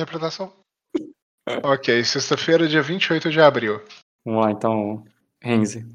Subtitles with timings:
[0.00, 0.50] Interpretação.
[1.62, 3.82] ok, sexta-feira, dia 28 de abril.
[4.24, 5.04] Vamos lá, então,
[5.42, 5.86] Renzi.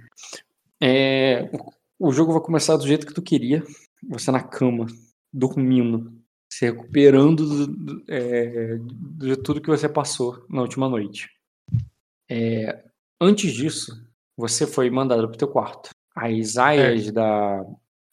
[0.79, 1.49] É,
[1.97, 3.63] o jogo vai começar do jeito que tu queria.
[4.07, 4.85] Você na cama,
[5.33, 6.13] dormindo,
[6.47, 11.27] se recuperando do, é, de tudo que você passou na última noite.
[12.29, 12.85] É,
[13.19, 15.89] antes disso, você foi mandado pro teu quarto.
[16.15, 17.11] As aias é.
[17.11, 17.65] da.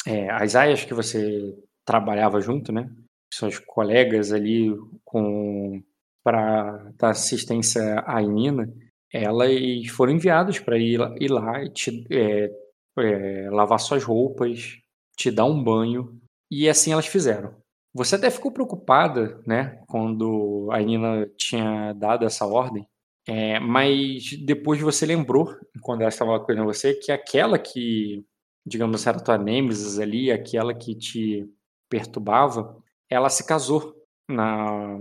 [0.06, 1.54] É, as aias que você
[1.84, 2.90] trabalhava junto, né?
[3.32, 4.70] Suas colegas ali
[5.04, 5.82] com
[6.22, 8.72] para dar assistência à Nina,
[9.12, 12.50] elas foram enviadas para ir, ir, lá e te, é,
[12.98, 14.78] é, lavar suas roupas,
[15.16, 17.54] te dar um banho, e assim elas fizeram.
[17.94, 22.86] Você até ficou preocupada, né, quando a Nina tinha dado essa ordem,
[23.26, 28.24] é, mas depois você lembrou, quando ela estava com você, que aquela que,
[28.66, 31.46] digamos, era tua Nemesis ali, aquela que te
[31.88, 32.81] perturbava,
[33.12, 33.94] ela se casou
[34.28, 34.98] na.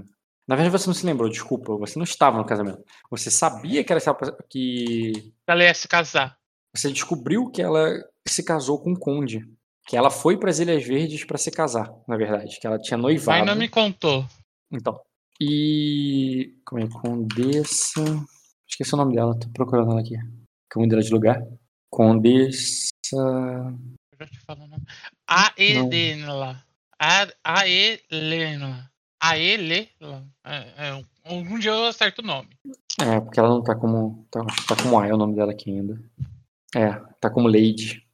[0.47, 2.83] Na verdade, você não se lembrou, desculpa, você não estava no casamento.
[3.09, 4.01] Você sabia que ela
[4.49, 6.37] que ela ia se casar.
[6.75, 7.89] Você descobriu que ela
[8.27, 9.47] se casou com o conde,
[9.87, 12.97] que ela foi para as Ilhas Verdes para se casar, na verdade, que ela tinha
[12.97, 13.39] noivado.
[13.39, 14.25] Mas não me contou.
[14.71, 14.99] Então,
[15.39, 16.53] e.
[16.65, 16.87] Como é?
[16.87, 18.03] Condessa.
[18.67, 20.15] Esqueci o nome dela, tô procurando ela aqui.
[20.69, 21.41] Que eu mudei de lugar.
[21.89, 22.77] Condessa.
[23.13, 24.83] Eu já te falo o nome.
[25.27, 26.63] Aedenla.
[27.43, 28.91] Aelena.
[29.19, 30.25] Aelela.
[30.45, 32.49] É, é, algum dia eu acerto o nome.
[32.99, 34.27] É, porque ela não tá como.
[34.29, 35.99] Tá, tá como A é o nome dela aqui ainda.
[36.75, 38.05] É, tá como Lady.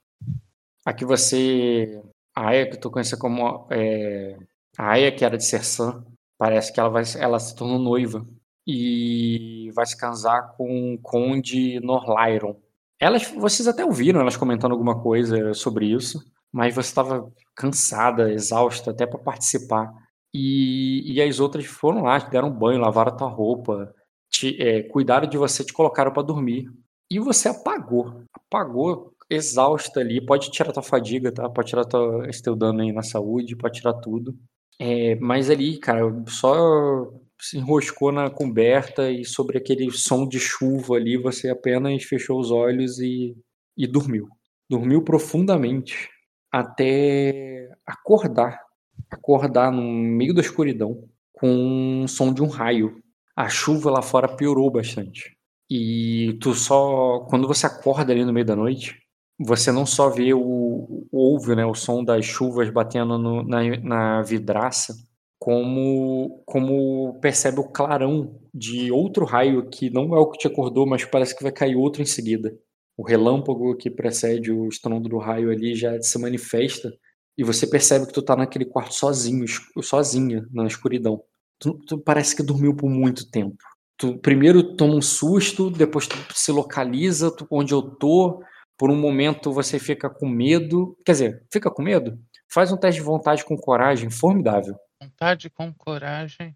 [0.86, 2.02] Aqui você.
[2.36, 3.68] A Aya, que tu conhece como.
[3.72, 4.38] É,
[4.78, 6.06] a Aya, que era de Sersan,
[6.38, 8.26] Parece que ela, vai, ela se tornou noiva
[8.66, 12.56] e vai se casar com o Conde Norlyron.
[13.00, 18.92] Elas, vocês até ouviram elas comentando alguma coisa sobre isso, mas você estava cansada, exausta
[18.92, 19.92] até para participar.
[20.34, 23.94] E, e as outras foram lá, deram banho, lavaram tua roupa,
[24.30, 26.70] te, é, cuidaram de você, te colocaram para dormir.
[27.10, 30.24] E você apagou, apagou exausta ali.
[30.24, 31.50] Pode tirar tua fadiga, tá?
[31.50, 34.38] Pode tirar tua, teu dano aí na saúde, pode tirar tudo.
[34.80, 40.96] É, mas ali, cara, só se enroscou na coberta e sobre aquele som de chuva
[40.96, 43.36] ali, você apenas fechou os olhos e,
[43.76, 44.28] e dormiu.
[44.70, 46.10] Dormiu profundamente
[46.52, 48.62] até acordar.
[49.10, 51.04] Acordar no meio da escuridão
[51.34, 53.02] com o som de um raio.
[53.36, 55.38] A chuva lá fora piorou bastante.
[55.70, 57.20] E tu só.
[57.30, 58.96] Quando você acorda ali no meio da noite,
[59.40, 64.22] você não só vê o, ouve né, o som das chuvas batendo no, na, na
[64.24, 64.96] vidraça,
[65.40, 70.88] como, como percebe o clarão de outro raio que não é o que te acordou,
[70.88, 72.58] mas parece que vai cair outro em seguida.
[72.98, 76.92] O relâmpago que precede o estrondo do raio ali já se manifesta
[77.38, 79.46] e você percebe que tu tá naquele quarto sozinho,
[79.84, 81.24] sozinha, na escuridão.
[81.60, 83.58] Tu, tu parece que dormiu por muito tempo.
[83.96, 88.44] Tu primeiro toma um susto, depois tu se localiza tu, onde eu tô,
[88.76, 90.98] por um momento você fica com medo.
[91.06, 92.20] Quer dizer, fica com medo?
[92.50, 94.76] Faz um teste de vontade com coragem, formidável.
[95.02, 96.56] Vontade com coragem.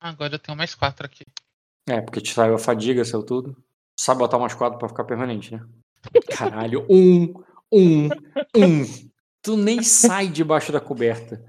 [0.00, 1.24] Agora eu tenho mais quatro aqui.
[1.88, 3.56] É, porque te saiu a fadiga, saiu tudo.
[3.98, 5.64] Sabe botar mais quatro pra ficar permanente, né?
[6.36, 7.32] Caralho, um,
[7.72, 8.08] um,
[8.56, 8.84] um.
[9.42, 11.42] Tu nem sai debaixo da coberta.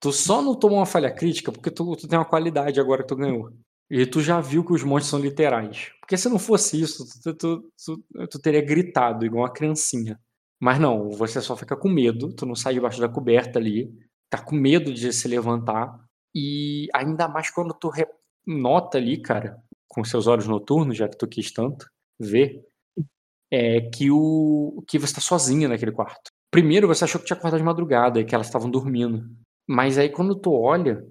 [0.00, 3.08] Tu só não tomou uma falha crítica porque tu, tu tem uma qualidade agora que
[3.08, 3.52] tu ganhou.
[3.90, 5.92] E tu já viu que os monstros são literais.
[6.00, 10.18] Porque se não fosse isso, tu, tu, tu, tu, teria gritado igual uma criancinha.
[10.60, 13.92] Mas não, você só fica com medo, tu não sai debaixo da coberta ali,
[14.28, 16.00] tá com medo de se levantar.
[16.34, 17.92] E ainda mais quando tu
[18.46, 19.62] nota ali, cara,
[19.96, 21.86] com seus olhos noturnos, já que tu quis tanto
[22.20, 22.62] ver,
[23.50, 26.30] é que o que você tá sozinha naquele quarto.
[26.50, 29.26] Primeiro você achou que tinha acordado de madrugada e que elas estavam dormindo.
[29.66, 31.02] Mas aí quando tu olha,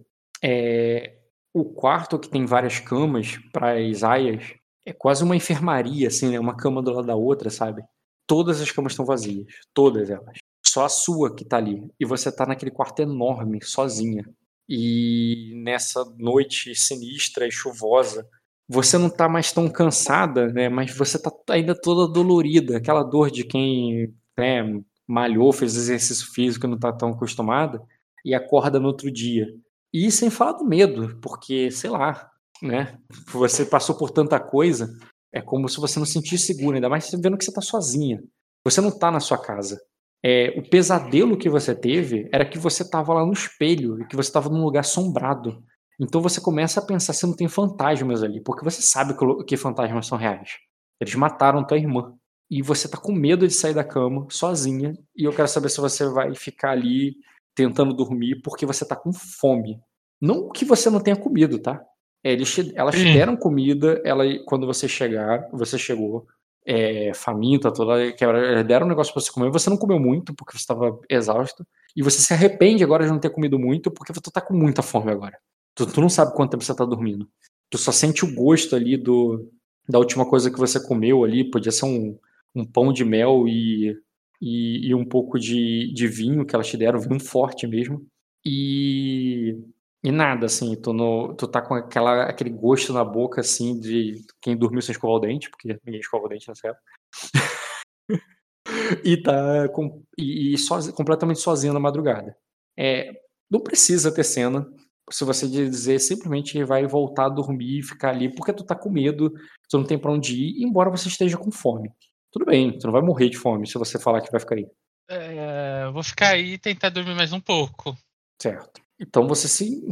[0.44, 1.18] é,
[1.52, 4.54] o quarto que tem várias camas para as aias
[4.86, 6.40] é quase uma enfermaria, assim, né?
[6.40, 7.84] Uma cama do lado da outra, sabe?
[8.28, 10.38] Todas as camas estão vazias, todas elas.
[10.64, 11.90] Só a sua que tá ali.
[12.00, 14.24] E você tá naquele quarto enorme, sozinha.
[14.70, 18.28] E nessa noite sinistra e chuvosa,
[18.68, 20.70] você não tá mais tão cansada, né?
[20.70, 24.64] Mas você tá ainda toda dolorida, aquela dor de quem né,
[25.08, 27.82] malhou, fez exercício físico não tá tão acostumada,
[28.24, 29.48] e acorda no outro dia.
[29.94, 32.30] E sem falar do medo, porque, sei lá,
[32.62, 32.98] né?
[33.32, 34.90] Você passou por tanta coisa,
[35.32, 38.22] é como se você não se sentisse seguro, ainda mais vendo que você está sozinha.
[38.64, 39.80] Você não está na sua casa.
[40.24, 44.16] É, o pesadelo que você teve era que você estava lá no espelho e que
[44.16, 45.64] você estava num lugar assombrado.
[46.00, 49.16] Então você começa a pensar se não tem fantasmas ali, porque você sabe
[49.46, 50.58] que, fantasmas são reais.
[51.00, 52.14] Eles mataram tua irmã.
[52.50, 54.94] E você tá com medo de sair da cama sozinha.
[55.16, 57.16] E eu quero saber se você vai ficar ali
[57.56, 59.80] tentando dormir porque você tá com fome.
[60.22, 61.82] Não que você não tenha comido, tá?
[62.24, 66.26] É, eles te, elas te deram comida, ela, quando você chegar, você chegou
[66.66, 70.34] é, faminta, toda, que elas deram um negócio pra você comer, você não comeu muito
[70.34, 71.66] porque você estava exausto,
[71.96, 74.82] e você se arrepende agora de não ter comido muito porque você tá com muita
[74.82, 75.38] fome agora.
[75.76, 77.30] Tu, tu não sabe quanto tempo você tá dormindo.
[77.70, 79.52] Tu só sente o gosto ali do,
[79.88, 82.18] da última coisa que você comeu ali, podia ser um,
[82.56, 83.98] um pão de mel e,
[84.42, 88.06] e, e um pouco de, de vinho que elas te deram, vinho forte mesmo.
[88.46, 89.58] E,
[90.04, 94.22] e nada, assim, tu, no, tu tá com aquela, aquele gosto na boca, assim, de
[94.42, 96.84] quem dormiu sem escovar o dente, porque ninguém escova o dente nessa época.
[99.04, 102.38] e tá com, e, e sozinho, completamente sozinho na madrugada.
[102.78, 103.12] É,
[103.50, 104.68] não precisa ter cena,
[105.12, 108.90] se você dizer simplesmente vai voltar a dormir e ficar ali porque tu tá com
[108.90, 109.32] medo,
[109.70, 111.92] tu não tem para onde ir, embora você esteja com fome.
[112.32, 114.68] Tudo bem, tu não vai morrer de fome se você falar que vai ficar aí.
[115.10, 117.96] É, vou ficar aí e tentar dormir mais um pouco.
[118.42, 118.82] Certo.
[119.00, 119.84] Então você se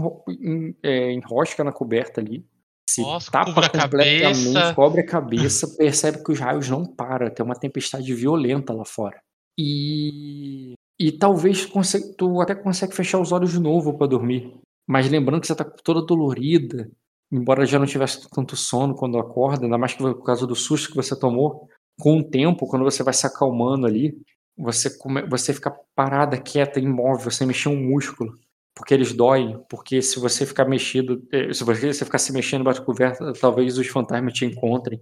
[0.81, 2.45] é, enrosca na coberta ali,
[2.89, 4.73] se Nossa, tapa cubra a completamente, cabeça.
[4.73, 9.21] cobre a cabeça, percebe que os raios não param, tem uma tempestade violenta lá fora.
[9.57, 11.69] E e talvez
[12.17, 14.53] tu até consegue fechar os olhos de novo para dormir,
[14.87, 16.89] mas lembrando que você tá toda dolorida,
[17.31, 20.89] embora já não tivesse tanto sono quando acorda, ainda mais que por causa do susto
[20.89, 21.67] que você tomou.
[21.99, 24.17] Com o tempo, quando você vai se acalmando ali,
[24.57, 28.37] você come, você fica parada, quieta, imóvel, sem mexer um músculo
[28.75, 32.79] porque eles doem, porque se você ficar mexido, eh, se você ficar se mexendo embaixo
[32.79, 34.99] da coberta, talvez os fantasmas te encontrem.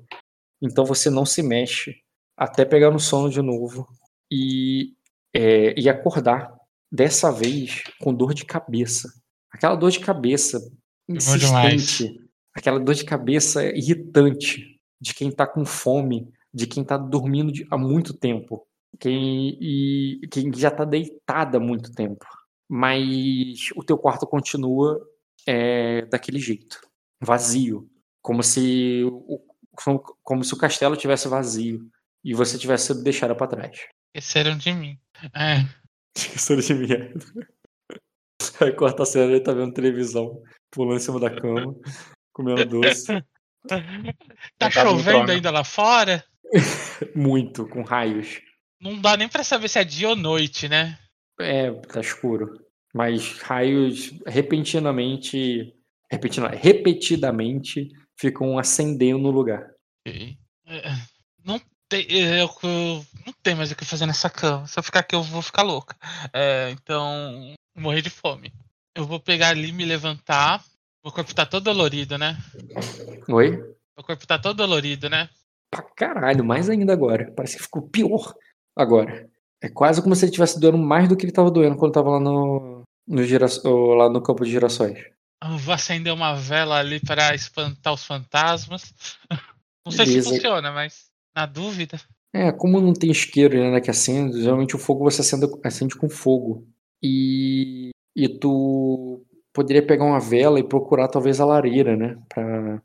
[0.62, 1.96] Então você não se mexe
[2.38, 3.88] até pegar no sono de novo
[4.30, 4.94] e,
[5.34, 6.54] é, e acordar.
[6.94, 9.08] Dessa vez com dor de cabeça.
[9.52, 10.60] Aquela dor de cabeça
[11.08, 12.20] insistente,
[12.54, 17.78] aquela dor de cabeça irritante de quem tá com fome, de quem tá dormindo há
[17.78, 18.66] muito tempo,
[19.00, 22.26] quem, e quem já tá deitada há muito tempo
[22.74, 24.98] mas o teu quarto continua
[25.46, 26.80] é, daquele jeito,
[27.20, 27.86] vazio,
[28.22, 29.42] como se o,
[30.24, 31.86] como se o castelo tivesse vazio
[32.24, 33.78] e você tivesse sido deixado para trás.
[34.16, 34.98] Esqueceram de mim.
[35.36, 35.66] É.
[36.16, 36.88] Esqueceram de mim.
[38.62, 40.42] Aí corta a cena, ele tá vendo televisão,
[40.72, 41.76] pulando em cima da cama,
[42.34, 43.08] comendo doce,
[43.68, 43.80] Tá
[44.58, 46.24] Tá chovendo ainda lá fora?
[47.16, 48.42] muito, com raios.
[48.80, 50.98] Não dá nem pra saber se é dia ou noite, né?
[51.40, 52.60] É, tá escuro.
[52.94, 55.74] Mas raios repentinamente,
[56.12, 59.72] repentina- repetidamente ficam acendendo no lugar.
[60.06, 60.34] É,
[61.46, 64.66] Não tem, eu, eu- não tem mais o que fazer nessa cama.
[64.68, 65.96] Se eu ficar aqui, eu vou ficar louca.
[66.34, 68.54] É, então, morrer de fome.
[68.96, 70.64] Eu vou pegar ali, me levantar.
[71.04, 72.38] Meu corpo tá todo dolorido, né?
[73.28, 73.52] Oi?
[73.52, 75.30] Meu corpo tá todo dolorido, né?
[75.70, 77.32] Pra caralho, mais ainda agora.
[77.36, 78.36] Parece que ficou pior
[78.76, 79.30] agora.
[79.62, 82.10] É quase como se ele estivesse doendo mais do que ele tava doendo quando tava
[82.12, 84.98] lá no, no, lá no campo de girassóis.
[85.44, 88.94] Eu vou acender uma vela ali para espantar os fantasmas.
[89.86, 90.30] Não sei se Beleza.
[90.30, 92.00] funciona, mas na dúvida.
[92.34, 96.10] É, como não tem isqueiro né, que acende, geralmente o fogo você acende, acende com
[96.10, 96.68] fogo.
[97.04, 102.18] E, e tu poderia pegar uma vela e procurar talvez a lareira, né?
[102.30, 102.82] Pra,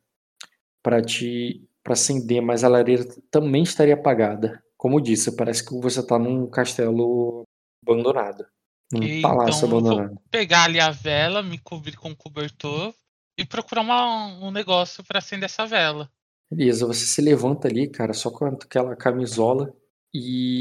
[0.82, 4.60] pra te pra acender, mas a lareira também estaria apagada.
[4.76, 7.44] Como disse, parece que você tá num castelo
[7.86, 8.44] abandonado.
[8.92, 10.20] Num Ok, palácio então eu vou- abandonado.
[10.30, 12.92] Pegar ali a vela, me cobrir com um cobertor
[13.38, 16.10] e procurar uma- um negócio para acender essa vela.
[16.50, 19.72] Beleza, você se levanta ali, cara, só com aquela camisola
[20.12, 20.58] e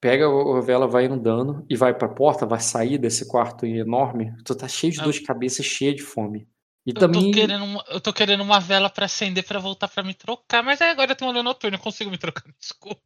[0.00, 4.32] pega a vela, vai andando e vai pra porta, vai sair desse quarto enorme.
[4.44, 6.48] Tu tá cheio de dor de cabeça, cheio de fome.
[6.86, 7.30] E Eu também.
[7.30, 10.62] tô querendo uma, eu tô querendo uma vela para acender para voltar para me trocar,
[10.62, 12.96] mas aí agora eu tenho uma lua noturna, eu consigo me trocar no escuro.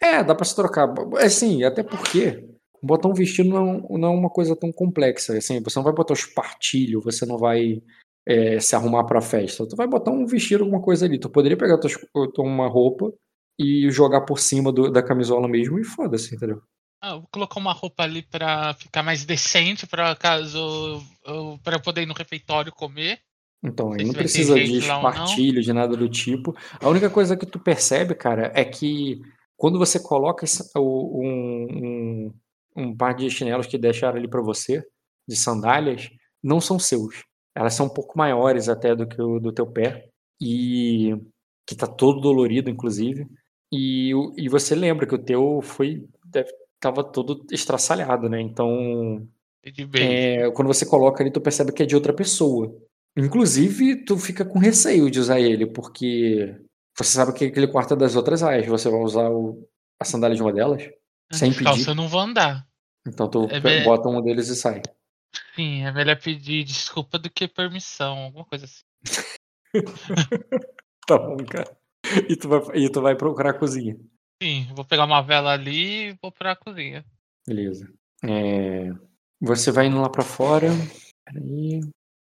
[0.00, 0.88] É, dá pra se trocar.
[1.18, 2.48] Assim, até porque
[2.82, 5.36] botar um vestido não não é uma coisa tão complexa.
[5.36, 7.82] Assim, você não vai botar os partilhos, você não vai
[8.26, 9.66] é, se arrumar pra festa.
[9.68, 11.18] Tu vai botar um vestido, alguma coisa ali.
[11.18, 11.90] Tu poderia pegar tua-
[12.38, 13.12] uma roupa
[13.58, 16.62] e jogar por cima do- da camisola mesmo e foda-se, entendeu?
[17.00, 21.02] Ah, eu colocar uma roupa ali para ficar mais decente, para caso
[21.64, 23.18] para poder ir no refeitório comer.
[23.64, 26.54] Então, Não aí não precisa de espartilho, de nada do tipo.
[26.80, 29.20] A única coisa que tu percebe, cara, é que
[29.56, 30.44] quando você coloca
[30.76, 30.80] um,
[31.70, 32.34] um,
[32.76, 34.84] um par de chinelos que deixaram ali pra você,
[35.28, 36.08] de sandálias,
[36.42, 37.24] não são seus.
[37.54, 40.08] Elas são um pouco maiores até do que o do teu pé.
[40.40, 41.16] E
[41.64, 43.26] que tá todo dolorido, inclusive.
[43.72, 46.04] E, e você lembra que o teu foi.
[46.26, 48.40] Deve, tava todo estraçalhado, né?
[48.40, 49.26] Então,
[50.04, 52.76] é, quando você coloca ali, tu percebe que é de outra pessoa.
[53.16, 56.54] Inclusive, tu fica com receio de usar ele, porque
[56.98, 58.66] você sabe que aquele quarto é das outras aias.
[58.66, 59.66] Você vai usar o-
[60.00, 60.82] a sandália de uma delas?
[61.32, 61.90] sem Descalço pedir.
[61.90, 62.66] eu não vou andar.
[63.06, 64.82] Então tu É bota um deles e sai.
[65.54, 68.84] Sim, é melhor pedir desculpa do que permissão, alguma coisa assim.
[71.06, 71.74] tá bom, cara.
[72.28, 73.96] E tu, vai, e tu vai procurar a cozinha.
[74.42, 77.04] Sim, vou pegar uma vela ali e vou pra cozinha.
[77.46, 77.92] Beleza.
[78.24, 78.92] É,
[79.40, 80.68] você vai indo lá pra fora.
[81.24, 81.80] Peraí.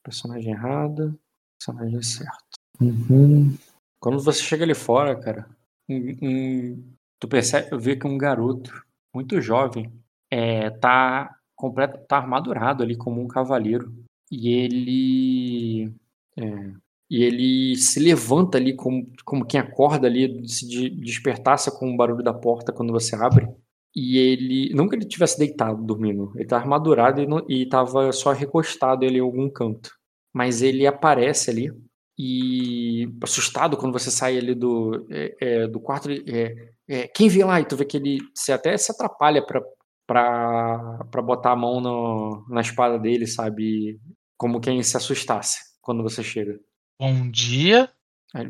[0.04, 1.20] Personagem errado.
[1.60, 2.56] Personagem certo.
[2.80, 3.58] Uhum.
[4.00, 5.48] Quando você chega ali fora, cara,
[5.90, 8.72] um, um, tu percebe, vê que um garoto
[9.14, 9.92] muito jovem
[10.30, 13.94] é, tá completo, tá armadurado ali como um cavaleiro
[14.32, 15.94] e ele
[16.38, 16.74] é,
[17.10, 21.98] e ele se levanta ali como, como quem acorda ali, se de, despertaça com o
[21.98, 23.48] barulho da porta quando você abre.
[23.96, 28.12] E ele, não que ele tivesse deitado dormindo, ele tá armadurado e, não, e tava
[28.12, 29.92] só recostado ali em algum canto.
[30.34, 31.72] Mas ele aparece ali
[32.18, 36.56] e assustado quando você sai ali do, é, é, do quarto, é,
[36.88, 37.60] é, quem vê lá?
[37.62, 39.62] E tu vê que ele se até se atrapalha pra,
[40.08, 44.00] pra, pra botar a mão no, na espada dele, sabe?
[44.38, 46.60] Como quem se assustasse quando você chega.
[47.00, 47.90] Bom dia.
[48.34, 48.48] Aí,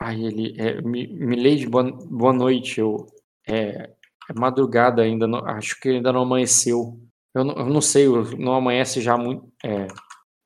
[0.00, 2.80] aí ele, é, Milady, boa, boa noite.
[2.80, 3.06] Eu,
[3.46, 3.90] é,
[4.28, 7.00] é madrugada ainda, não, acho que ainda não amanheceu.
[7.32, 8.06] Eu não, eu não sei,
[8.38, 9.52] não amanhece já muito.
[9.64, 9.86] É,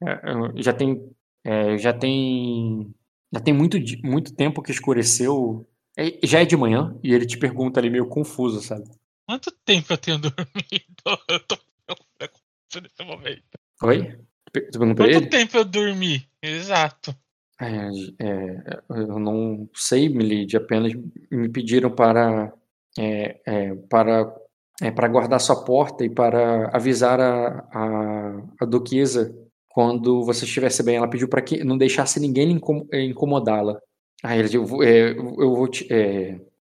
[0.02, 1.10] é, já tem,
[1.44, 2.94] é, já tem,
[3.32, 5.66] já tem muito, muito tempo que escureceu.
[5.96, 8.84] É, já é de manhã e ele te pergunta ali meio confuso, sabe?
[9.26, 11.22] Quanto tempo eu tenho dormido?
[11.28, 13.58] Eu tô confuso nesse momento.
[13.82, 14.27] Oi?
[14.76, 15.26] Quanto ele?
[15.26, 16.26] tempo eu dormi?
[16.42, 17.14] Exato.
[17.60, 17.88] É,
[18.20, 20.92] é, eu não sei, Milady, apenas
[21.30, 22.52] me pediram para
[22.96, 24.32] é, é, para
[24.80, 29.34] é, para guardar sua porta e para avisar a, a, a duquesa
[29.68, 30.96] quando você estivesse bem.
[30.96, 32.60] Ela pediu para que não deixasse ninguém
[32.92, 33.80] incomodá-la.
[34.22, 35.86] Aí ele, eu, é, eu vou te,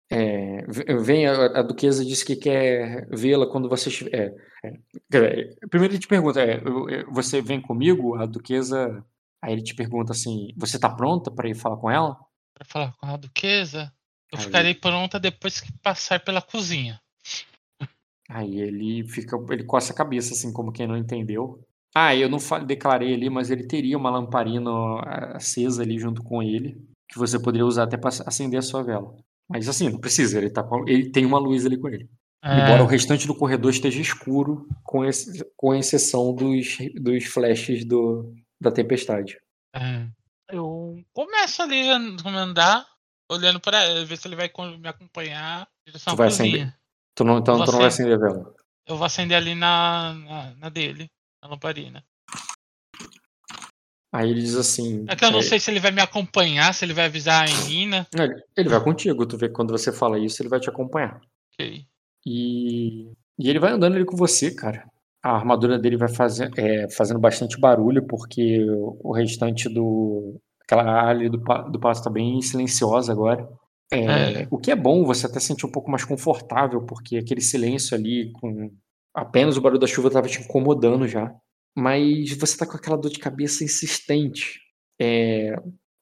[0.08, 0.64] é,
[1.00, 4.34] vem a, a, duquesa disse que quer vê-la quando você estiver.
[4.62, 4.68] É,
[5.12, 6.60] é, primeiro ele te pergunta: é,
[7.10, 8.14] você vem comigo?
[8.14, 9.04] A duquesa.
[9.42, 12.16] Aí ele te pergunta assim: você está pronta para ir falar com ela?
[12.54, 13.92] Para falar com a duquesa?
[14.32, 14.44] Eu Aí...
[14.44, 17.00] ficarei pronta depois que passar pela cozinha.
[18.28, 21.60] Aí ele fica, ele coça a cabeça assim, como quem não entendeu.
[21.94, 24.70] Ah, eu não declarei ali, mas ele teria uma lamparina
[25.34, 26.76] acesa ali junto com ele,
[27.08, 29.16] que você poderia usar até para acender a sua vela.
[29.48, 32.08] Mas assim, não precisa, ele, tá com, ele tem uma luz ali com ele.
[32.42, 32.60] É.
[32.60, 35.02] Embora o restante do corredor esteja escuro, com,
[35.56, 39.38] com exceção dos, dos flashes do, da tempestade.
[39.74, 40.06] É.
[40.48, 42.86] Eu começo ali a andar,
[43.30, 45.68] olhando para ver se ele vai me acompanhar.
[45.84, 46.72] Tu vai acender?
[47.14, 48.54] Tu não, então tu não vai acender a vela?
[48.86, 51.10] Eu vou acender ali na, na, na dele,
[51.42, 52.04] na lamparina.
[54.16, 55.04] Aí ele diz assim.
[55.08, 57.46] É que eu não é, sei se ele vai me acompanhar, se ele vai avisar
[57.46, 58.06] a Nina.
[58.56, 61.20] Ele vai contigo, tu vê que quando você fala isso, ele vai te acompanhar.
[61.52, 61.84] Ok.
[62.24, 64.88] E, e ele vai andando ali com você, cara.
[65.22, 70.40] A armadura dele vai fazer, é, fazendo bastante barulho, porque o restante do.
[70.62, 73.46] Aquela área do, do palácio tá bem silenciosa agora.
[73.92, 74.48] É, é.
[74.50, 78.32] O que é bom, você até sentir um pouco mais confortável, porque aquele silêncio ali,
[78.32, 78.70] com
[79.14, 81.30] apenas o barulho da chuva, estava te incomodando já
[81.76, 84.60] mas você está com aquela dor de cabeça insistente.
[84.98, 85.54] É,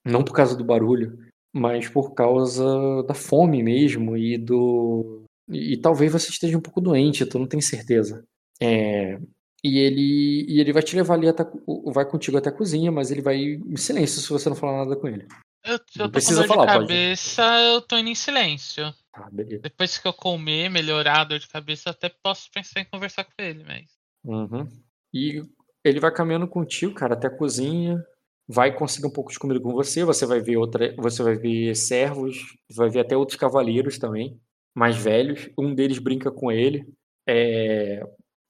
[0.05, 1.19] não por causa do barulho,
[1.53, 5.25] mas por causa da fome mesmo e do.
[5.51, 8.25] E, e talvez você esteja um pouco doente, tu não tem certeza.
[8.61, 9.19] É,
[9.65, 11.45] e ele, e ele vai te levar ali até.
[11.87, 14.95] Vai contigo até a cozinha, mas ele vai em silêncio se você não falar nada
[14.95, 15.27] com ele.
[15.65, 17.65] Eu, eu precisa com dor falar, de cabeça, pode.
[17.65, 18.95] eu tô indo em silêncio.
[19.15, 23.25] Ah, Depois que eu comer, melhorar a dor de cabeça, até posso pensar em conversar
[23.25, 23.89] com ele, mas.
[24.25, 24.69] Uhum.
[25.13, 25.43] E
[25.85, 28.03] ele vai caminhando contigo, cara, até a cozinha,
[28.49, 31.75] vai conseguir um pouco de comida com você, você vai ver outra, você vai ver
[31.77, 34.41] servos, vai ver até outros cavaleiros também,
[34.75, 35.51] mais velhos.
[35.59, 36.87] Um deles brinca com ele.
[37.29, 38.03] É,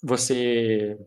[0.03, 0.99] você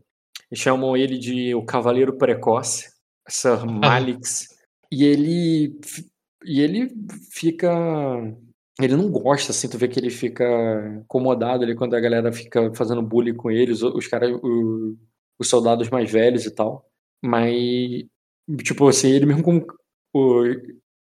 [0.54, 2.90] chamam ele de o Cavaleiro Precoce,
[3.28, 4.48] Sir Malix,
[4.92, 5.80] e ele
[6.46, 6.90] e ele
[7.32, 7.70] fica
[8.80, 10.46] ele não gosta, assim, tu vê que ele fica
[11.04, 14.32] incomodado ali quando a galera fica fazendo bullying com ele, os, os caras,
[15.39, 16.86] os soldados mais velhos e tal.
[17.24, 18.06] Mas,
[18.63, 19.65] tipo assim, ele mesmo como.
[20.13, 20.44] O,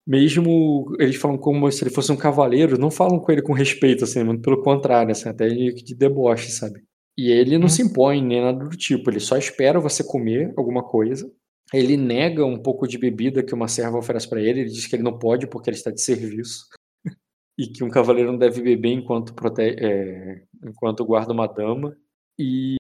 [0.07, 4.05] mesmo eles falam como se ele fosse um cavaleiro, não falam com ele com respeito,
[4.05, 6.81] assim, muito pelo contrário, assim, até de deboche, sabe?
[7.17, 7.69] E ele não hum.
[7.69, 11.29] se impõe nem nada do tipo, ele só espera você comer alguma coisa.
[11.73, 14.95] Ele nega um pouco de bebida que uma serva oferece para ele, ele diz que
[14.95, 16.67] ele não pode porque ele está de serviço.
[17.59, 21.97] e que um cavaleiro não deve beber enquanto, protege, é, enquanto guarda uma dama.
[22.39, 22.77] E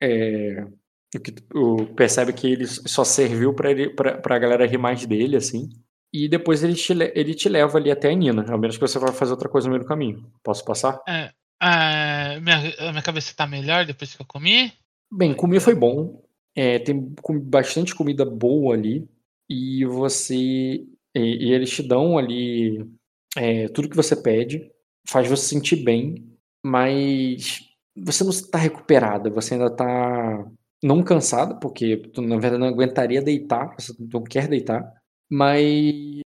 [0.00, 0.66] é,
[1.14, 5.04] o que o, percebe que ele só serviu para ele para a galera rir mais
[5.06, 5.68] dele assim.
[6.12, 8.98] E depois ele te, ele te leva ali até a Nina a menos que você
[8.98, 10.30] vá fazer outra coisa no meio do caminho.
[10.42, 11.00] Posso passar?
[11.06, 11.30] É,
[11.62, 14.72] é, minha, minha cabeça tá melhor depois que eu comi?
[15.12, 16.22] Bem comer foi bom.
[16.56, 19.08] É, tem bastante comida boa ali.
[19.48, 20.34] E você.
[20.34, 22.86] E, e eles te dão ali
[23.36, 24.70] é, tudo que você pede,
[25.06, 26.26] faz você sentir bem,
[26.64, 27.67] mas
[28.04, 30.44] você não está recuperada, você ainda está
[30.82, 34.84] não cansada, porque tu, na verdade não aguentaria deitar, você não quer deitar,
[35.30, 36.20] mas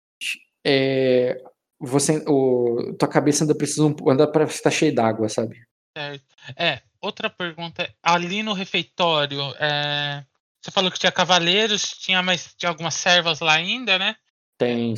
[0.66, 1.42] é,
[1.80, 5.56] você, o, tua cabeça ainda precisa, ainda parece estar cheia d'água, sabe?
[5.96, 6.36] Certo.
[6.58, 7.90] É, outra pergunta.
[8.04, 10.24] Ali no refeitório, é,
[10.62, 14.16] você falou que tinha cavaleiros, tinha mais tinha algumas servas lá ainda, né?
[14.58, 14.94] Tem,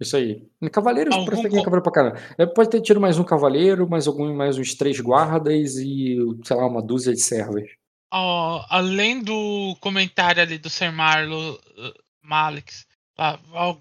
[0.00, 0.46] isso aí.
[0.70, 2.20] Cavaleiros, Algum parece que tem co- cavaleiro pra caramba.
[2.36, 6.56] É, Pode ter tido mais um cavaleiro, mais, algum, mais uns três guardas e, sei
[6.56, 7.64] lá, uma dúzia de servas.
[8.12, 12.86] Ó, além do comentário ali do Ser Marlo uh, Malix,
[13.18, 13.38] ah,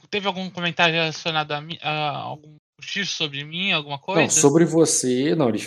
[0.09, 4.21] teve algum comentário relacionado a, mim, a algum cochicho sobre mim, alguma coisa?
[4.21, 5.35] Não, sobre você.
[5.35, 5.59] Não, ele,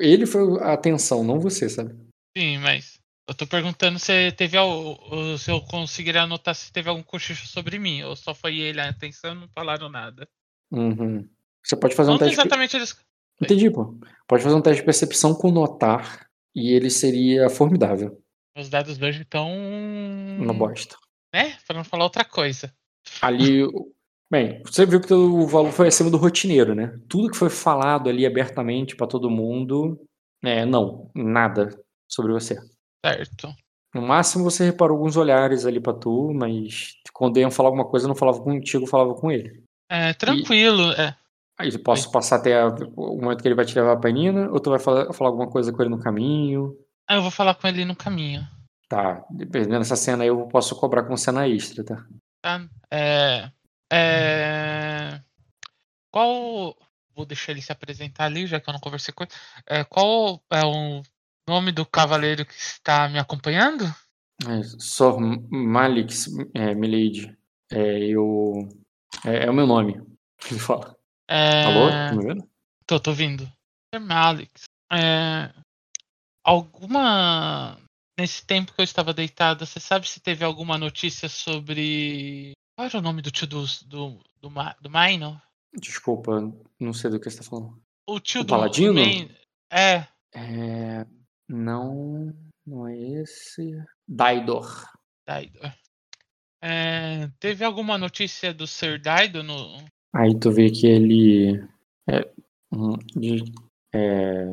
[0.00, 1.94] ele foi a atenção, não você, sabe?
[2.36, 2.99] Sim, mas
[3.30, 7.46] eu tô perguntando se teve al- o- se eu conseguiria anotar se teve algum cochicho
[7.46, 10.28] sobre mim, ou só foi ele a atenção não falaram nada.
[10.70, 11.28] Uhum.
[11.64, 12.34] Você pode fazer um teste.
[12.34, 12.96] exatamente eles.
[13.40, 13.94] Entendi, pô.
[14.26, 18.20] Pode fazer um teste de percepção com notar e ele seria formidável.
[18.58, 19.48] Os dados verdes estão.
[20.38, 20.96] Uma bosta.
[21.34, 21.56] Né?
[21.66, 22.72] Pra não falar outra coisa.
[23.22, 23.62] Ali.
[24.30, 26.96] Bem, você viu que o valor foi acima do rotineiro, né?
[27.08, 30.00] Tudo que foi falado ali abertamente pra todo mundo.
[30.42, 31.68] É, não, nada
[32.08, 32.56] sobre você.
[33.04, 33.54] Certo.
[33.94, 38.06] No máximo você reparou alguns olhares ali pra tu, mas quando iam falar alguma coisa,
[38.06, 39.64] não falava contigo, falava com ele.
[39.90, 40.92] É, tranquilo.
[40.92, 41.16] É.
[41.58, 44.60] Aí eu posso passar até o momento que ele vai te levar pra Nina, ou
[44.60, 46.74] tu vai falar, falar alguma coisa com ele no caminho.
[47.06, 48.46] Ah, eu vou falar com ele no caminho.
[48.88, 52.06] Tá, dependendo dessa cena aí, eu posso cobrar com cena extra, tá?
[52.40, 52.66] Tá?
[52.90, 53.50] É.
[53.92, 55.20] É.
[56.10, 56.76] Qual.
[57.14, 59.32] Vou deixar ele se apresentar ali, já que eu não conversei com ele.
[59.66, 61.02] É, qual é o
[61.48, 63.84] nome do cavaleiro que está me acompanhando?
[64.48, 67.36] É, Sor Malix, é, Milady,
[67.70, 68.68] é, eu...
[69.24, 70.00] É, é o meu nome,
[70.50, 70.96] ele fala.
[71.28, 71.64] É...
[71.64, 71.90] Alô?
[71.90, 72.50] Tá me ouvindo?
[72.86, 73.44] Tô, tô ouvindo.
[73.94, 74.64] Sir Alex.
[74.92, 75.52] É...
[76.44, 77.78] Alguma.
[78.18, 82.52] Nesse tempo que eu estava deitada, você sabe se teve alguma notícia sobre.
[82.76, 83.64] Qual era o nome do tio do.
[83.86, 85.40] do, do, Ma- do Maino?
[85.74, 86.40] Desculpa,
[86.78, 87.80] não sei do que você tá falando.
[88.08, 88.50] O tio O do.
[88.50, 88.94] Paladino?
[88.94, 89.30] Do Main...
[89.70, 90.06] É.
[90.34, 91.06] É...
[91.50, 92.34] Não...
[92.66, 93.82] Não é esse...
[94.08, 94.86] Daidor.
[95.26, 95.58] Daido.
[96.62, 99.84] É, teve alguma notícia do Sir Daido no.
[100.14, 101.64] Aí tu vê que ele
[102.08, 102.28] é,
[103.16, 103.52] de-
[103.94, 104.52] é,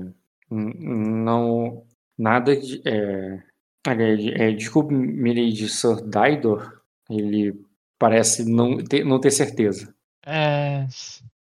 [0.50, 1.86] não
[2.18, 3.44] nada de é,
[3.86, 7.60] aliás, é, desculpe Milady Sir Daidor ele
[8.00, 9.94] parece não ter, não ter certeza
[10.26, 10.88] É,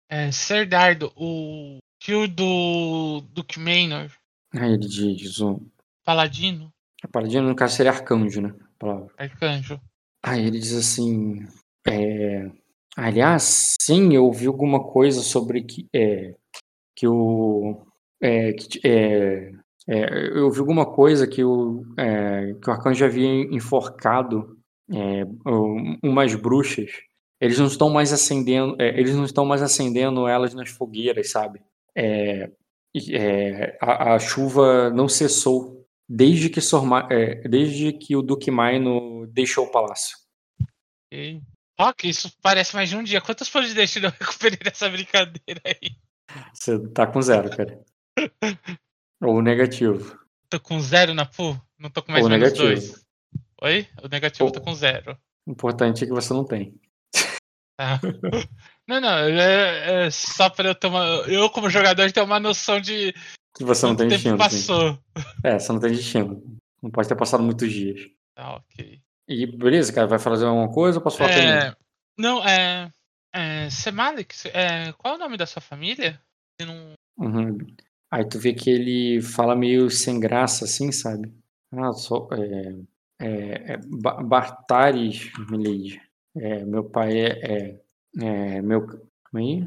[0.08, 4.10] é, Sir Daido, o tio do Duke Manor,
[4.54, 5.58] aí ele diz um
[6.04, 6.72] Paladino,
[7.10, 9.08] paladino no caso seria arcanjo né a palavra.
[9.18, 9.80] Arcanjo.
[10.22, 11.46] aí ele diz assim
[11.86, 12.50] é,
[12.96, 16.34] aliás sim eu ouvi alguma coisa sobre que é,
[16.96, 17.86] que o
[18.20, 19.52] é, que, é,
[19.88, 24.56] é, eu ouvi alguma coisa que o, é, que o arcanjo havia enforcado
[24.92, 26.90] é, um- umas bruxas.
[27.40, 31.60] Eles não estão mais acendendo, é, eles não estão mais acendendo elas nas fogueiras, sabe?
[32.94, 38.50] É, e, a, a chuva não cessou desde que, Sorma, é, desde que o Duque
[38.50, 40.16] Maino deixou o palácio.
[41.12, 41.40] Ok.
[41.80, 43.20] Ó, que isso parece mais de um dia.
[43.20, 45.96] Quantos folhas de destino eu recuperei nessa brincadeira aí?
[46.52, 47.80] Você tá com zero, cara.
[49.22, 50.18] Ou negativo.
[50.48, 51.60] Tô com zero na pool?
[51.78, 52.68] Não tô com mais Ou ou menos negativo.
[52.88, 53.04] dois.
[53.62, 53.88] Oi?
[54.02, 55.16] O negativo Ou- tá com zero.
[55.46, 56.78] O importante é que você não tem.
[57.76, 57.98] Tá.
[59.00, 61.04] Não, não, é, é só pra eu ter uma.
[61.26, 63.12] Eu, como jogador, ter uma noção de
[63.56, 64.36] Que você não tem destino.
[64.38, 64.98] passou.
[65.44, 66.42] É, você não tem destino.
[66.82, 68.00] Não pode ter passado muitos dias.
[68.34, 69.00] Tá, ok.
[69.28, 71.74] E beleza, cara, vai fazer alguma coisa ou posso falar É,
[72.18, 72.90] não, é.
[73.34, 76.20] é Semalik, é, qual é o nome da sua família?
[76.60, 77.58] Não- Uhum.
[78.10, 81.32] Aí tu vê que ele fala meio sem graça, assim, sabe?
[81.72, 82.28] Ah, só.
[82.32, 82.74] É,
[83.26, 86.00] é, é Ba- Bartares, Milady.
[86.36, 87.80] É, meu pai é.
[88.20, 88.86] É, é meu.
[89.34, 89.66] Aí?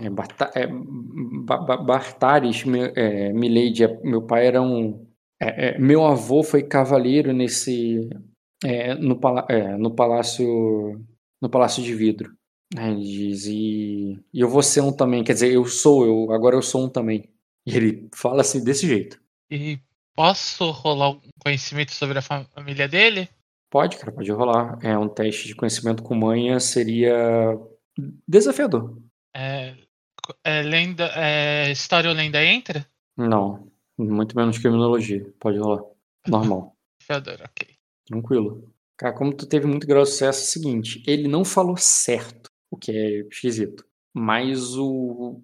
[0.00, 3.84] É, Barta, é, Ba- Ba- Bartares, meu, é, Milady.
[3.84, 5.06] é- meu pai era um.
[5.40, 8.08] é, é, meu avô foi cavaleiro nesse.
[8.64, 11.00] é, no, é, no palácio.
[11.40, 12.32] No Palácio de Vidro.
[12.74, 16.54] Ele diz, e, e eu vou ser um também, quer dizer, eu sou, eu agora
[16.54, 17.28] eu sou um também.
[17.66, 19.20] E ele fala assim, desse jeito.
[19.50, 19.80] E
[20.14, 23.28] posso rolar um conhecimento sobre a fa- família dele?
[23.68, 24.78] Pode, cara, pode rolar.
[24.82, 27.58] É um teste de conhecimento com manha seria
[28.26, 28.98] desafiador.
[29.34, 29.76] É,
[30.44, 32.86] é lenda, é, história ou lenda entra?
[33.16, 35.24] Não, muito menos criminologia.
[35.38, 35.82] Pode rolar.
[36.26, 37.68] Normal, Desafiador, ok.
[38.06, 38.72] tranquilo.
[38.96, 42.48] Cara, como tu teve muito grau de sucesso, é o seguinte, ele não falou certo,
[42.70, 43.84] o que é esquisito.
[44.14, 45.42] Mas o,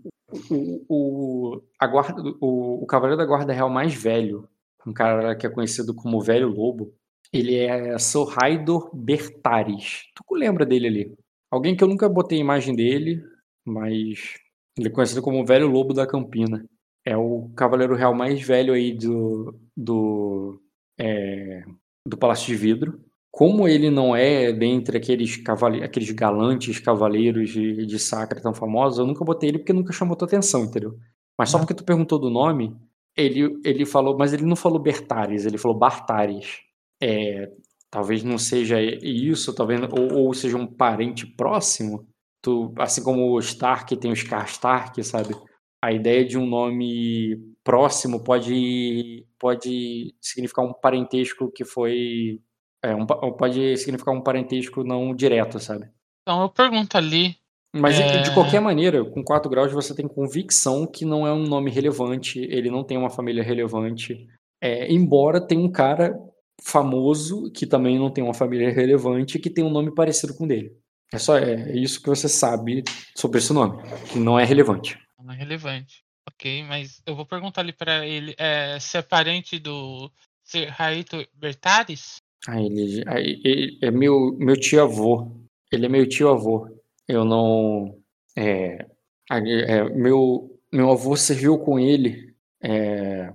[0.51, 4.49] o, o, a guarda, o, o Cavaleiro da Guarda Real mais velho,
[4.87, 6.95] um cara que é conhecido como Velho Lobo,
[7.33, 10.05] ele é Sorraidor Bertares.
[10.15, 11.19] Tu lembra dele ali?
[11.51, 13.23] Alguém que eu nunca botei a imagem dele,
[13.65, 14.35] mas
[14.79, 16.65] ele é conhecido como o Velho Lobo da Campina.
[17.05, 20.61] É o cavaleiro real mais velho aí do, do,
[20.99, 21.65] é,
[22.07, 23.01] do Palácio de Vidro.
[23.31, 28.99] Como ele não é dentre aqueles, cavale, aqueles galantes cavaleiros de, de Sacra tão famosos,
[28.99, 30.97] eu nunca botei ele porque nunca chamou tua atenção, entendeu?
[31.39, 32.77] Mas só porque tu perguntou do nome,
[33.17, 36.59] ele, ele falou, mas ele não falou Bertares, ele falou Bartares.
[37.01, 37.51] É,
[37.90, 42.07] talvez não seja isso, talvez, ou, ou seja um parente próximo,
[42.42, 45.35] tu, assim como o Stark tem o Scar Stark, sabe?
[45.83, 52.40] A ideia de um nome próximo pode, pode significar um parentesco que foi.
[52.83, 55.88] É, um, pode significar um parentesco não direto, sabe?
[56.22, 57.37] Então eu pergunto ali.
[57.74, 58.22] Mas é...
[58.22, 62.40] de qualquer maneira, com 4 graus você tem convicção que não é um nome relevante,
[62.40, 64.27] ele não tem uma família relevante.
[64.61, 66.18] É, embora tenha um cara
[66.62, 70.49] famoso que também não tem uma família relevante que tem um nome parecido com o
[70.49, 70.77] dele.
[71.12, 74.99] É só é, isso que você sabe sobre esse nome, que não é relevante.
[75.18, 76.05] Não é relevante.
[76.29, 80.11] Ok, mas eu vou perguntar ali para ele é, se é parente do
[80.44, 82.23] Sir Raito Bertares?
[82.47, 83.03] Ah, ele,
[83.44, 85.31] ele é meu, meu tio-avô.
[85.73, 86.68] Ele é meu tio-avô.
[87.07, 87.99] Eu não.
[88.37, 88.87] É,
[89.31, 92.35] é, meu, meu avô serviu com ele.
[92.62, 93.33] É,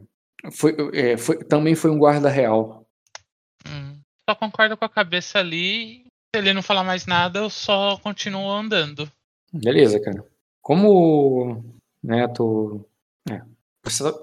[0.51, 2.82] foi, é, foi, também foi um guarda real.
[4.29, 6.05] Só concordo com a cabeça ali
[6.35, 9.11] se ele não falar mais nada, eu só continuo andando.
[9.51, 10.25] Beleza, cara.
[10.61, 11.63] Como,
[12.01, 12.83] né, tu...
[13.29, 13.41] É,
[13.83, 14.19] você, tá,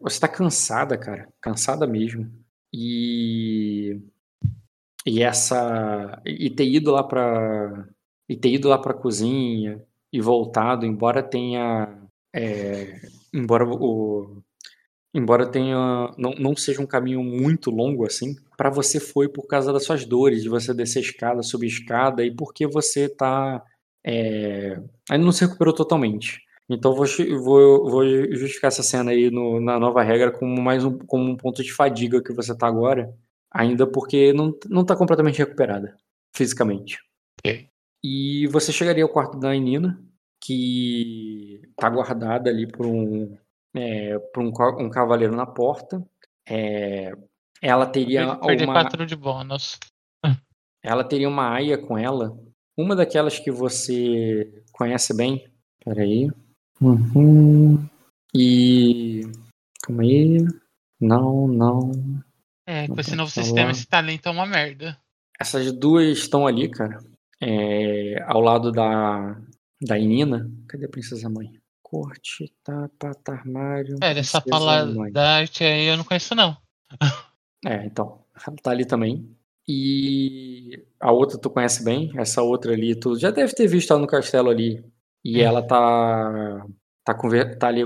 [0.00, 1.28] você tá cansada, cara.
[1.40, 2.28] Cansada mesmo.
[2.72, 4.00] E...
[5.06, 6.20] E essa...
[6.24, 7.86] E ter ido lá pra...
[8.28, 9.80] E ter ido lá pra cozinha
[10.12, 11.96] e voltado, embora tenha...
[12.34, 13.00] É,
[13.32, 14.42] embora o
[15.14, 19.72] embora tenha não, não seja um caminho muito longo assim, para você foi por causa
[19.72, 23.62] das suas dores, de você descer escada, subir escada e porque você tá
[24.04, 26.40] é, ainda não se recuperou totalmente.
[26.68, 27.06] Então vou,
[27.42, 31.36] vou, vou justificar essa cena aí no, na nova regra como mais um, como um
[31.36, 33.12] ponto de fadiga que você tá agora,
[33.50, 35.96] ainda porque não, não tá completamente recuperada
[36.34, 36.98] fisicamente.
[37.40, 37.68] Okay.
[38.02, 40.00] E você chegaria ao quarto da Nina,
[40.40, 43.36] que tá guardada ali por um
[43.74, 44.52] é, por um,
[44.84, 46.04] um cavaleiro na porta.
[46.48, 47.12] É,
[47.62, 48.72] ela teria Perdi uma.
[48.72, 49.78] quatro de bônus.
[50.82, 52.38] Ela teria uma aia com ela.
[52.76, 55.50] Uma daquelas que você conhece bem.
[55.84, 56.30] Peraí.
[56.80, 57.84] Uhum.
[58.32, 59.22] E.
[59.82, 60.38] Calma aí.
[61.00, 61.90] Não, não.
[62.66, 64.96] É, com esse novo sistema, esse talento é uma merda.
[65.38, 66.98] Essas duas estão ali, cara.
[67.40, 69.36] É, ao lado da,
[69.82, 70.50] da Inina.
[70.68, 71.52] Cadê a princesa mãe?
[71.82, 73.96] Corte, tapa, armário.
[74.02, 76.56] É, essa palavra da arte aí eu não conheço, não.
[77.64, 78.24] É, então.
[78.46, 79.28] Ela tá ali também.
[79.68, 84.00] E a outra tu conhece bem, essa outra ali, tu já deve ter visto ela
[84.00, 84.84] no castelo ali.
[85.24, 85.44] E hum.
[85.44, 86.66] ela tá,
[87.04, 87.14] tá,
[87.58, 87.82] tá ali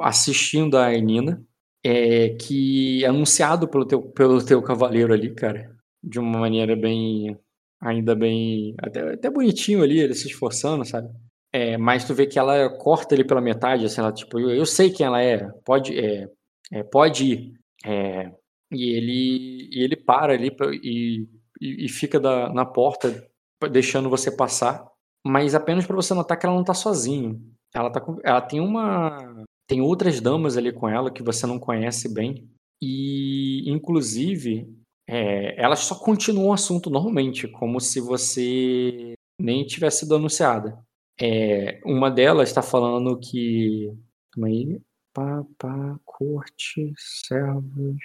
[0.00, 1.44] assistindo a Enina,
[1.84, 5.74] é, que é anunciado pelo teu, pelo teu cavaleiro ali, cara.
[6.02, 7.36] De uma maneira bem.
[7.80, 8.74] Ainda bem.
[8.78, 11.08] Até, até bonitinho ali, ele se esforçando, sabe?
[11.52, 14.66] É, mas tu vê que ela corta ele pela metade, assim, ela tipo, eu, eu
[14.66, 16.28] sei quem ela é, pode, é,
[16.72, 17.54] é pode ir.
[17.84, 18.32] É,
[18.74, 21.28] e ele, e ele para ali pra, e,
[21.60, 23.26] e, e, fica da, na porta,
[23.70, 24.86] deixando você passar,
[25.26, 27.38] mas apenas para você notar que ela não tá sozinha.
[27.74, 29.44] Ela, tá ela tem uma.
[29.66, 32.48] Tem outras damas ali com ela que você não conhece bem.
[32.82, 34.68] E, inclusive,
[35.08, 40.78] é, elas só continuam o assunto normalmente, como se você nem tivesse sido anunciada.
[41.20, 43.92] É, uma delas está falando que.
[44.32, 44.80] Calma aí.
[45.14, 47.96] Papa, corte, servos.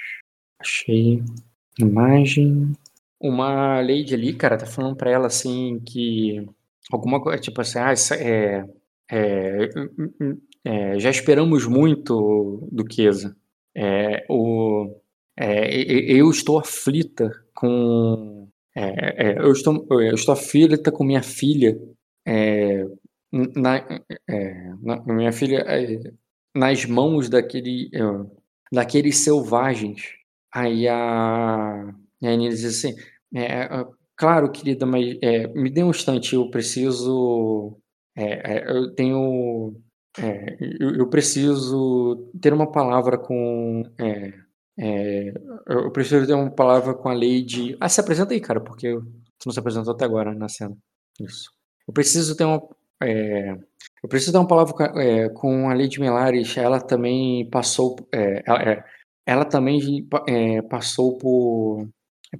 [0.59, 1.23] Achei.
[1.79, 2.73] Imagem.
[3.19, 6.45] Uma lady ali, cara, tá falando pra ela assim que.
[6.91, 8.65] Alguma coisa, tipo assim, ah, é,
[9.11, 9.69] é,
[10.65, 13.35] é, já esperamos muito, Duquesa.
[13.75, 14.95] É, o,
[15.37, 15.69] é,
[16.11, 18.49] eu estou aflita com.
[18.75, 21.79] É, é, eu, estou, eu estou aflita com minha filha
[22.25, 22.85] é,
[23.31, 24.01] na,
[24.81, 25.65] na, minha filha,
[26.55, 27.89] nas mãos daquele,
[28.71, 30.18] daqueles selvagens.
[30.53, 32.95] Aí a, a Annie diz assim:
[33.35, 33.85] é, é,
[34.15, 35.17] Claro, querida, mas
[35.55, 37.79] me dê um instante, eu preciso.
[38.17, 39.75] eu tenho.
[40.79, 43.83] Eu, eu, preciso ter uma palavra com.
[43.97, 45.33] É,
[45.67, 47.77] eu preciso ter uma palavra com a Lady.
[47.79, 50.75] Ah, se apresenta aí, cara, porque você não se apresentou até agora na cena.
[51.19, 51.51] Isso.
[51.87, 52.61] Eu preciso ter uma.
[53.01, 53.51] É,
[54.03, 56.57] eu preciso ter uma palavra com, é, com a Lady Melares.
[56.57, 57.95] Ela também passou.
[58.13, 58.83] É, ela, é,
[59.29, 61.87] ela, também é, passou por,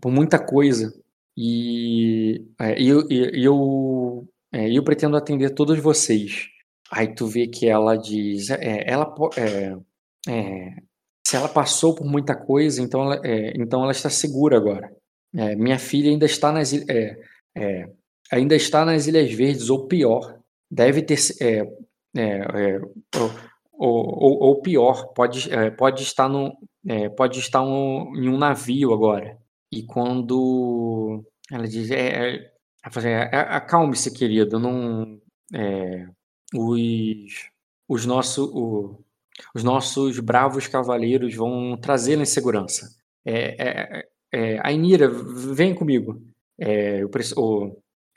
[0.01, 0.93] por muita coisa.
[1.37, 2.41] E,
[2.77, 6.47] e eu, eu, eu pretendo atender todos vocês.
[6.91, 8.49] Aí tu vê que ela diz.
[8.49, 9.13] ela.
[10.27, 10.73] É,
[11.29, 14.91] se ela passou por muita coisa, então ela, é, então ela está segura agora.
[15.35, 17.15] É, minha filha ainda está nas é,
[17.55, 17.87] é,
[18.31, 20.39] ainda está nas Ilhas Verdes ou pior,
[20.71, 21.61] deve ter é,
[23.73, 26.51] ou, ou, ou, pior, pode, pode estar no
[27.15, 29.37] pode estar um, em um navio agora.
[29.71, 32.51] E quando ela diz é,
[32.83, 35.19] acalme-se, querido, não
[36.53, 37.49] os
[37.87, 38.49] os nossos
[39.55, 42.89] os nossos bravos cavaleiros vão trazê-la em segurança.
[43.25, 46.21] É, é, é, Ainira, vem comigo.
[46.59, 47.01] É,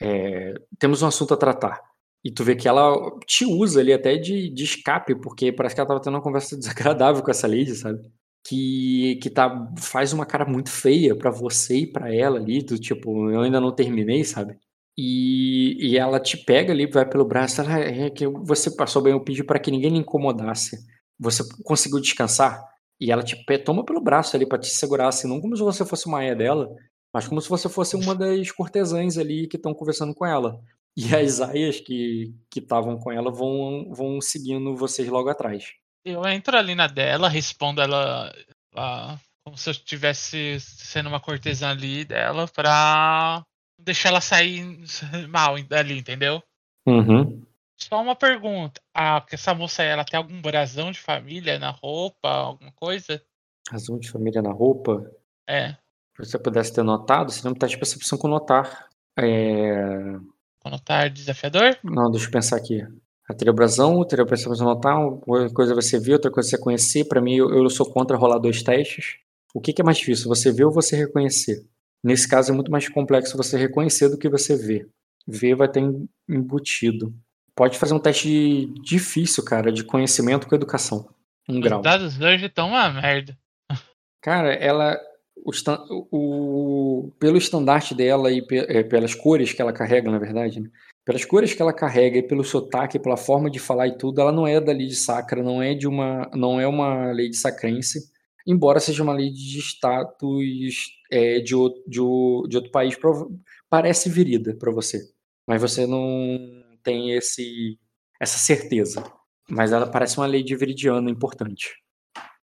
[0.01, 1.81] é, temos um assunto a tratar.
[2.25, 2.95] E tu vê que ela
[3.27, 6.57] te usa ali até de, de escape, porque parece que ela tava tendo uma conversa
[6.59, 8.01] desagradável com essa lady, sabe?
[8.45, 12.79] Que, que tá, faz uma cara muito feia para você e para ela ali, do
[12.79, 14.59] tipo, eu ainda não terminei, sabe?
[14.99, 19.13] E, e ela te pega ali, vai pelo braço, ela é que você passou bem,
[19.13, 20.77] eu pedi para que ninguém lhe incomodasse
[21.23, 22.61] você conseguiu descansar?
[23.01, 25.85] E ela te toma pelo braço ali para te segurar, assim, não como se você
[25.85, 26.69] fosse uma aia dela,
[27.13, 30.61] mas como se você fosse uma das cortesãs ali que estão conversando com ela.
[30.97, 35.73] E as aias que estavam com ela vão, vão seguindo vocês logo atrás.
[36.05, 38.33] Eu entro ali na dela, respondo ela,
[38.75, 43.45] ela como se eu estivesse sendo uma cortesã ali dela pra
[43.79, 44.65] deixar ela sair
[45.29, 46.43] mal ali, entendeu?
[46.87, 47.45] Uhum.
[47.81, 48.81] Só uma pergunta.
[48.95, 53.23] Ah, essa moça ela tem algum brasão de família na roupa, alguma coisa?
[53.69, 55.11] Razão de família na roupa?
[55.49, 55.73] É.
[56.17, 58.89] Se você pudesse ter notado, você não tá de percepção com notar.
[59.19, 59.73] É...
[60.61, 61.77] Com notar desafiador?
[61.83, 62.87] Não, deixa eu pensar aqui.
[63.33, 67.07] A teria brasão, teria percepção notar, uma coisa você ver, outra coisa você conhecer.
[67.07, 69.17] Para mim, eu, eu, sou contra rolar dois testes.
[69.55, 71.65] O que, que é mais difícil, você ver ou você reconhecer?
[72.05, 74.87] Nesse caso, é muito mais complexo você reconhecer do que você ver.
[75.27, 75.83] Ver vai ter
[76.29, 77.15] embutido.
[77.55, 81.09] Pode fazer um teste difícil, cara, de conhecimento com educação.
[81.49, 81.79] Um Os grau.
[81.79, 83.37] Os dados hoje estão uma merda.
[84.21, 85.01] Cara, ela.
[85.45, 85.51] O,
[86.13, 90.71] o, pelo estandarte dela e pe, é, pelas cores que ela carrega, na verdade, né?
[91.05, 94.33] Pelas cores que ela carrega e pelo sotaque, pela forma de falar e tudo, ela
[94.33, 97.37] não é da lei de Sacra, não é de uma, não é uma lei de
[97.37, 98.11] sacrense,
[98.47, 101.83] embora seja uma lei de status é, de, outro,
[102.49, 102.97] de, outro país,
[103.69, 105.01] parece virida para você,
[105.47, 106.39] mas você não
[106.83, 107.79] tem esse,
[108.21, 109.05] essa certeza.
[109.51, 111.75] Mas ela parece uma lei de viridiano importante.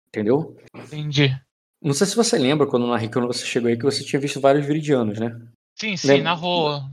[0.09, 0.57] Entendeu?
[0.75, 1.39] Entendi.
[1.81, 4.41] Não sei se você lembra quando na quando você chegou aí que você tinha visto
[4.41, 5.39] vários viridianos, né?
[5.77, 6.25] Sim, sim, lembra?
[6.25, 6.91] na rua.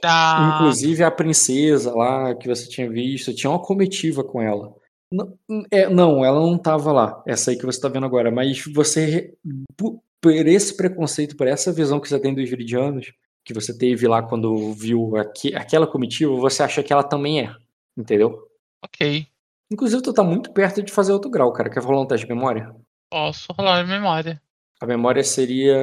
[0.00, 0.54] Tá...
[0.54, 4.74] Inclusive a princesa lá que você tinha visto, tinha uma comitiva com ela.
[5.12, 5.36] Não,
[5.70, 9.34] é, não ela não estava lá, essa aí que você está vendo agora, mas você,
[9.76, 13.12] por, esse preconceito, por essa visão que você tem dos viridianos,
[13.44, 17.54] que você teve lá quando viu aqui, aquela comitiva, você acha que ela também é.
[17.98, 18.48] Entendeu?
[18.84, 19.26] Ok.
[19.72, 21.70] Inclusive, tu tá muito perto de fazer outro grau, cara.
[21.70, 22.74] Quer rolar um teste de memória?
[23.10, 24.40] Posso rolar a memória.
[24.80, 25.76] A memória seria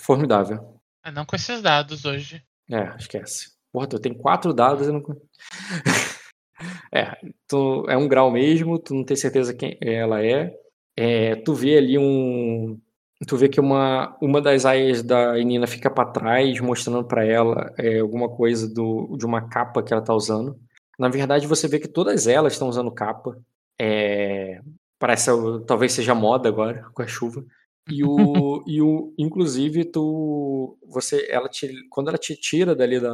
[0.00, 0.80] formidável.
[1.04, 2.42] É, não com esses dados hoje.
[2.70, 3.52] É, esquece.
[3.72, 5.02] Porra, tu tem quatro dados e não.
[6.92, 7.16] é,
[7.48, 10.54] tu, é um grau mesmo, tu não tem certeza quem ela é.
[10.96, 12.78] é tu vê ali um,
[13.26, 17.72] tu vê que uma, uma das aias da Nina fica para trás, mostrando para ela
[17.78, 20.58] é, alguma coisa do, de uma capa que ela tá usando.
[20.98, 23.38] Na verdade, você vê que todas elas estão usando capa.
[23.78, 24.60] É,
[24.98, 25.30] parece,
[25.66, 27.44] talvez seja moda agora, com a chuva.
[27.90, 33.12] E o, e o inclusive, tu, você, ela te, quando ela te tira dali da,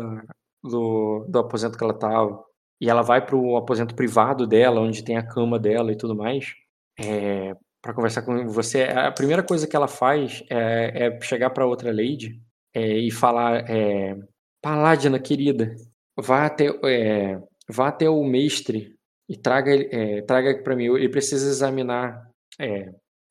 [0.63, 2.45] do, do aposento que ela tava,
[2.81, 6.55] e ela vai pro aposento privado dela, onde tem a cama dela e tudo mais,
[6.99, 11.67] é, para conversar com você, a primeira coisa que ela faz é, é chegar para
[11.67, 12.41] outra lady
[12.75, 14.17] é, e falar: é,
[14.63, 15.75] Paladina, querida,
[16.19, 18.97] vá até, é, vá até o mestre
[19.29, 20.85] e traga, é, traga para mim.
[20.85, 22.29] Ele precisa examinar.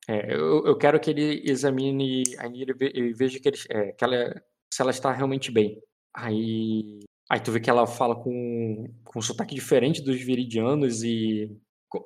[0.08, 3.92] É, é, eu, eu, quero que ele examine a Nira e veja que, ele, é,
[3.92, 4.42] que ela,
[4.72, 5.80] se ela está realmente bem.
[6.14, 11.54] Aí, aí tu vê que ela fala com, com um sotaque diferente dos viridianos e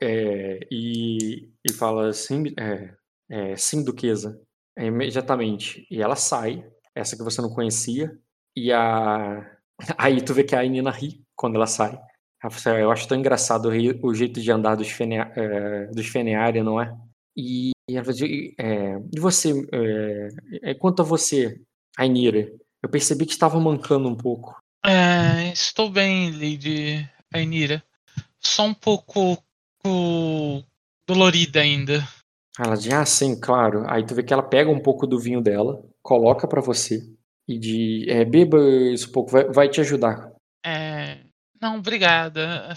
[0.02, 2.94] é, e, e fala assim, é,
[3.30, 4.40] é, sim, duquesa,
[4.76, 5.86] é, imediatamente.
[5.90, 8.16] E ela sai, essa que você não conhecia,
[8.56, 9.48] e a...
[9.98, 11.98] aí tu vê que a Nina ri quando ela sai.
[12.42, 13.68] Assim, eu acho tão engraçado
[14.02, 16.12] o jeito de andar dos, Fene, é, dos
[16.64, 16.92] não é?
[17.36, 21.60] E ela dizer, é, e você, é, é, quanto a você,
[21.96, 22.50] Ainira,
[22.82, 24.56] eu percebi que estava mancando um pouco.
[24.84, 27.82] É, estou bem, Lady Ainira.
[28.40, 29.42] Só um pouco
[31.06, 32.06] dolorida ainda.
[32.58, 33.84] Ela diz, ah, sim, claro.
[33.88, 37.02] Aí tu vê que ela pega um pouco do vinho dela, coloca para você
[37.48, 38.58] e diz, é, beba
[38.92, 40.30] isso um pouco, vai, vai te ajudar.
[40.64, 41.18] É,
[41.60, 42.68] não, obrigada.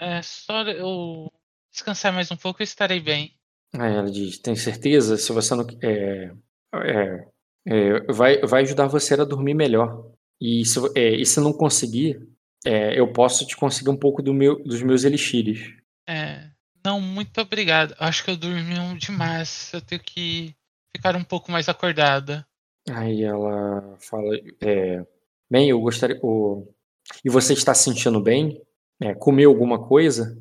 [0.00, 1.30] É, é só eu
[1.70, 3.34] descansar mais um pouco e estarei bem.
[3.74, 5.16] Aí ela diz, tem certeza?
[5.16, 5.66] Se você não...
[5.82, 6.32] É,
[6.74, 7.28] é,
[7.66, 10.10] é, vai, vai ajudar você a dormir melhor.
[10.40, 12.20] E se, é, e se não conseguir,
[12.66, 15.74] é, eu posso te conseguir um pouco do meu, dos meus elixires.
[16.08, 16.50] É,
[16.84, 17.94] não, muito obrigado.
[17.98, 19.72] Acho que eu dormi demais.
[19.72, 20.54] Eu tenho que
[20.94, 22.46] ficar um pouco mais acordada.
[22.90, 25.06] Aí ela fala, é,
[25.50, 26.66] bem, eu gostaria, o,
[27.24, 28.60] e você está se sentindo bem?
[29.18, 30.36] Comeu alguma coisa?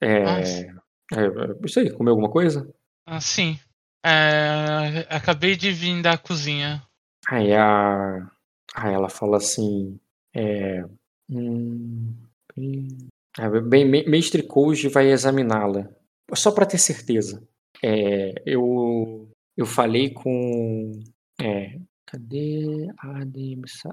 [0.00, 0.68] É,
[1.12, 2.68] é, isso aí, comeu alguma coisa?
[3.06, 3.58] Ah, sim.
[4.04, 6.82] É, acabei de vir da cozinha.
[7.28, 8.30] Aí, a,
[8.74, 9.98] aí ela fala assim:
[10.34, 10.84] é,
[11.28, 12.14] hum,
[12.56, 15.88] bem, Mestre Koji vai examiná-la,
[16.34, 17.46] só para ter certeza.
[17.82, 20.92] É, eu, eu falei com.
[21.40, 23.24] É, cadê a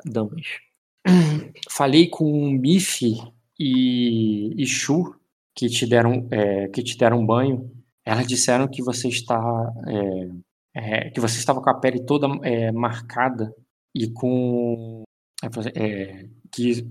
[0.05, 0.59] Damas?
[1.69, 3.15] Falei com o Miffy
[3.59, 5.15] e, e Shu,
[5.55, 7.71] que te deram, é, que te deram banho.
[8.05, 9.39] Elas disseram que você está.
[9.87, 10.45] É,
[10.77, 13.53] é, que você estava com a pele toda é, marcada
[13.95, 15.03] e com.
[15.43, 16.85] É, que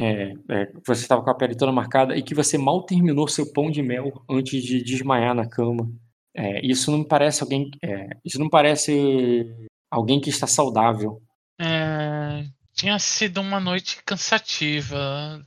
[0.00, 3.52] é, é, você estava com a pele toda marcada e que você mal terminou seu
[3.52, 5.90] pão de mel antes de desmaiar na cama.
[6.62, 7.70] Isso não parece alguém.
[8.24, 9.46] Isso não parece
[9.90, 11.20] alguém que está saudável.
[11.60, 15.44] É, tinha sido uma noite cansativa.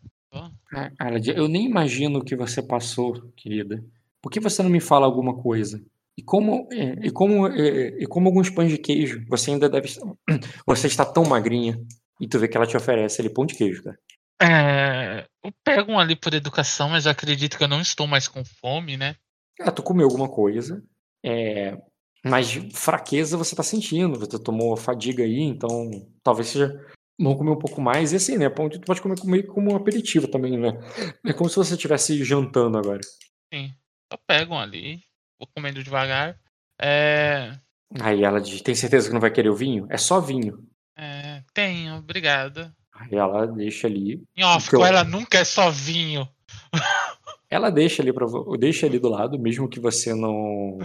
[0.74, 0.92] É,
[1.36, 3.84] eu nem imagino o que você passou, querida.
[4.22, 5.84] Por que você não me fala alguma coisa?
[6.18, 9.90] E como, e como, e como alguns pães de queijo, você ainda deve.
[10.66, 11.80] Você está tão magrinha.
[12.22, 13.98] E tu vê que ela te oferece ali pão de queijo, cara.
[14.42, 18.44] É, eu pego um ali por educação, mas acredito que eu não estou mais com
[18.46, 19.16] fome, né?
[19.60, 20.84] Ah, tu comeu alguma coisa.
[21.24, 21.78] É,
[22.24, 25.92] mas fraqueza você tá sentindo, você tomou fadiga aí, então
[26.22, 26.74] talvez seja
[27.20, 28.12] bom comer um pouco mais.
[28.12, 28.50] E assim, né?
[28.50, 30.72] Pão tu pode comer, comer como um aperitivo também, né?
[31.26, 33.02] É como se você estivesse jantando agora.
[33.54, 33.74] Sim.
[34.12, 35.02] Eu pego um ali,
[35.40, 36.40] vou comendo devagar.
[36.82, 37.58] É...
[38.02, 39.88] Aí ela diz: tem certeza que não vai querer o vinho?
[39.90, 40.68] É só vinho.
[40.98, 42.76] É, tenho, obrigada.
[42.94, 44.24] Aí ela deixa ali.
[44.36, 46.28] Em off, ela nunca é só vinho.
[47.50, 48.28] ela deixa ali para
[48.60, 50.78] deixa ali do lado, mesmo que você não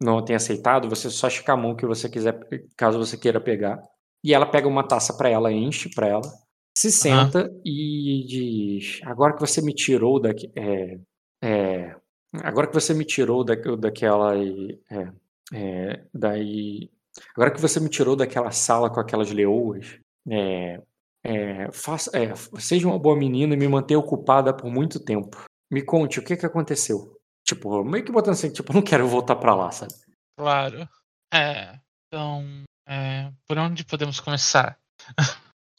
[0.00, 2.40] não tenha aceitado, você só estica a mão que você quiser,
[2.74, 3.82] caso você queira pegar.
[4.22, 6.40] E ela pega uma taça para ela, enche para ela,
[6.76, 7.60] se senta uhum.
[7.64, 10.98] e diz: Agora que você me tirou daqui, é,
[11.42, 11.96] é,
[12.42, 15.12] agora que você me tirou da, daquela, é,
[15.52, 16.90] é, daí,
[17.34, 20.80] agora que você me tirou daquela sala com aquelas leoas, é,
[21.24, 22.10] é, faça,
[22.58, 25.44] seja uma boa menina e me mantenha ocupada por muito tempo.
[25.70, 27.16] Me conte o que que aconteceu.
[27.44, 29.92] Tipo, meio que botando assim, tipo, não quero voltar pra lá, sabe?
[30.38, 30.88] Claro.
[31.32, 31.78] É.
[32.06, 34.78] Então, é, por onde podemos começar?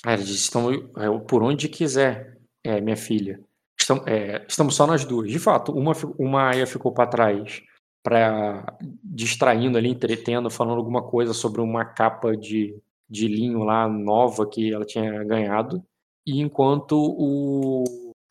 [0.06, 3.40] É, eles estão é, por onde quiser, é, minha filha.
[3.80, 5.30] Estão, é, estamos só nós duas.
[5.30, 7.62] De fato, uma, uma Aya ficou para trás,
[8.04, 12.80] para distraindo ali, entretendo, falando alguma coisa sobre uma capa de
[13.12, 15.84] de linho lá nova que ela tinha ganhado.
[16.26, 17.84] E enquanto o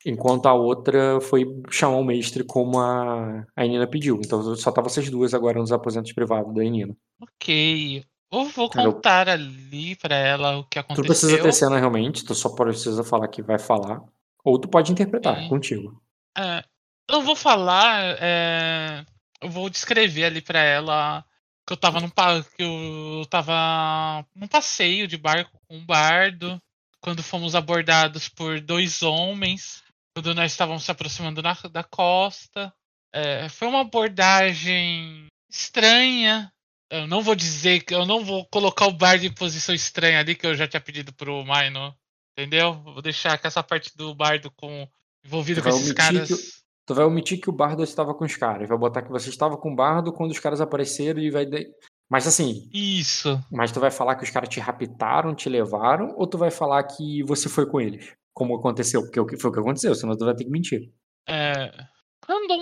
[0.07, 4.19] enquanto a outra foi chamar o mestre como a, a Nina pediu.
[4.25, 6.97] Então só tava vocês duas agora nos aposentos privados da Nina.
[7.21, 8.03] Ok.
[8.33, 9.35] Eu vou contar eu...
[9.35, 11.05] ali para ela o que aconteceu.
[11.05, 14.03] Tu precisa ter cena realmente, tu só precisa falar que vai falar.
[14.45, 15.49] Ou tu pode interpretar, é.
[15.49, 16.01] contigo.
[16.37, 16.65] É,
[17.09, 19.05] eu vou falar, é,
[19.41, 21.25] eu vou descrever ali para ela
[21.67, 26.61] que eu tava num, que eu tava num passeio de barco com um bardo,
[27.01, 29.83] quando fomos abordados por dois homens,
[30.15, 32.73] quando nós estávamos se aproximando na, da costa.
[33.13, 36.53] É, foi uma abordagem estranha.
[36.91, 40.35] Eu não vou dizer que eu não vou colocar o bardo em posição estranha ali,
[40.35, 41.95] que eu já tinha pedido pro Maino.
[42.37, 42.75] Entendeu?
[42.83, 44.89] Vou deixar que essa parte do bardo com
[45.25, 46.29] envolvido com esses caras.
[46.29, 46.35] Que
[46.87, 48.69] tu vai omitir que o Bardo estava com os caras.
[48.69, 51.47] Vai botar que você estava com o Bardo quando os caras apareceram e vai.
[52.09, 52.69] Mas assim.
[52.73, 53.39] Isso.
[53.51, 56.83] Mas tu vai falar que os caras te raptaram, te levaram, ou tu vai falar
[56.85, 58.13] que você foi com eles?
[58.33, 59.03] Como aconteceu?
[59.03, 60.91] Porque foi o que aconteceu, senão tu vai ter que mentir.
[61.29, 61.71] É.
[62.25, 62.53] Quando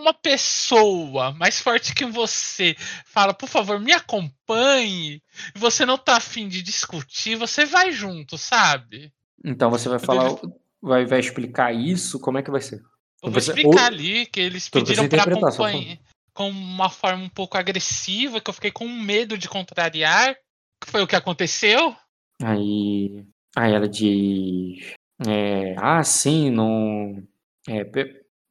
[0.00, 5.22] uma pessoa mais forte que você fala, por favor, me acompanhe,
[5.54, 9.12] e você não tá afim de discutir, você vai junto, sabe?
[9.44, 10.30] Então você vai falar.
[10.80, 12.20] Vai, vai explicar isso?
[12.20, 12.80] Como é que vai ser?
[13.22, 13.86] Eu vou explicar ou...
[13.86, 15.98] ali que eles pediram para acompanhar.
[16.32, 20.36] com uma forma um pouco agressiva, que eu fiquei com medo de contrariar.
[20.80, 21.96] Que foi o que aconteceu.
[22.40, 23.24] Aí,
[23.56, 24.94] aí ela diz:
[25.26, 27.20] é, Ah, sim, não.
[27.68, 27.80] É,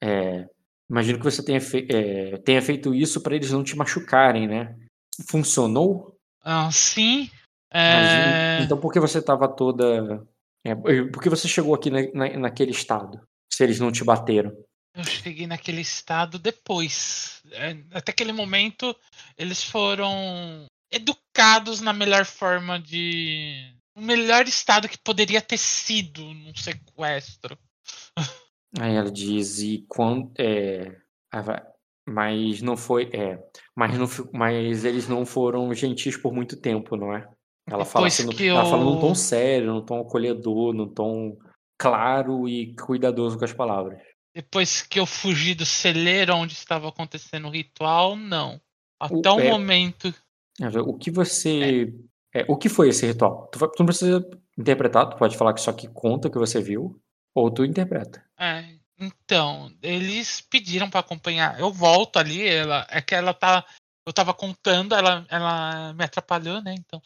[0.03, 0.49] é,
[0.89, 4.75] imagino que você tenha, fe é, tenha feito isso para eles não te machucarem, né?
[5.29, 6.17] Funcionou?
[6.43, 7.29] Ah, sim.
[7.71, 8.61] É...
[8.63, 10.25] Então por que você estava toda.
[10.65, 13.21] É, por que você chegou aqui na, na, naquele estado?
[13.51, 14.51] Se eles não te bateram?
[14.93, 17.41] Eu cheguei naquele estado depois.
[17.51, 18.95] É, até aquele momento,
[19.37, 23.73] eles foram educados na melhor forma de.
[23.95, 27.57] O melhor estado que poderia ter sido num sequestro.
[28.79, 30.31] Aí ela diz, e quando.
[30.37, 30.95] É,
[32.07, 33.09] mas não foi.
[33.13, 33.39] É,
[33.75, 37.27] mas, não, mas eles não foram gentis por muito tempo, não é?
[37.69, 41.37] Ela fala, assim, que ela fala num tom sério, num tom acolhedor, num tom
[41.77, 43.99] claro e cuidadoso com as palavras.
[44.33, 48.61] Depois que eu fugi do celeiro onde estava acontecendo o ritual, não.
[48.99, 50.13] Até o, é, momento.
[50.85, 51.93] O que você.
[52.33, 52.41] É.
[52.41, 53.47] É, o que foi esse ritual?
[53.51, 54.25] Tu, tu, não precisa
[54.57, 56.99] interpretar, tu pode falar que só que conta o que você viu,
[57.37, 58.23] ou tu interpreta.
[58.39, 58.63] É,
[58.99, 61.59] então, eles pediram para acompanhar.
[61.59, 63.63] Eu volto ali, ela, é que ela tá.
[64.05, 66.73] Eu tava contando, ela, ela me atrapalhou, né?
[66.77, 67.01] Então.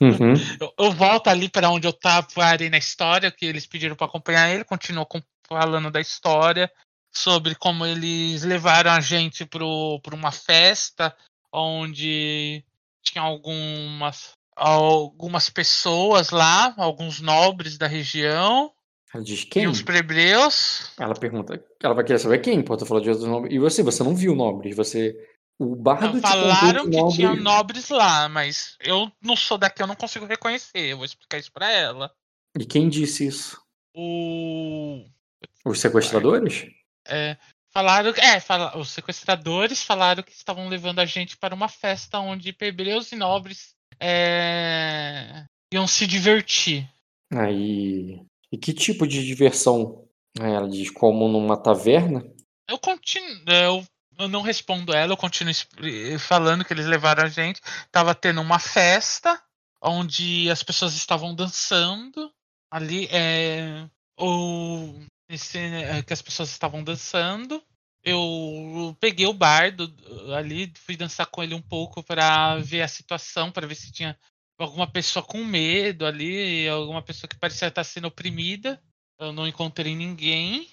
[0.00, 0.32] Uhum.
[0.58, 4.06] Eu, eu, volto ali para onde eu tava ali na história, que eles pediram para
[4.06, 5.06] acompanhar ele, continuou
[5.46, 6.72] falando da história,
[7.12, 11.14] sobre como eles levaram a gente para uma festa
[11.52, 12.64] onde
[13.02, 18.73] tinha algumas, algumas pessoas lá, alguns nobres da região.
[19.14, 19.62] Ela diz quem?
[19.62, 20.92] E os plebeus.
[20.98, 23.54] Ela pergunta, ela vai querer saber quem, pô, tu falou de outros nobres.
[23.54, 25.16] E você, você não viu nobres, você
[25.56, 27.14] o bardo Falaram que nobre...
[27.14, 30.80] tinha nobres lá, mas eu não sou daqui, eu não consigo reconhecer.
[30.80, 32.12] Eu vou explicar isso para ela.
[32.58, 33.62] E quem disse isso?
[33.94, 35.04] O.
[35.64, 36.66] Os sequestradores?
[37.06, 37.36] É.
[37.70, 38.12] Falaram.
[38.16, 43.12] É, fala, os sequestradores falaram que estavam levando a gente para uma festa onde plebeiros
[43.12, 46.88] e nobres é, iam se divertir.
[47.32, 48.20] Aí.
[48.54, 50.06] E que tipo de diversão?
[50.38, 52.24] Ela diz como numa taverna?
[52.70, 53.42] Eu continuo.
[53.48, 53.84] Eu
[54.16, 55.52] eu não respondo ela, eu continuo
[56.20, 57.60] falando que eles levaram a gente.
[57.90, 59.42] Tava tendo uma festa
[59.82, 62.32] onde as pessoas estavam dançando
[62.70, 67.60] ali, é, ou esse, é, que as pessoas estavam dançando.
[68.04, 69.92] Eu peguei o bardo
[70.36, 74.16] ali, fui dançar com ele um pouco para ver a situação, para ver se tinha
[74.58, 78.80] alguma pessoa com medo ali, alguma pessoa que parecia estar sendo oprimida.
[79.18, 80.68] Eu não encontrei ninguém.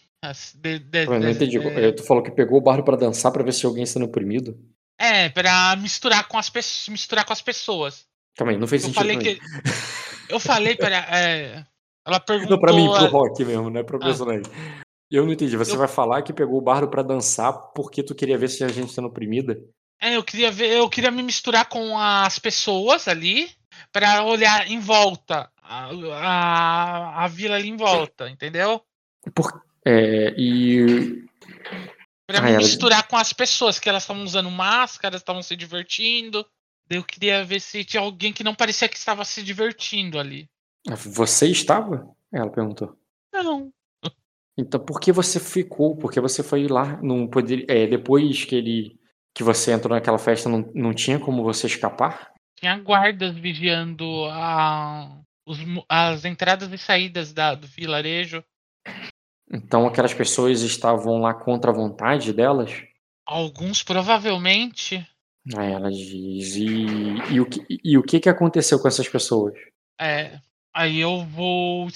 [0.55, 1.57] De, de, eu não entendi.
[1.57, 1.91] De...
[1.93, 4.57] Tu falou que pegou o bardo para dançar para ver se alguém sendo oprimido?
[4.99, 8.05] É, para misturar com as pessoas, misturar com as pessoas.
[8.35, 9.01] Calma aí, não fez eu sentido.
[9.01, 9.39] Falei que...
[10.29, 11.65] Eu falei para é...
[12.05, 12.55] ela perguntou.
[12.55, 14.05] Não, para mim, pro rock mesmo, né, pro ah.
[14.05, 14.43] personagem.
[15.09, 15.57] Eu não entendi.
[15.57, 15.79] Você eu...
[15.79, 18.93] vai falar que pegou o bardo para dançar porque tu queria ver se a gente
[18.93, 19.59] sendo oprimida?
[19.99, 23.49] É, eu queria ver, eu queria me misturar com as pessoas ali
[23.91, 28.81] para olhar em volta a, a, a vila ali em volta, entendeu?
[29.33, 31.25] Por, é, e.
[32.27, 32.57] Pra ah, me ela...
[32.57, 36.45] misturar com as pessoas, que elas estavam usando máscaras, estavam se divertindo.
[36.89, 40.49] Eu queria ver se tinha alguém que não parecia que estava se divertindo ali.
[40.85, 42.09] Você estava?
[42.31, 42.97] Ela perguntou.
[43.33, 43.71] Não.
[44.57, 45.95] Então por que você ficou?
[45.95, 46.99] Porque você foi lá?
[47.01, 48.99] Não poderia, é, depois que ele
[49.33, 52.30] que você entrou naquela festa, não, não tinha como você escapar?
[52.61, 55.57] Tinha guardas vigiando a, os,
[55.89, 58.43] as entradas e saídas da, do vilarejo.
[59.51, 62.71] Então aquelas pessoas estavam lá contra a vontade delas?
[63.25, 65.03] Alguns provavelmente.
[65.57, 66.55] Aí ela diz.
[66.55, 69.55] E, e, o, que, e o que, que aconteceu com essas pessoas?
[69.99, 70.39] É.
[70.71, 71.87] Aí eu vou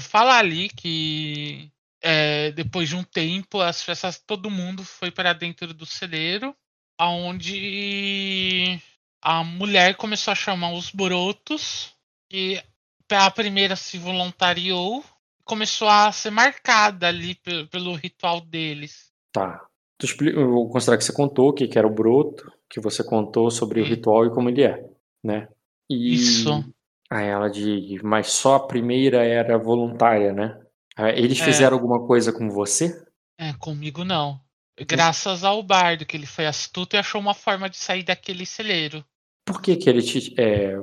[0.00, 1.70] falar ali que
[2.02, 6.56] é, depois de um tempo as festas todo mundo foi para dentro do celeiro,
[6.98, 8.80] aonde
[9.26, 11.92] a mulher começou a chamar os brotos
[12.30, 12.62] e
[13.10, 15.04] a primeira se voluntariou
[15.44, 19.10] começou a ser marcada ali pelo, pelo ritual deles.
[19.32, 19.66] Tá.
[19.98, 22.78] Tu explica, eu vou considerar que você contou o que, que era o broto, que
[22.78, 23.86] você contou sobre Sim.
[23.86, 24.84] o ritual e como ele é,
[25.24, 25.48] né?
[25.90, 26.64] E Isso.
[27.10, 30.56] Aí ela diz, mas só a primeira era voluntária, né?
[31.16, 31.44] Eles é.
[31.44, 31.80] fizeram é.
[31.80, 33.04] alguma coisa com você?
[33.38, 34.40] É, comigo não.
[34.78, 39.04] Graças ao bardo, que ele foi astuto e achou uma forma de sair daquele celeiro.
[39.46, 40.38] Por que que ele te...
[40.38, 40.76] É...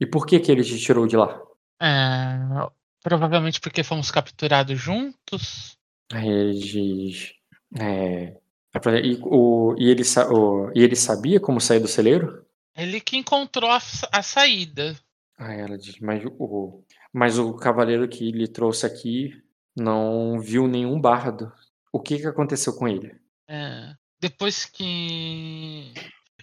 [0.00, 1.40] E por que que ele te tirou de lá?
[1.80, 2.66] É,
[3.06, 5.78] Provavelmente porque fomos capturados juntos.
[6.12, 7.34] Ele diz.
[7.78, 8.34] É,
[8.74, 12.44] é e, o, e, ele, o, e ele sabia como sair do celeiro?
[12.76, 14.98] Ele que encontrou a, a saída.
[15.38, 19.40] Ah, ela diz, mas o, mas o cavaleiro que lhe trouxe aqui
[19.76, 21.52] não viu nenhum bardo.
[21.92, 23.14] O que, que aconteceu com ele?
[23.46, 25.94] É, depois que.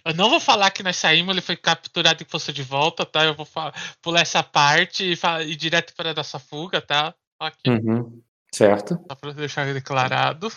[0.04, 3.24] Eu não vou falar que nós saímos, ele foi capturado e fosse de volta, tá?
[3.24, 3.48] Eu vou
[4.02, 5.18] pular essa parte e
[5.50, 7.14] ir direto para a nossa fuga, tá?
[7.40, 7.72] Ok.
[7.72, 8.22] Uhum.
[8.52, 9.00] Certo.
[9.08, 10.52] Só para deixar declarado.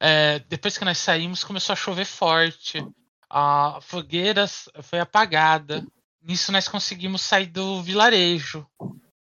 [0.00, 2.84] É, depois que nós saímos, começou a chover forte.
[3.28, 4.46] A fogueira
[4.82, 5.86] foi apagada.
[6.22, 8.66] Nisso nós conseguimos sair do vilarejo.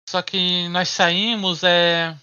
[0.09, 2.17] Só que nós saímos, é,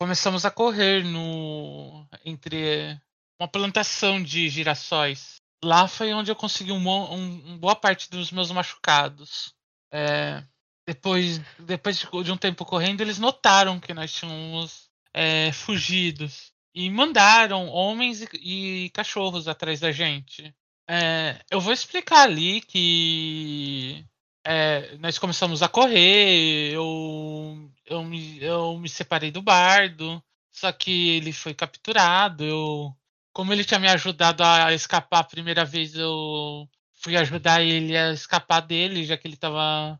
[0.00, 2.98] começamos a correr no entre
[3.38, 5.36] uma plantação de girassóis.
[5.64, 9.54] Lá foi onde eu consegui um, um, um boa parte dos meus machucados.
[9.92, 10.42] É,
[10.86, 17.68] depois, depois de um tempo correndo, eles notaram que nós tínhamos é, fugidos e mandaram
[17.68, 20.54] homens e, e, cachorros atrás da gente.
[20.88, 24.04] É, eu vou explicar ali que
[24.44, 31.16] é, nós começamos a correr, eu, eu, me, eu me separei do bardo, só que
[31.16, 32.44] ele foi capturado.
[32.44, 32.96] Eu,
[33.38, 38.10] como ele tinha me ajudado a escapar a primeira vez, eu fui ajudar ele a
[38.10, 39.96] escapar dele, já que ele estava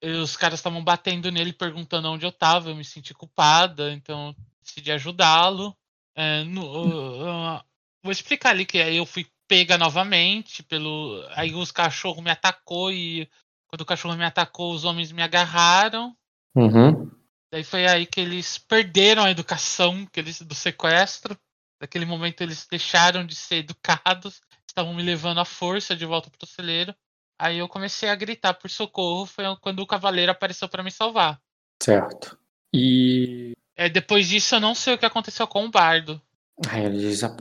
[0.00, 4.92] os caras estavam batendo nele perguntando onde eu estava, eu me senti culpada, então decidi
[4.92, 5.76] ajudá-lo.
[6.14, 7.60] É, uh, uh,
[8.00, 11.26] vou explicar ali que aí eu fui pega novamente pelo.
[11.30, 13.28] Aí os cachorros me atacou e
[13.66, 16.16] quando o cachorro me atacou, os homens me agarraram.
[16.54, 17.10] Uhum.
[17.50, 21.36] Daí foi aí que eles perderam a educação que eles, do sequestro.
[21.84, 26.46] Naquele momento eles deixaram de ser educados, estavam me levando à força de volta pro
[26.46, 26.94] celeiro.
[27.38, 31.38] Aí eu comecei a gritar por socorro, foi quando o cavaleiro apareceu para me salvar.
[31.82, 32.38] Certo.
[32.72, 33.52] E.
[33.76, 36.18] É, depois disso eu não sei o que aconteceu com o bardo.
[36.72, 36.88] É,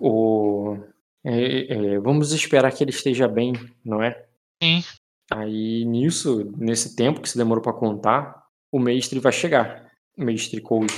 [0.01, 0.77] o...
[1.23, 3.53] É, é, vamos esperar que ele esteja bem,
[3.85, 4.25] não é?
[4.61, 4.83] Sim.
[5.31, 10.59] Aí nisso, nesse tempo que se demorou para contar, o mestre vai chegar, o mestre
[10.59, 10.93] Cold.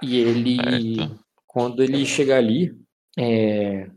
[0.00, 1.27] E ele, certo.
[1.48, 2.72] Quando ele chegar ali,
[3.18, 3.90] é,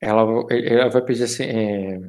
[0.00, 2.00] ela, ela vai pedir assim, é,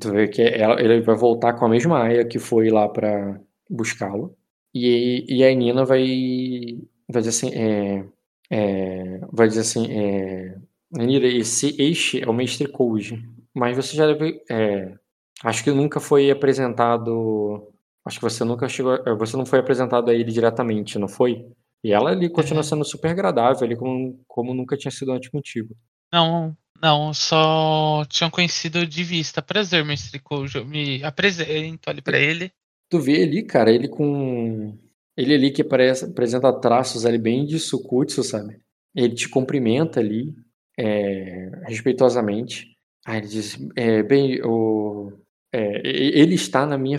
[0.00, 3.40] tu vê que ela, ele vai voltar com a mesma aia que foi lá para
[3.68, 4.36] buscá-lo.
[4.74, 6.78] E, e a Nina vai,
[7.08, 8.04] vai dizer assim, é,
[8.50, 10.58] é, vai dizer assim, é,
[10.92, 13.22] Nira, esse este é o mestre Cold,
[13.54, 14.94] mas você já deve, é,
[15.42, 17.72] Acho que nunca foi apresentado.
[18.04, 18.98] Acho que você nunca chegou.
[19.18, 21.46] Você não foi apresentado a ele diretamente, não foi?
[21.82, 25.74] E ela ali continua sendo super agradável, ali como, como nunca tinha sido antes contigo.
[26.12, 29.42] Não, não, só tinham conhecido de vista.
[29.42, 30.64] Prazer, mestre Kojo.
[30.64, 32.50] Me apresento ali pra ele.
[32.90, 34.76] Tu vê ali, cara, ele com.
[35.16, 38.60] Ele ali que parece, apresenta traços ali bem de Sukutsu, sabe?
[38.94, 40.34] Ele te cumprimenta ali,
[40.78, 42.76] é, respeitosamente.
[43.06, 45.12] Aí ele diz: é, bem, o,
[45.52, 46.98] é, ele está na minha.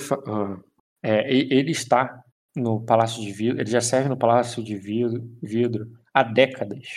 [1.03, 2.23] É, ele está
[2.55, 6.87] no Palácio de Vidro, ele já serve no Palácio de Vidro, vidro há décadas.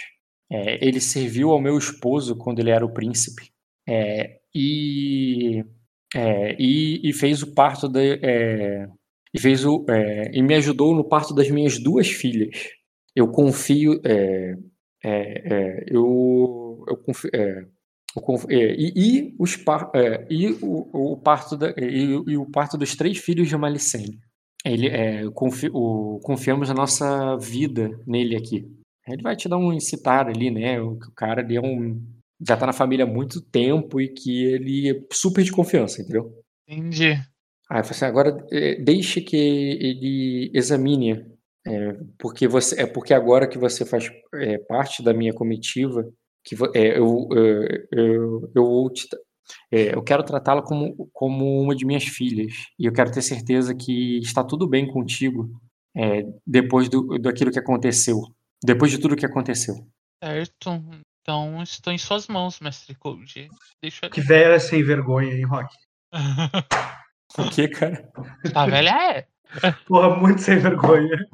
[0.51, 3.51] É, ele serviu ao meu esposo quando ele era o príncipe.
[3.89, 5.65] É, e,
[6.15, 8.01] é, e, e, fez o parto da.
[8.03, 8.87] É,
[9.33, 9.85] e, fez o,
[10.33, 12.71] e me ajudou no parto das minhas duas filhas.
[13.15, 14.01] Eu confio.
[15.91, 17.67] eu, eu confio é,
[18.57, 22.95] e, e, os par, é, e o, o, parto da, e, e, o parto dos
[22.95, 24.21] três filhos de Malicene.
[24.65, 28.67] Ele é, confi, o, confiamos a nossa vida nele aqui.
[29.07, 30.81] Ele vai te dar um incitar ali, né?
[30.81, 32.01] O, o cara ali é um,
[32.47, 36.33] já tá na família há muito tempo e que ele é super de confiança, entendeu?
[36.69, 37.13] Entendi.
[37.71, 41.25] Eu falei assim, agora é, deixe que ele examine,
[41.67, 46.05] é, porque você é porque agora que você faz é, parte da minha comitiva,
[46.45, 49.09] que é, eu, é, eu, eu, te,
[49.71, 53.75] é, eu quero tratá-la como, como uma de minhas filhas e eu quero ter certeza
[53.75, 55.51] que está tudo bem contigo
[55.97, 58.21] é, depois do, daquilo que aconteceu,
[58.63, 59.75] depois de tudo que aconteceu.
[60.23, 60.83] Certo.
[61.23, 63.49] Então estou em suas mãos, mestre Cold.
[63.81, 65.75] Deixa que velha sem vergonha, hein, Rock?
[67.39, 68.11] o que, cara?
[68.55, 69.27] A velha é.
[69.87, 71.29] Porra, muito sem vergonha.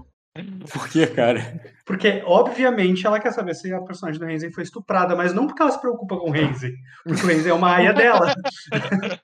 [0.72, 1.61] Por que, cara?
[1.84, 5.62] Porque, obviamente, ela quer saber se a personagem do Renzi foi estuprada, mas não porque
[5.62, 6.74] ela se preocupa com o Renzi,
[7.05, 8.34] porque o Renzi é uma aia dela.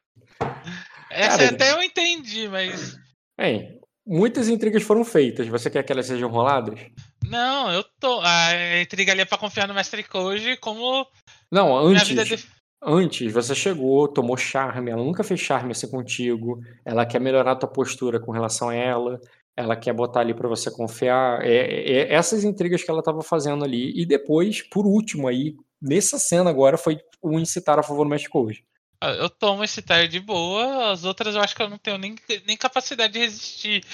[1.10, 2.98] Essa cara, até eu entendi, mas.
[3.38, 5.46] Bem, muitas intrigas foram feitas.
[5.48, 6.78] Você quer que elas sejam roladas?
[7.24, 8.20] Não, eu tô.
[8.22, 11.06] A intriga ali é pra confiar no Mestre Koji como.
[11.50, 12.08] Não, antes.
[12.08, 12.56] De...
[12.82, 17.56] Antes, você chegou, tomou charme, ela nunca fez charme assim contigo, ela quer melhorar a
[17.56, 19.18] tua postura com relação a ela,
[19.56, 21.42] ela quer botar ali para você confiar.
[21.42, 23.92] É, é, é, essas intrigas que ela estava fazendo ali.
[24.00, 28.28] E depois, por último, aí, nessa cena agora, foi o incitar a favor do Magic
[28.28, 28.64] Code.
[29.00, 31.98] Ah, eu tomo esse tire de boa, as outras eu acho que eu não tenho
[31.98, 33.84] nem, nem capacidade de resistir.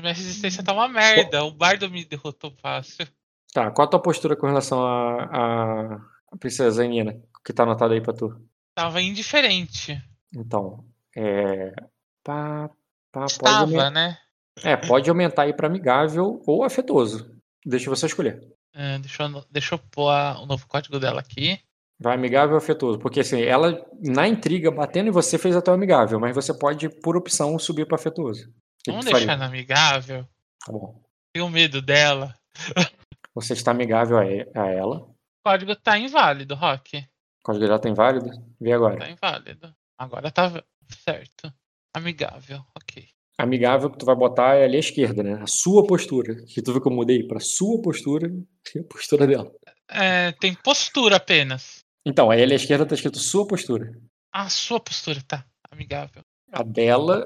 [0.00, 1.44] Minha resistência tá uma merda.
[1.44, 3.06] O bardo me derrotou fácil.
[3.52, 5.94] Tá, qual a tua postura com relação a, a,
[6.32, 7.20] a princesa Nina?
[7.44, 8.36] Que tá anotado aí pra tu?
[8.74, 10.00] Tava indiferente.
[10.34, 10.84] Então,
[11.16, 11.72] é.
[12.22, 12.68] Pá,
[13.10, 14.18] pá, pode, Estava, aumen- né?
[14.64, 17.34] É, pode aumentar aí pra amigável ou afetuoso.
[17.64, 18.40] Deixa você escolher.
[18.74, 21.60] É, deixa, eu, deixa eu pôr o novo código dela aqui.
[22.00, 22.98] Vai amigável ou afetuoso?
[22.98, 26.88] Porque assim, ela, na intriga, batendo em você, fez até o amigável, mas você pode,
[26.88, 28.48] por opção, subir pra afetuoso.
[28.48, 28.52] O
[28.84, 29.36] que Vamos que deixar faria?
[29.36, 30.28] na amigável.
[30.64, 31.02] Tá bom.
[31.32, 32.34] Tenho medo dela.
[33.34, 34.98] Você está amigável a, ela.
[34.98, 36.98] O código tá inválido, Rock.
[36.98, 37.02] O
[37.44, 38.30] código dela tá inválido?
[38.60, 38.98] Vê agora.
[38.98, 39.74] Tá inválido.
[39.98, 40.62] Agora tá
[41.04, 41.52] certo.
[41.92, 43.08] Amigável, ok.
[43.38, 45.34] Amigável que tu vai botar é ali à esquerda, né?
[45.40, 46.44] A sua postura.
[46.46, 48.28] Que tu viu que eu mudei pra sua postura
[48.74, 49.50] e a postura dela.
[49.88, 51.78] É, tem postura apenas.
[52.04, 53.92] Então, aí ali à esquerda tá escrito sua postura.
[54.32, 55.44] A sua postura, tá.
[55.70, 56.22] Amigável.
[56.50, 57.24] A dela.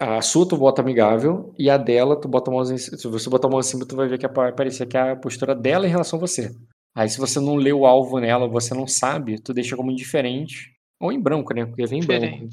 [0.00, 2.98] A sua tu bota amigável e a dela tu bota a mão em cima.
[2.98, 5.16] Se você botar a mão em cima, tu vai ver que aparecer que é a
[5.16, 6.52] postura dela em relação a você.
[6.96, 10.74] Aí se você não lê o alvo nela, você não sabe, tu deixa como indiferente.
[11.00, 11.64] Ou em branco, né?
[11.64, 12.48] Porque vem em branco.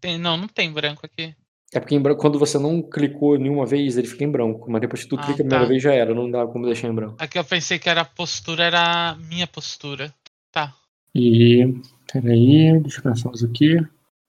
[0.00, 1.34] Tem, não, não tem branco aqui.
[1.74, 4.70] É porque branco, quando você não clicou nenhuma vez, ele fica em branco.
[4.70, 5.68] Mas depois que tu Ah, clica a primeira tá.
[5.68, 7.16] vez já era, não dá como deixar em branco.
[7.18, 10.12] Aqui eu pensei que era a postura, era a minha postura.
[10.52, 10.74] Tá.
[11.14, 11.64] E.
[12.12, 13.76] Peraí, deixa eu pensar mais aqui.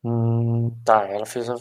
[0.03, 1.55] Hum, tá, ela fez, a-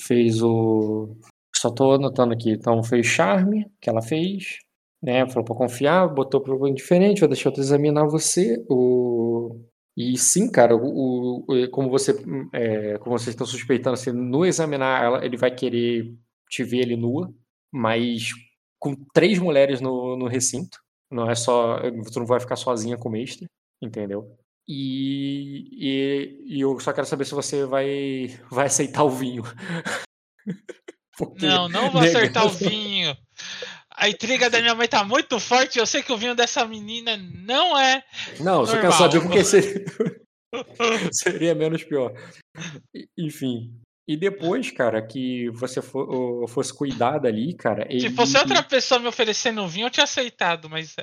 [0.00, 1.14] fez o.
[1.54, 2.52] Só tô anotando aqui.
[2.52, 4.58] Então, fez charme, que ela fez.
[5.02, 5.26] Né?
[5.28, 8.64] Falou pra confiar, botou pro indiferente, vai deixar eu examinar você.
[8.70, 9.60] O...
[9.96, 12.12] E sim, cara, o, o- como você.
[12.52, 16.14] é, como vocês estão suspeitando, assim, no examinar ela, ele vai querer
[16.48, 17.32] te ver ele nua,
[17.70, 18.30] mas
[18.78, 20.78] com três mulheres no, no recinto.
[21.10, 21.78] Não é só.
[22.12, 23.46] Tu não vai ficar sozinha com o mestre,
[23.82, 24.34] entendeu?
[24.66, 29.42] E, e, e eu só quero saber se você vai, vai aceitar o vinho.
[31.18, 33.14] Porque Não, não vou acertar o vinho.
[33.96, 35.78] A intriga da minha mãe tá muito forte.
[35.78, 38.02] Eu sei que o vinho dessa menina não é.
[38.40, 39.10] Não, eu só quero Normal.
[39.10, 39.84] saber porque seria,
[41.12, 42.12] seria menos pior.
[43.18, 43.74] Enfim.
[44.08, 47.86] E depois, cara, que você fo- fosse cuidada ali, cara.
[47.86, 50.96] Se ele- fosse outra pessoa me oferecendo um vinho, eu tinha aceitado, mas.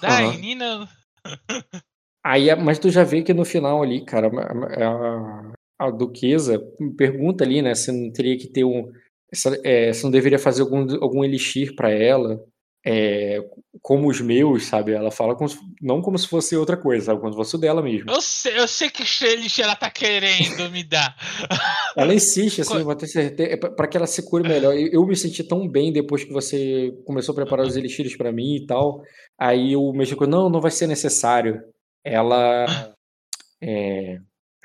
[0.00, 0.30] Da Aham.
[0.32, 0.88] menina.
[2.24, 5.52] Aí, a- mas tu já vê que no final ali, cara, a, a-
[5.86, 6.58] a duquesa
[6.96, 8.90] pergunta ali, né, se não teria que ter um,
[9.34, 12.38] se, é, se não deveria fazer algum, algum elixir pra ela,
[12.86, 13.40] é,
[13.80, 14.92] como os meus, sabe?
[14.92, 17.18] Ela fala como se- não como se fosse outra coisa, sabe?
[17.20, 18.10] Como se fosse o dela mesmo.
[18.10, 21.16] Eu sei, eu sei que elixir ela tá querendo me dar.
[21.96, 24.74] Ela insiste, assim, Co- vou ter certeza, para que ela se cure melhor.
[24.74, 28.32] Eu, eu me senti tão bem depois que você começou a preparar os elixires pra
[28.32, 29.00] mim e tal.
[29.38, 31.62] Aí o médico, não, não vai ser necessário.
[32.04, 32.92] Ela
[33.62, 34.18] é,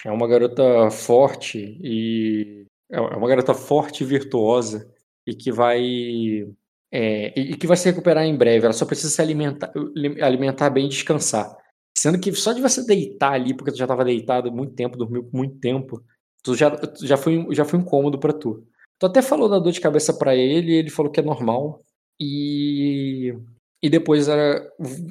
[0.05, 4.91] é uma garota forte e é uma garota forte e virtuosa
[5.25, 5.81] e que vai
[6.91, 8.65] é, e que vai se recuperar em breve.
[8.65, 9.71] Ela só precisa se alimentar,
[10.21, 11.55] alimentar bem e descansar.
[11.97, 15.29] Sendo que só de você deitar ali, porque tu já estava deitado muito tempo, dormiu
[15.33, 16.01] muito tempo,
[16.43, 16.71] tu já,
[17.01, 18.65] já, foi, já foi incômodo pra tu.
[18.97, 21.79] Tu até falou da dor de cabeça pra ele, ele falou que é normal.
[22.19, 23.33] E,
[23.81, 24.65] e depois, era,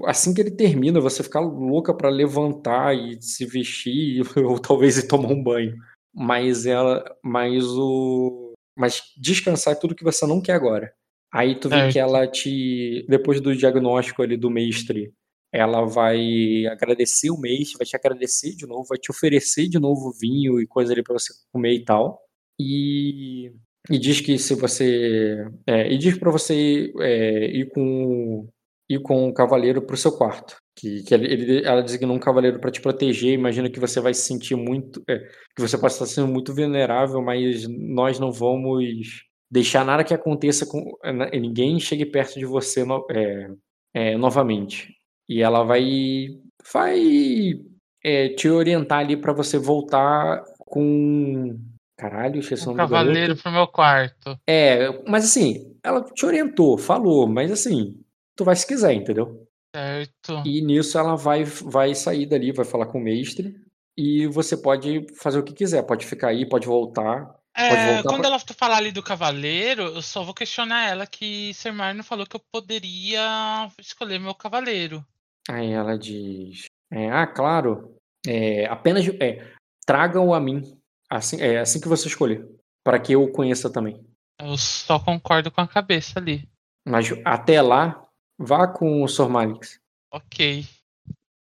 [0.06, 5.08] assim que ele termina, você ficar louca pra levantar e se vestir, ou talvez ir
[5.08, 5.74] tomar um banho.
[6.18, 7.04] Mas ela.
[7.22, 8.52] Mas o.
[8.76, 10.92] Mas descansar é tudo que você não quer agora.
[11.32, 11.92] Aí tu vê Certo.
[11.92, 13.04] que ela te.
[13.08, 15.12] Depois do diagnóstico ali do mestre,
[15.52, 20.12] ela vai agradecer o mês, vai te agradecer de novo, vai te oferecer de novo
[20.18, 22.20] vinho e coisa ali pra você comer e tal.
[22.60, 23.52] E,
[23.90, 25.46] e diz que se você.
[25.66, 28.48] é, e diz pra você é, ir com
[28.90, 30.56] ir com o cavaleiro pro seu quarto.
[30.78, 33.32] Que, que ele, ela designou um cavaleiro pra te proteger.
[33.32, 35.02] Imagina que você vai se sentir muito.
[35.08, 38.84] é, que você pode estar sendo muito vulnerável, mas nós não vamos
[39.50, 40.84] deixar nada que aconteça com.
[41.04, 43.48] é, Ninguém chegue perto de você no- é,
[43.94, 44.94] é, novamente.
[45.28, 46.28] E ela vai.
[46.72, 47.00] Vai
[48.04, 51.58] é, te orientar ali pra você voltar com.
[51.96, 52.94] Caralho, esqueci o Um do garoto.
[52.94, 54.38] cavaleiro pro meu quarto.
[54.46, 57.96] É, mas assim, ela te orientou, falou, mas assim,
[58.36, 59.47] tu vai se quiser, entendeu?
[59.78, 60.42] Certo.
[60.44, 63.54] E nisso ela vai, vai sair dali, vai falar com o mestre,
[63.96, 67.32] e você pode fazer o que quiser, pode ficar aí, pode voltar.
[67.56, 71.54] É, voltar quando pra- ela falar ali do cavaleiro, eu só vou questionar ela que
[71.54, 75.04] Ser Marno falou que eu poderia escolher meu cavaleiro.
[75.48, 77.94] Aí ela diz: é, Ah, claro,
[78.26, 79.52] é, apenas é,
[79.86, 80.62] tragam a mim,
[81.08, 82.48] assim, é, assim que você escolher,
[82.84, 84.04] para que eu o conheça também.
[84.40, 86.48] Eu só concordo com a cabeça ali.
[86.86, 88.07] Mas até lá,
[88.38, 89.28] vá com o Sr.
[89.28, 89.80] Malix.
[90.12, 90.64] Ok.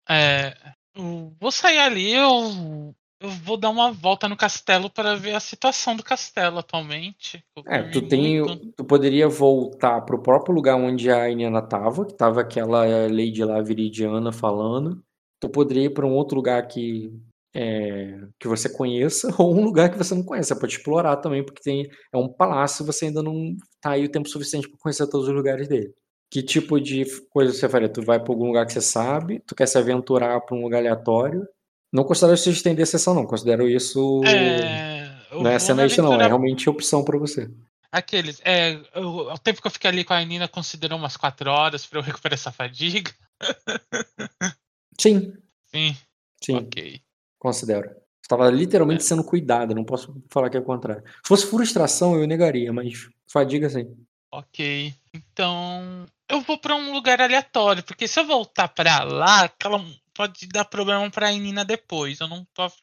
[0.08, 0.56] É,
[0.94, 5.40] eu vou sair ali, eu, eu vou dar uma volta no castelo para ver a
[5.40, 7.44] situação do castelo atualmente.
[7.66, 8.72] É, tu tem, muito.
[8.76, 13.60] tu poderia voltar pro próprio lugar onde a Iniana tava, que tava aquela lady lá
[13.60, 15.02] viridiana falando,
[15.40, 17.12] tu poderia ir para um outro lugar que
[17.58, 20.48] é, que você conheça ou um lugar que você não conhece.
[20.48, 24.04] Você pode explorar também, porque tem, é um palácio e você ainda não tá aí
[24.04, 25.92] o tempo suficiente para conhecer todos os lugares dele.
[26.30, 27.88] Que tipo de coisa você faria?
[27.88, 30.78] Tu vai para algum lugar que você sabe, tu quer se aventurar para um lugar
[30.78, 31.46] aleatório.
[31.92, 33.24] Não considero isso estender a sessão, não.
[33.26, 34.22] Considero isso.
[34.24, 36.20] É, não é extra, não.
[36.20, 37.48] É realmente opção para você.
[37.92, 38.40] Aqueles.
[38.44, 41.86] É, eu- o tempo que eu fiquei ali com a Nina considerou umas quatro horas
[41.86, 43.10] pra eu recuperar essa fadiga.
[45.00, 45.32] Sim,
[45.66, 45.96] Sim,
[46.42, 47.00] sim, ok.
[47.38, 47.90] considero.
[48.22, 49.06] Estava literalmente É.
[49.06, 51.02] sendo cuidado, não posso falar que é o contrário.
[51.22, 53.94] Se fosse frustração, eu negaria, mas fadiga sim.
[54.32, 54.92] Ok.
[55.14, 56.06] Então.
[56.28, 60.64] Eu vou pra um lugar aleatório, porque se eu voltar pra lá, aquela pode dar
[60.64, 62.18] problema pra Nina depois.
[62.20, 62.76] Eu não posso.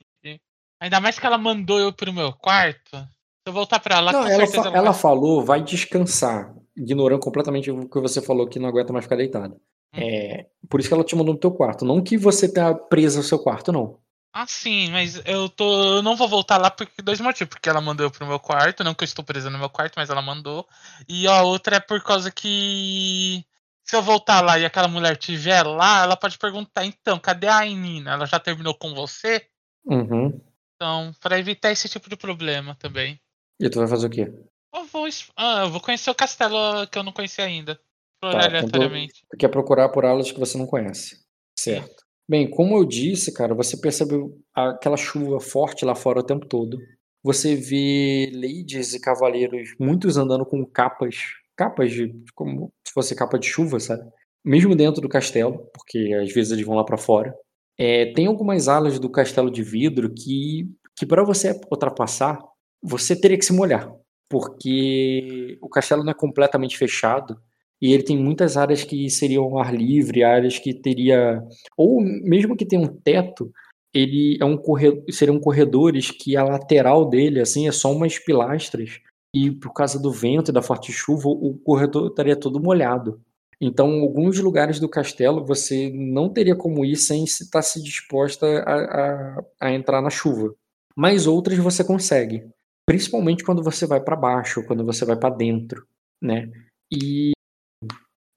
[0.80, 2.98] Ainda mais que ela mandou eu pro meu quarto.
[2.98, 7.20] Se eu voltar pra lá, Não, ela, fa- ela ela vai- falou, vai descansar, ignorando
[7.22, 9.56] completamente o que você falou que não aguenta mais ficar deitada.
[9.94, 10.00] Hum.
[10.00, 11.86] É, por isso que ela te mandou no teu quarto.
[11.86, 13.98] Não que você tá presa ao seu quarto, não.
[14.36, 15.97] Ah, sim, mas eu tô.
[15.97, 17.49] Eu não vou voltar lá por dois motivos.
[17.53, 19.93] Porque ela mandou eu pro meu quarto, não que eu estou presa no meu quarto,
[19.95, 20.67] mas ela mandou.
[21.07, 23.45] E a outra é por causa que.
[23.86, 27.63] Se eu voltar lá e aquela mulher estiver lá, ela pode perguntar, então, cadê a
[27.65, 28.13] Nina?
[28.13, 29.45] Ela já terminou com você?
[29.86, 30.41] Uhum.
[30.75, 33.19] Então, pra evitar esse tipo de problema também.
[33.59, 34.31] E tu vai fazer o quê?
[34.73, 37.75] Eu vou, ah, eu vou conhecer o castelo que eu não conheci ainda.
[37.75, 39.25] Tá, então tu- aleatoriamente.
[39.29, 41.21] Tu quer procurar por alas que você não conhece.
[41.59, 42.03] Certo.
[42.28, 46.78] Bem, como eu disse, cara, você percebeu aquela chuva forte lá fora o tempo todo.
[47.21, 51.15] Você vê ladies e cavaleiros, muitos andando com capas,
[51.55, 54.09] capas de como se fosse capa de chuva, sabe?
[54.43, 57.34] Mesmo dentro do castelo, porque às vezes eles vão lá pra fora.
[57.78, 62.39] É, tem algumas alas do castelo de vidro que, que para você ultrapassar,
[62.82, 63.91] você teria que se molhar,
[64.30, 67.38] porque o castelo não é completamente fechado
[67.84, 71.43] e ele tem muitas áreas que seriam ar livre, áreas que teria
[71.75, 73.51] ou mesmo que tenha um teto,
[73.93, 79.01] ele é um corredor, seriam corredores que a lateral dele assim é só umas pilastras
[79.36, 83.19] e por causa do vento e da forte chuva o corredor estaria todo molhado.
[83.59, 88.75] Então, alguns lugares do castelo você não teria como ir sem estar se disposta a,
[88.75, 90.55] a, a entrar na chuva.
[90.95, 92.45] Mas outras você consegue,
[92.86, 95.86] principalmente quando você vai para baixo, quando você vai para dentro,
[96.21, 96.49] né?
[96.89, 97.34] E,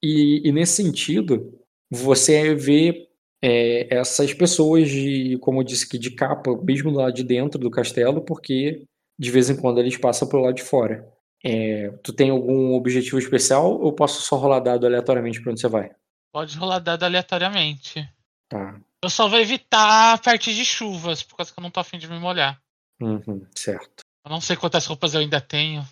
[0.03, 1.59] e, e nesse sentido,
[1.91, 3.09] você vê
[3.43, 7.71] é, essas pessoas de, como eu disse que de capa, mesmo lado de dentro do
[7.71, 8.85] castelo, porque
[9.19, 11.07] de vez em quando eles passam pelo lado de fora.
[11.45, 15.69] É, tu tem algum objetivo especial ou posso só rolar dado aleatoriamente pra onde você
[15.69, 15.91] vai?
[16.33, 18.09] Pode rolar dado aleatoriamente.
[18.49, 18.81] Tá.
[19.03, 21.99] Eu só vou evitar a parte de chuvas, por causa que eu não tô afim
[21.99, 22.61] de me molhar.
[23.01, 24.05] Uhum, certo.
[24.25, 25.87] Eu não sei quantas roupas eu ainda tenho.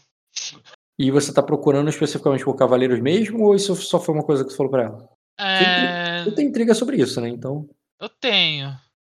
[0.99, 4.51] E você tá procurando especificamente por cavaleiros mesmo ou isso só foi uma coisa que
[4.51, 5.09] você falou pra ela?
[5.39, 6.23] É...
[6.25, 7.29] Tu tem intriga sobre isso, né?
[7.29, 7.69] Então.
[8.01, 8.69] Eu tenho.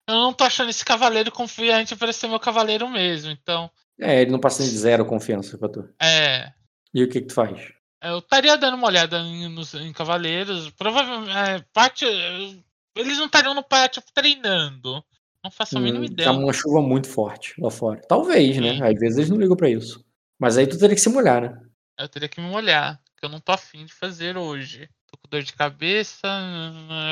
[0.09, 3.71] Eu não tô achando esse cavaleiro confiante para ser meu cavaleiro mesmo, então.
[4.01, 5.89] É, ele não passa de zero confiança pra tu.
[6.01, 6.53] É.
[6.95, 7.73] E o que que tu faz?
[8.03, 10.71] Eu estaria dando uma olhada em, nos, em cavaleiros.
[10.71, 11.31] Provavelmente.
[11.37, 15.03] É, parte, eles não estariam no pátio treinando.
[15.43, 16.29] Não faço a mínima Hum, ideia.
[16.29, 18.01] Tá uma chuva muito forte lá fora.
[18.09, 18.77] Talvez, né?
[18.77, 18.83] Sim.
[18.83, 20.05] Às vezes eles não ligam pra isso.
[20.39, 21.61] Mas aí tu teria que se molhar, né?
[21.99, 24.89] Eu teria que me molhar, que eu não tô afim de fazer hoje.
[25.11, 26.27] Tô com dor de cabeça,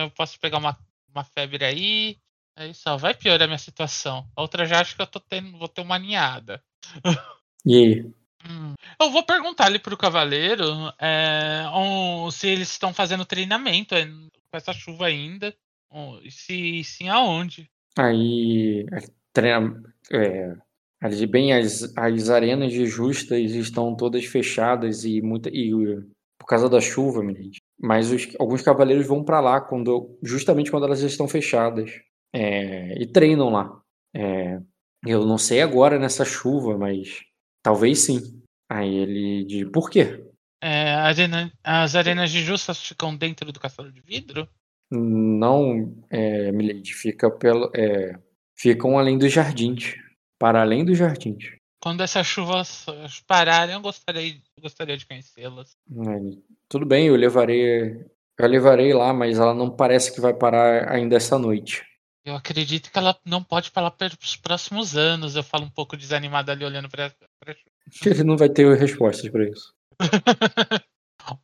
[0.02, 0.76] eu posso pegar uma,
[1.14, 2.18] uma febre aí.
[2.56, 4.28] Aí só vai piorar a minha situação.
[4.36, 6.62] A outra já acho que eu tô tendo, vou ter uma ninhada.
[7.64, 8.14] E aí?
[8.48, 8.74] Hum.
[9.00, 10.64] Eu vou perguntar ali pro cavaleiro
[10.98, 15.54] é, um, se eles estão fazendo treinamento é, com essa chuva ainda.
[15.90, 17.70] um, e se sim, aonde.
[17.98, 18.86] Aí.
[18.92, 18.98] é,
[19.32, 20.56] treina- É,
[21.00, 25.48] ali bem as, as arenas de justas estão todas fechadas e muita.
[25.52, 27.52] E, uh, por causa da chuva, menino.
[27.80, 31.90] Mas os- alguns cavaleiros vão pra lá quando, justamente quando elas estão fechadas.
[32.34, 33.80] É, e treinam lá.
[34.14, 34.60] É,
[35.06, 37.20] eu não sei agora nessa chuva, mas
[37.62, 38.42] talvez sim.
[38.70, 40.24] Aí ele diz, por quê?
[40.62, 44.46] É, arena- as arenas de justas ficam dentro do castelo de vidro?
[44.92, 48.18] Não, é, Milady, fica pelo, é,
[48.56, 49.94] ficam além dos jardins.
[50.40, 51.52] Para além dos jardins.
[51.82, 52.86] Quando essas chuvas
[53.26, 55.76] pararem, eu gostaria, gostaria de conhecê-las.
[56.08, 58.06] Aí, Tudo bem, eu levarei.
[58.38, 61.84] Eu levarei lá, mas ela não parece que vai parar ainda essa noite.
[62.24, 65.36] Eu acredito que ela não pode parar pelos próximos anos.
[65.36, 67.12] Eu falo um pouco desanimado ali olhando pra.
[67.38, 67.54] pra...
[68.06, 69.74] Ele não vai ter respostas para isso.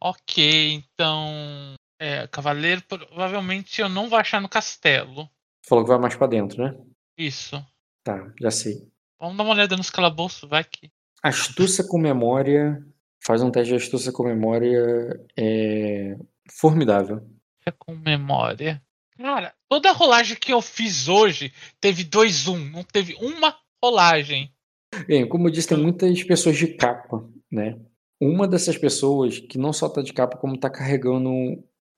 [0.01, 1.75] ok, então.
[1.99, 5.31] É, cavaleiro, provavelmente eu não vou achar no castelo.
[5.67, 6.79] Falou que vai mais para dentro, né?
[7.19, 7.63] Isso.
[8.07, 8.89] Tá, já sei.
[9.19, 10.93] Vamos dar uma olhada nos calabouços, vai que.
[11.21, 12.81] Astúcia com memória.
[13.21, 15.21] Faz um teste de astúcia com memória.
[15.37, 16.17] É
[16.49, 17.29] formidável.
[17.67, 18.81] É com memória.
[19.19, 24.53] Cara, toda rolagem que eu fiz hoje teve 2-1, não teve uma rolagem.
[25.09, 27.77] Bem, como eu disse, tem muitas pessoas de capa, né?
[28.21, 31.29] Uma dessas pessoas que não só tá de capa, como tá carregando.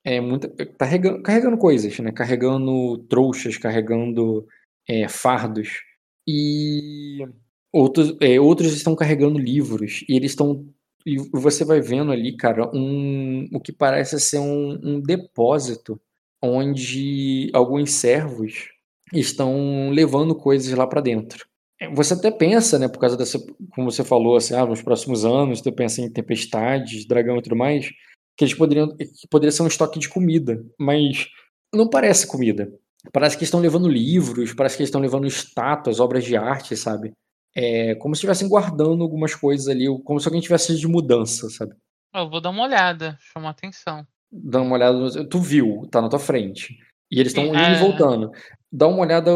[0.02, 2.12] É, muita, tá carregando, carregando coisas, né?
[2.12, 4.48] Carregando trouxas, carregando
[4.88, 5.86] é, fardos.
[6.30, 7.26] E
[7.72, 10.04] outros, é, outros estão carregando livros.
[10.06, 10.66] E eles estão.
[11.06, 15.98] E você vai vendo ali, cara, um, o que parece ser um, um depósito
[16.42, 18.68] onde alguns servos
[19.12, 21.46] estão levando coisas lá para dentro.
[21.94, 23.38] Você até pensa, né, por causa dessa,
[23.70, 27.56] como você falou, assim, ah, nos próximos anos, você pensa em tempestades, dragão e tudo
[27.56, 27.88] mais,
[28.36, 31.28] que eles poderiam, que poderia ser um estoque de comida, mas
[31.72, 32.70] não parece comida.
[33.12, 37.12] Parece que estão levando livros, parece que estão levando estátuas, obras de arte, sabe?
[37.54, 41.74] É como se estivessem guardando algumas coisas ali, como se alguém tivesse de mudança, sabe?
[42.14, 44.06] Eu vou dar uma olhada, chamar atenção.
[44.30, 46.78] Dá uma olhada, tu viu, tá na tua frente.
[47.10, 47.72] E eles estão indo é...
[47.72, 48.30] e voltando.
[48.70, 49.30] Dá uma olhada,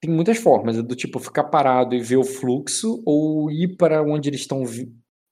[0.00, 4.02] tem muitas formas, é do tipo ficar parado e ver o fluxo, ou ir para
[4.02, 4.64] onde eles estão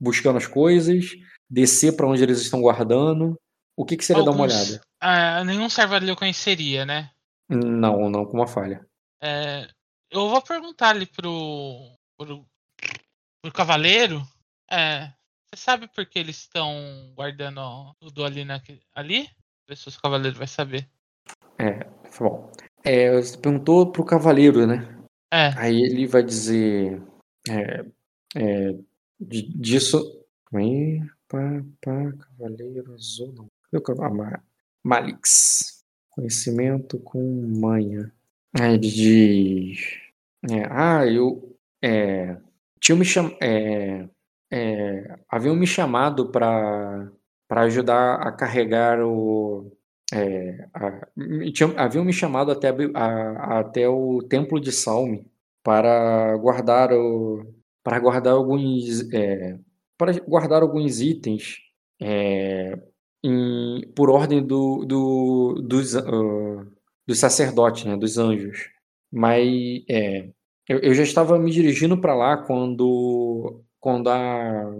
[0.01, 1.07] buscando as coisas,
[1.49, 3.37] descer para onde eles estão guardando.
[3.76, 4.81] O que, que seria Alguns, dar uma olhada?
[5.03, 7.11] Uh, nenhum server ali eu conheceria, né?
[7.51, 8.86] Não, não com uma falha.
[9.20, 9.68] É,
[10.11, 12.46] eu vou perguntar ali pro, pro,
[13.42, 14.22] pro cavaleiro.
[14.70, 15.12] É,
[15.51, 17.61] você sabe por que eles estão guardando
[17.98, 18.62] tudo ali, na,
[18.94, 19.28] ali?
[19.68, 20.88] Ver se o cavaleiro vai saber.
[21.59, 21.84] É,
[22.18, 22.51] bom.
[22.84, 24.96] É, você perguntou pro cavaleiro, né?
[25.32, 25.48] É.
[25.57, 27.03] Aí ele vai dizer.
[27.48, 27.84] É,
[28.36, 28.74] é,
[29.20, 30.24] disso.
[30.55, 31.38] Aí, pá,
[31.80, 33.32] pá, cavaleiro azul.
[33.34, 33.48] Não.
[34.01, 34.42] Ah,
[34.82, 35.80] Malix.
[36.11, 37.20] Conhecimento com
[37.61, 38.12] manha.
[38.58, 39.98] Aí ele diz.
[40.50, 41.56] É, ah, eu.
[41.82, 42.36] É,
[42.80, 44.08] tinha me cham, é,
[44.50, 47.11] é, haviam me chamado para
[47.50, 49.70] ajudar a carregar o,
[50.12, 51.06] é, a,
[51.52, 55.26] tinham, haviam me chamado até, a, até o templo de Salme
[55.62, 57.46] para guardar o,
[57.82, 59.58] para guardar alguns é,
[59.96, 61.58] para guardar alguns itens
[62.00, 62.78] é,
[63.22, 66.66] em, por ordem do, do dos, uh,
[67.06, 68.70] dos sacerdotes, né, dos anjos.
[69.12, 70.30] Mas é,
[70.68, 74.74] eu, eu já estava me dirigindo para lá quando quando a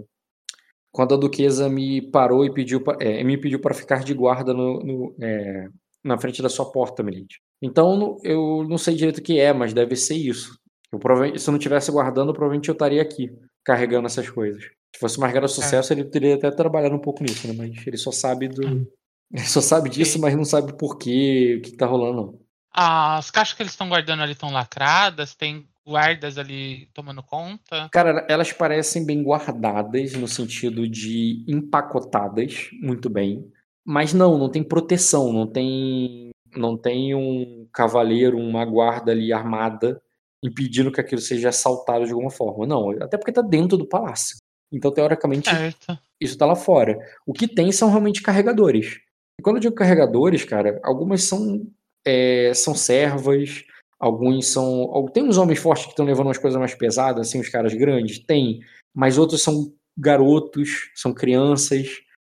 [0.91, 4.79] quando a duquesa me parou e pediu é, me pediu para ficar de guarda no,
[4.83, 5.67] no é,
[6.03, 7.41] na frente da sua porta, Melinde.
[7.61, 10.57] Então eu não sei direito o que é, mas deve ser isso.
[10.91, 10.99] Eu,
[11.39, 13.31] se eu não estivesse guardando, provavelmente eu estaria aqui
[13.63, 14.63] carregando essas coisas.
[14.93, 15.55] Se fosse uma regra de é.
[15.55, 15.95] sucesso, é.
[15.95, 17.53] ele teria até trabalhado um pouco nisso, né?
[17.57, 18.67] Mas ele só sabe do.
[18.67, 18.87] Hum.
[19.33, 22.39] Ele só sabe disso, mas não sabe por quê, o que, está rolando, não.
[22.73, 27.87] As caixas que eles estão guardando ali estão lacradas, tem guardas ali tomando conta?
[27.93, 33.49] Cara, elas parecem bem guardadas no sentido de empacotadas muito bem,
[33.85, 40.01] mas não, não tem proteção, não tem não tem um cavaleiro, uma guarda ali armada
[40.43, 42.65] impedindo que aquilo seja assaltado de alguma forma.
[42.65, 44.37] Não, até porque tá dentro do palácio.
[44.71, 45.97] Então, teoricamente, certo.
[46.19, 46.97] isso tá lá fora.
[47.25, 48.99] O que tem são realmente carregadores.
[49.39, 51.67] E quando eu digo carregadores, cara, algumas são
[52.05, 53.63] é, são servas,
[54.01, 55.05] Alguns são.
[55.13, 58.17] Tem uns homens fortes que estão levando umas coisas mais pesadas, assim, os caras grandes?
[58.17, 58.59] Tem.
[58.91, 61.87] Mas outros são garotos, são crianças,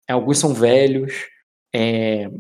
[0.09, 1.27] alguns são velhos.
[1.75, 2.31] É,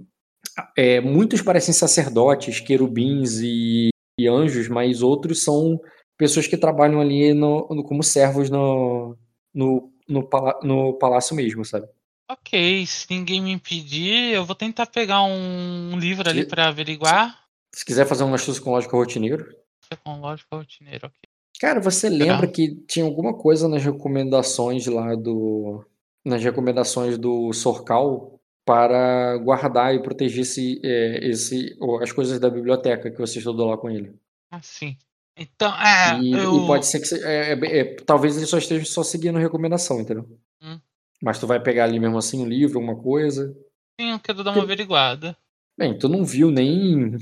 [0.78, 5.80] é, muitos parecem sacerdotes, querubins e, e, anjos, mas outros são
[6.16, 9.16] pessoas que trabalham ali no, no como servos no,
[9.56, 10.28] no, no,
[10.62, 11.88] no palácio mesmo, sabe?
[12.30, 17.44] Ok, se ninguém me impedir, eu vou tentar pegar um livro ali para averiguar.
[17.72, 19.56] Se quiser fazer um astúcia com lógica rotineiro.
[20.04, 21.16] Com lógica rotineiro, ok.
[21.60, 25.84] Cara, você lembra que tinha alguma coisa nas recomendações lá do.
[26.24, 33.10] Nas recomendações do Sorcal para guardar e proteger esse, é, esse, as coisas da biblioteca
[33.10, 34.12] que você estudou lá com ele.
[34.50, 34.98] Ah, sim.
[35.36, 36.18] Então, é.
[36.20, 36.64] E, eu...
[36.64, 37.14] e pode ser que.
[37.24, 40.26] É, é, é, talvez ele só esteja só seguindo recomendação, entendeu?
[40.62, 40.78] Hum.
[41.22, 43.54] Mas tu vai pegar ali mesmo assim um livro, alguma coisa.
[44.00, 45.36] Sim, eu quero dar uma averiguada.
[45.78, 47.16] Bem, tu não viu nem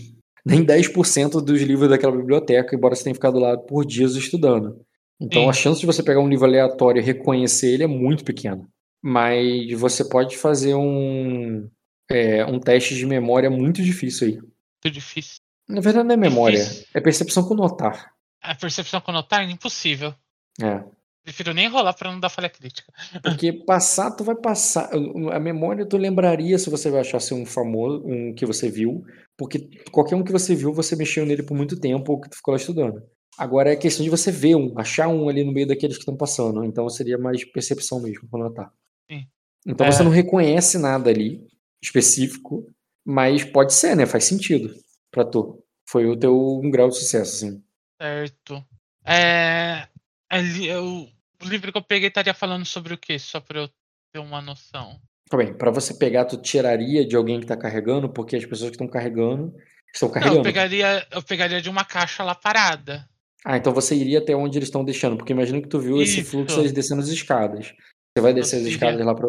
[0.45, 4.85] nem 10% dos livros daquela biblioteca, embora você tenha ficado lá por dias estudando.
[5.21, 5.49] Então Sim.
[5.49, 8.69] a chance de você pegar um livro aleatório e reconhecer ele é muito pequena.
[9.03, 11.69] Mas você pode fazer um,
[12.11, 14.35] é, um teste de memória muito difícil aí.
[14.35, 15.44] Muito difícil.
[15.69, 16.87] Na verdade não é memória, difícil.
[16.95, 18.13] é percepção com notar.
[18.43, 20.15] A percepção com notar é impossível.
[20.63, 20.85] É.
[21.25, 22.93] Prefiro nem rolar para não dar falha crítica.
[23.23, 24.91] Porque passar, tu vai passar.
[25.33, 29.03] A memória tu lembraria se você ser um famoso, um que você viu.
[29.35, 32.37] Porque qualquer um que você viu, você mexeu nele por muito tempo ou que tu
[32.37, 33.03] ficou lá estudando.
[33.39, 36.17] Agora é questão de você ver um, achar um ali no meio daqueles que estão
[36.17, 36.63] passando.
[36.63, 38.71] Então seria mais percepção mesmo, quando notar.
[39.11, 39.27] Sim.
[39.67, 39.93] Então é...
[39.93, 41.41] você não reconhece nada ali
[41.83, 42.71] específico,
[43.03, 44.05] mas pode ser, né?
[44.05, 44.75] Faz sentido.
[45.15, 45.63] Pra tu.
[45.89, 47.63] Foi o teu um grau de sucesso, assim.
[48.01, 48.65] Certo.
[49.07, 49.87] É,
[50.31, 51.07] ali, eu-
[51.43, 53.19] o livro que eu peguei estaria falando sobre o quê?
[53.19, 53.69] Só pra eu
[54.13, 54.99] ter uma noção.
[55.29, 58.71] Tá bem, pra você pegar, tu tiraria de alguém que tá carregando, porque as pessoas
[58.71, 59.55] que estão carregando
[59.95, 60.39] estão Não, carregando.
[60.41, 63.09] eu pegaria, eu pegaria de uma caixa lá parada.
[63.45, 66.21] Ah, então você iria até onde eles estão deixando, porque imagina que tu viu esse
[66.21, 66.31] Isso.
[66.31, 67.75] fluxo eles descendo as escadas.
[68.17, 69.29] Você vai descer as escadas lá pra,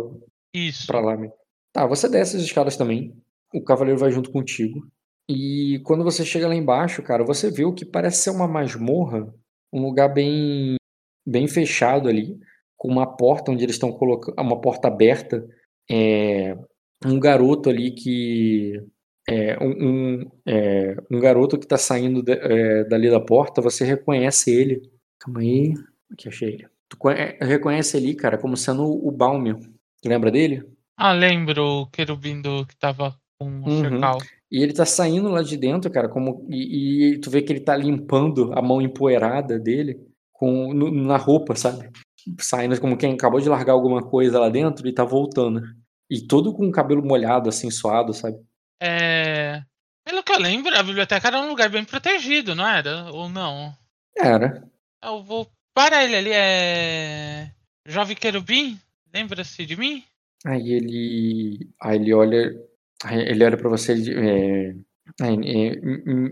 [0.54, 0.88] Isso.
[0.88, 1.18] pra lá.
[1.18, 1.30] né?
[1.74, 3.14] Tá, você desce as escadas também.
[3.54, 4.90] O cavaleiro vai junto contigo.
[5.30, 9.34] E quando você chega lá embaixo, cara, você vê o que parece ser uma masmorra,
[9.74, 10.76] um lugar bem
[11.28, 12.38] bem fechado ali,
[12.78, 15.44] com uma porta onde eles estão colocando, uma porta aberta,
[15.90, 16.56] é,
[17.04, 18.80] um garoto ali que
[19.28, 23.84] é, um, um, é, um garoto que tá saindo da- é, dali da porta, você
[23.84, 24.82] reconhece ele.
[25.20, 25.74] Calma aí,
[26.16, 26.68] que achei ele.
[26.88, 29.58] Tu conhe- reconhece ali, cara, como sendo o Balmer.
[30.02, 30.64] Tu lembra dele?
[30.96, 33.82] Ah, lembro o querubim do que tava com o Uhum.
[33.82, 34.20] cercal.
[34.52, 37.60] E ele tá saindo lá de dentro, cara, como e, e tu vê que ele
[37.62, 40.00] tá limpando a mão empoeirada dele
[40.32, 41.90] com no- na roupa, sabe?
[42.40, 45.62] Saindo como quem acabou de largar alguma coisa lá dentro e tá voltando.
[46.10, 48.38] E todo com o cabelo molhado, assim, suado, sabe?
[48.82, 49.64] É,
[50.06, 53.12] Pelo que eu lembro, a biblioteca era um lugar bem protegido, não era?
[53.12, 53.74] Ou não?
[54.18, 54.64] Era.
[55.04, 57.52] Eu vou para ele ali, é.
[57.88, 58.80] Jovem querubim?
[59.14, 60.04] Lembra-se de mim?
[60.46, 61.70] Aí ele.
[61.82, 62.54] Aí ele olha.
[63.12, 64.76] Ele olha pra você e diz, é,
[65.22, 65.82] é, é,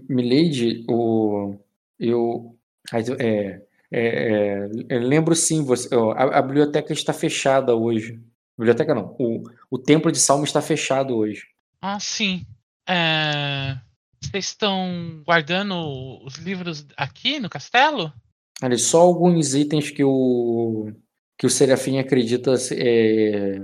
[0.10, 1.56] Milady, o.
[2.00, 2.58] Eu.
[4.90, 8.20] lembro sim, você, a, a biblioteca está fechada hoje.
[8.58, 9.16] Biblioteca não.
[9.20, 11.44] O, o templo de Salmo está fechado hoje.
[11.82, 12.46] Ah, sim.
[12.88, 13.78] É...
[14.22, 15.76] Vocês estão guardando
[16.26, 18.12] os livros aqui no castelo?
[18.62, 20.92] Ali, só alguns itens que o.
[21.38, 23.60] que o Serafim acredita é,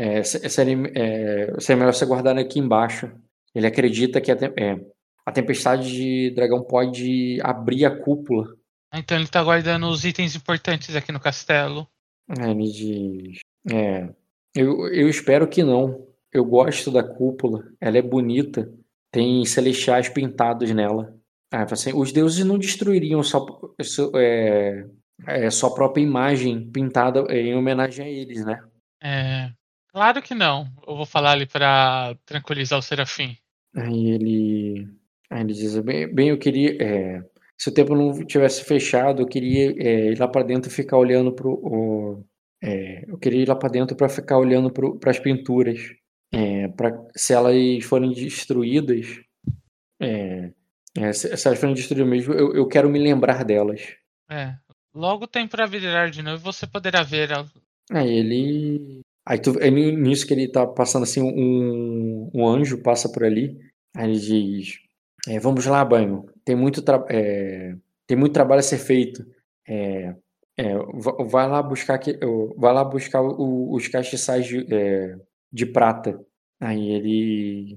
[0.00, 3.10] é, se- serem, é, ser melhor ser guardado aqui embaixo.
[3.54, 4.78] Ele acredita que a, tem- é,
[5.26, 8.54] a tempestade de dragão pode abrir a cúpula.
[8.94, 11.86] Então ele tá guardando os itens importantes aqui no castelo.
[12.28, 13.38] Aí ele diz.
[13.70, 14.08] É,
[14.54, 16.06] eu, eu espero que não.
[16.32, 17.64] Eu gosto da cúpula.
[17.80, 18.70] Ela é bonita.
[19.10, 21.14] Tem celestiais pintados nela.
[21.52, 23.44] Ah, assim, os deuses não destruiriam só,
[23.82, 24.84] só- é,
[25.26, 28.62] é, sua própria imagem pintada em homenagem a eles, né?
[29.02, 29.50] É...
[29.98, 30.68] Claro que não.
[30.86, 33.36] Eu vou falar ali pra tranquilizar o Serafim.
[33.74, 34.88] Aí ele,
[35.28, 36.80] aí ele diz: bem, bem, eu queria.
[36.80, 37.20] é,
[37.58, 40.96] se o templo não tivesse fechado, eu queria é, ir lá para dentro e ficar
[40.96, 41.50] olhando pro.
[41.50, 42.24] o-
[42.62, 45.80] é, eu queria ir lá para dentro para ficar olhando para as pinturas.
[46.32, 49.06] É, pra, se elas forem destruídas,
[50.00, 50.52] é,
[50.96, 53.80] é, se, se elas forem destruídas mesmo, eu, eu quero me lembrar delas.
[54.30, 54.54] É.
[54.94, 57.32] Logo tem pra virar de novo e você poderá ver.
[57.32, 57.44] a-
[57.90, 59.00] Aí ele.
[59.28, 63.24] Aí tu, é ni- nisso que ele tá passando assim, um, um anjo passa por
[63.24, 63.58] ali.
[63.94, 64.78] Aí ele diz:
[65.28, 66.24] é, Vamos lá, banho.
[66.44, 67.74] Tem muito, é,
[68.06, 69.22] tem muito trabalho a ser feito.
[69.68, 70.14] É,
[70.56, 75.14] é, va- vai lá buscar, ô, vai lá buscar o- os castiçais de, é,
[75.52, 76.18] de prata.
[76.60, 77.76] Aí ele.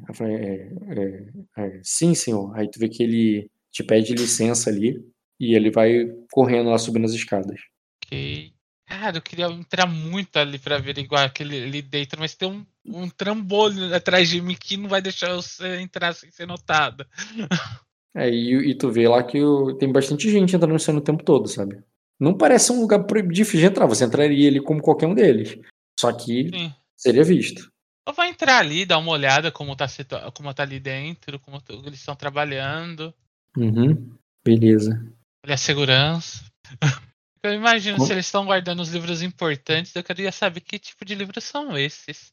[1.57, 2.55] é, Sim, senhor.
[2.57, 5.03] Aí tu vê que ele te pede licença ali.
[5.39, 7.59] E ele vai correndo lá subindo as escadas.
[8.05, 8.53] Ok.
[8.91, 13.09] Cara, eu queria entrar muito ali pra averiguar aquele ali dentro, mas tem um, um
[13.09, 17.05] trambolho atrás de mim que não vai deixar você entrar sem ser notado.
[18.13, 21.23] É, e, e tu vê lá que o- tem bastante gente entrando no o tempo
[21.23, 21.81] todo, sabe?
[22.19, 25.57] Não parece um lugar difícil de entrar, você entraria ali como qualquer um deles.
[25.97, 26.73] Só que Sim.
[26.97, 27.71] seria visto.
[28.05, 29.87] Eu vou entrar ali, dar uma olhada como tá,
[30.35, 33.13] como tá ali dentro, como eles estão trabalhando,
[33.55, 34.13] Uhum.
[34.43, 34.91] Beleza.
[35.45, 36.43] olhar a segurança.
[37.43, 41.15] Eu imagino se eles estão guardando os livros importantes, eu queria saber que tipo de
[41.15, 42.31] livros são esses.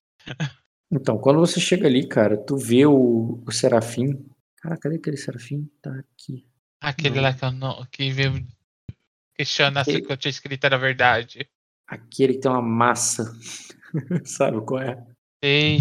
[0.90, 4.26] Então, quando você chega ali, cara, tu vê o, o Serafim.
[4.58, 5.70] Cara, cadê aquele Serafim?
[5.82, 6.46] Tá aqui.
[6.80, 7.22] Aquele Não.
[7.22, 8.46] lá que, eu não, que veio
[9.34, 11.48] questionar se o Ele- que eu tinha escrito era verdade.
[11.86, 13.32] Aquele que tem uma massa.
[14.24, 15.06] Sabe qual é?
[15.42, 15.78] Ei,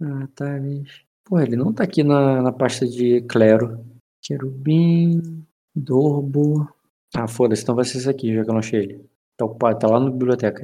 [0.00, 0.54] Ah, tá.
[0.54, 0.84] ali.
[1.24, 3.84] Pô, ele não tá aqui na, na pasta de clero.
[4.22, 5.44] Querubim,
[5.74, 6.68] Dorbo.
[7.14, 9.04] Ah, foda-se, então vai ser esse aqui, já que eu não achei ele.
[9.36, 10.60] Tá ocupado, tá lá na biblioteca.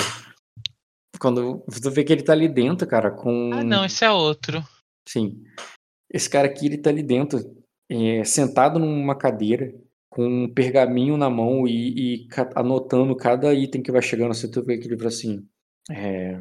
[1.19, 3.51] Quando tu vê que ele tá ali dentro, cara, com.
[3.53, 4.63] ah não, esse é outro.
[5.09, 5.43] Sim.
[6.13, 7.41] Esse cara aqui, ele tá ali dentro,
[7.91, 9.75] é, sentado numa cadeira,
[10.11, 14.35] com um pergaminho na mão e, e anotando cada item que vai chegando.
[14.35, 15.45] Você tu vê que ele fala assim.
[15.91, 16.41] É,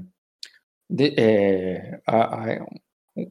[0.90, 2.66] de- é, a- a-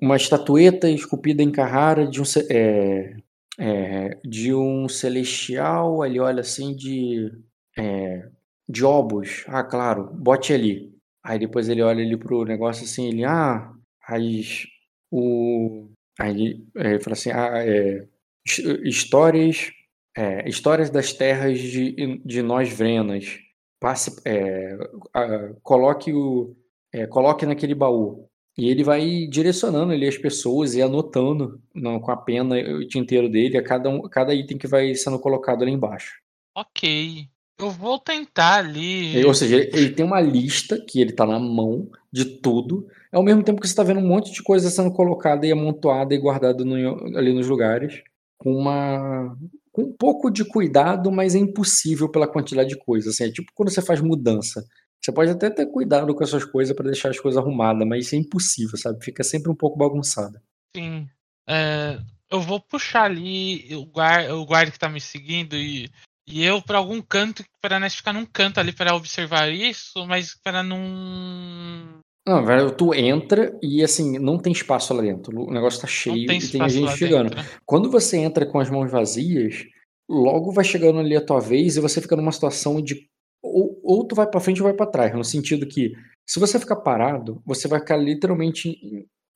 [0.01, 3.17] uma estatueta esculpida em Carrara de um, é,
[3.59, 7.31] é, de um celestial, ele olha assim, de,
[7.79, 8.29] é,
[8.69, 9.45] de obos.
[9.49, 10.93] Ah, claro, bote ali.
[11.25, 13.73] Aí depois ele olha ali pro negócio assim, ele, ah,
[14.09, 14.67] as,
[15.11, 15.89] o,
[16.19, 18.07] aí ele, é, fala assim, ah, é,
[18.47, 19.71] his- histórias,
[20.17, 23.39] é, histórias das terras de, de nós Vrenas.
[23.81, 24.77] Passe, é,
[25.15, 26.57] a- coloque o,
[26.93, 28.29] é, coloque naquele baú.
[28.57, 33.29] E ele vai direcionando ali as pessoas e anotando não, com a pena o tinteiro
[33.29, 36.15] dele a cada, um, cada item que vai sendo colocado ali embaixo.
[36.57, 37.27] Ok.
[37.59, 39.17] Eu vou tentar ali.
[39.17, 42.87] E, Ou seja, ele, ele tem uma lista que ele tá na mão de tudo,
[43.13, 46.15] ao mesmo tempo que você tá vendo um monte de coisa sendo colocada e amontoada
[46.15, 48.03] e guardada no- ali nos lugares,
[48.39, 49.37] com uma
[49.73, 53.15] com um pouco de cuidado, mas é impossível pela quantidade de coisas.
[53.15, 54.65] Assim, é tipo quando você faz mudança.
[55.05, 58.07] Você pode até ter cuidado com as suas coisas para deixar as coisas arrumadas, mas
[58.07, 59.05] isso é impossível, sabe?
[59.05, 60.43] Fica sempre um pouco bagunçada.
[60.75, 61.07] Sim.
[61.47, 61.99] É,
[62.33, 65.91] eu vou puxar ali o guarda, o guarda que tá me seguindo e,
[66.27, 70.35] e eu pra algum canto, para nós ficar num canto ali para observar isso, mas
[70.43, 72.01] para não.
[72.27, 75.39] Não, velho, tu entra e assim, não tem espaço lá dentro.
[75.39, 77.29] O negócio tá cheio Não tem e tem gente chegando.
[77.29, 77.45] dentro.
[77.67, 79.67] Quando você entra com as mãos vazias,
[80.09, 83.07] logo vai chegando ali a tua vez e você fica numa situação de
[83.45, 85.93] ou, ou tu vai pra frente ou vai pra trás, no sentido que
[86.27, 88.79] se você ficar parado, você vai ficar literalmente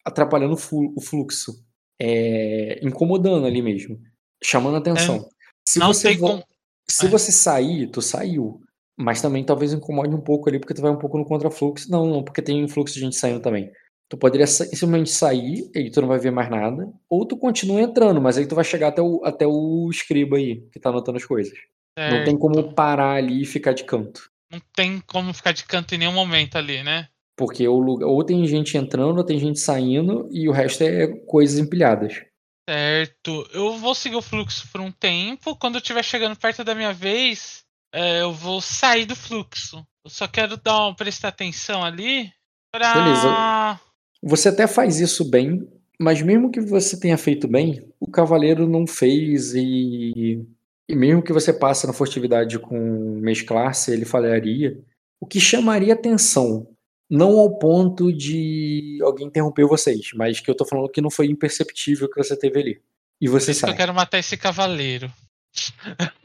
[0.05, 1.53] atrapalhando o flu- o fluxo,
[2.01, 3.99] é, incomodando ali mesmo,
[4.43, 5.29] chamando atenção.
[5.67, 6.45] Se É, Não você tem vo- como.
[6.89, 7.09] se É.
[7.09, 8.61] você sair, tu saiu.
[9.01, 11.89] Mas também talvez incomode um pouco ali, porque tu vai um pouco no contrafluxo.
[11.91, 13.71] Não, não, porque tem um fluxo de gente saindo também.
[14.09, 16.91] Tu poderia simplesmente sair, e tu não vai ver mais nada.
[17.09, 20.63] Ou tu continua entrando, mas aí tu vai chegar até o, até o escriba aí,
[20.73, 21.53] que tá anotando as coisas.
[21.99, 22.75] Não tem como certo.
[22.75, 24.31] parar ali e ficar de canto.
[24.51, 27.09] Não tem como ficar de canto em nenhum momento ali, né?
[27.37, 31.07] Porque o lugar, ou tem gente entrando, ou tem gente saindo, e o resto é
[31.07, 32.23] coisas empilhadas.
[32.69, 33.49] Certo.
[33.53, 35.57] Eu vou seguir o fluxo por um tempo.
[35.57, 39.87] Quando eu estiver chegando perto da minha vez, é, eu vou sair do fluxo.
[40.05, 42.31] Eu só quero dar uma, prestar atenção ali
[42.71, 42.95] pra.
[42.95, 43.81] Beleza.
[44.23, 45.67] Você até faz isso bem,
[45.99, 50.45] mas mesmo que você tenha feito bem, o cavaleiro não fez e,
[50.89, 54.81] e mesmo que você passe na furtividade com mesclar-se, ele falharia.
[55.21, 56.67] O que chamaria atenção,
[57.11, 61.27] não ao ponto de alguém interromper vocês, mas que eu tô falando que não foi
[61.27, 62.83] imperceptível que você teve ali.
[63.21, 63.73] E Por você isso que sai.
[63.73, 65.13] eu quero matar esse cavaleiro.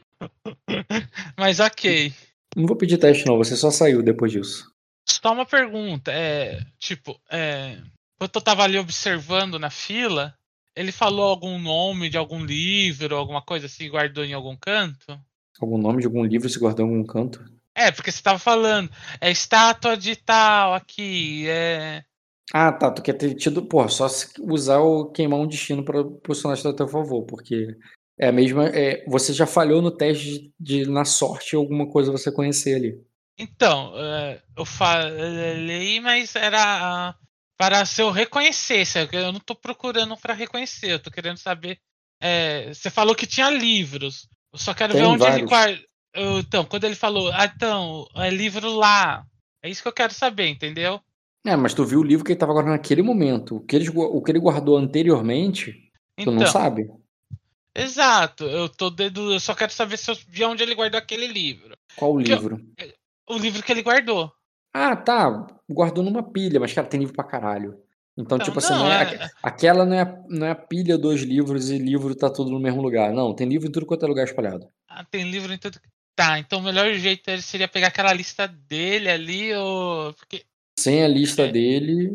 [1.36, 2.12] Mas ok.
[2.56, 4.70] Não vou pedir teste não, você só saiu depois disso.
[5.06, 6.12] Só uma pergunta.
[6.12, 7.78] É, tipo, é,
[8.20, 10.34] eu tava ali observando na fila,
[10.76, 15.18] ele falou algum nome de algum livro, alguma coisa assim, guardou em algum canto?
[15.60, 17.44] Algum nome de algum livro se guardou em algum canto?
[17.74, 22.04] É, porque você tava falando, é estátua de tal aqui, é.
[22.52, 22.90] Ah, tá.
[22.90, 23.62] Tu quer ter tido.
[23.66, 24.06] Porra, só
[24.40, 27.76] usar o queimar um destino para o personagem a teu favor, porque
[28.18, 28.68] é a mesma.
[28.68, 33.00] É, você já falhou no teste de, de, na sorte alguma coisa você conhecer ali.
[33.36, 37.16] Então, é, eu falei, mas era
[37.56, 38.98] para se eu reconhecesse.
[39.12, 41.78] Eu não tô procurando para reconhecer, eu tô querendo saber.
[42.20, 44.28] é, você falou que tinha livros.
[44.52, 45.82] Eu só quero Tem ver onde ele guarda.
[46.14, 49.26] Eu- Então, quando ele falou, ah, então, é livro lá.
[49.62, 51.00] É isso que eu quero saber, entendeu?
[51.44, 53.56] É, mas tu viu o livro que ele tava guardando naquele momento.
[53.56, 55.72] O que ele, o que ele guardou anteriormente,
[56.16, 56.88] tu Então, não sabe.
[57.76, 58.44] exato.
[58.44, 61.76] Eu tô eu só quero saber se eu vi onde ele guardou aquele livro.
[61.96, 62.60] Qual o que eu- livro?
[63.28, 64.32] O livro que ele guardou.
[64.74, 65.46] Ah, tá.
[65.70, 67.78] Guardou numa pilha, mas, cara, tem livro pra caralho.
[68.16, 70.54] Então, Então, tipo assim, não, não é- é- aque- aquela não é, não é a
[70.54, 73.12] pilha dos livros e livro tá tudo no mesmo lugar.
[73.12, 74.68] Não, tem livro em tudo quanto é lugar espalhado.
[74.88, 75.80] Ah, tem livro em tudo.
[76.16, 80.12] Tá, então o melhor jeito seria pegar aquela lista dele ali, ou.
[80.14, 80.44] Porque.
[80.78, 81.50] Sem a lista É.
[81.50, 82.12] dele,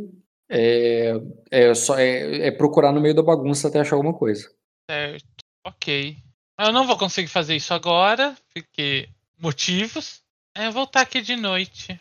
[0.49, 1.13] é,
[1.51, 4.49] é só é, é procurar no meio da bagunça até achar alguma coisa.
[4.89, 5.25] Certo.
[5.65, 6.15] Ok.
[6.59, 9.09] Eu não vou conseguir fazer isso agora, porque.
[9.37, 10.21] Motivos.
[10.55, 11.99] É, voltar aqui de noite.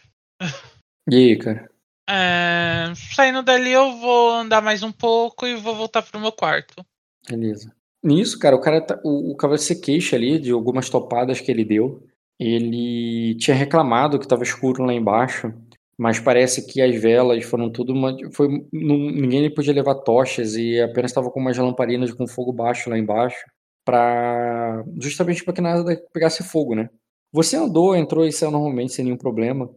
[1.10, 1.70] E aí, cara?
[2.09, 6.85] É, saindo dali, eu vou andar mais um pouco e vou voltar pro meu quarto.
[7.28, 7.74] Beleza.
[8.02, 11.51] Nisso, cara, o cara tá, o, o cavaleiro se queixa ali de algumas topadas que
[11.51, 12.02] ele deu.
[12.39, 15.52] Ele tinha reclamado que estava escuro lá embaixo,
[15.98, 20.81] mas parece que as velas foram tudo uma, foi não- ninguém podia levar tochas e
[20.81, 23.44] apenas estava com umas lamparinas com fogo baixo lá embaixo
[23.85, 26.89] para justamente para que nada pegasse fogo, né?
[27.32, 29.69] Você andou, entrou e saiu normalmente sem nenhum problema,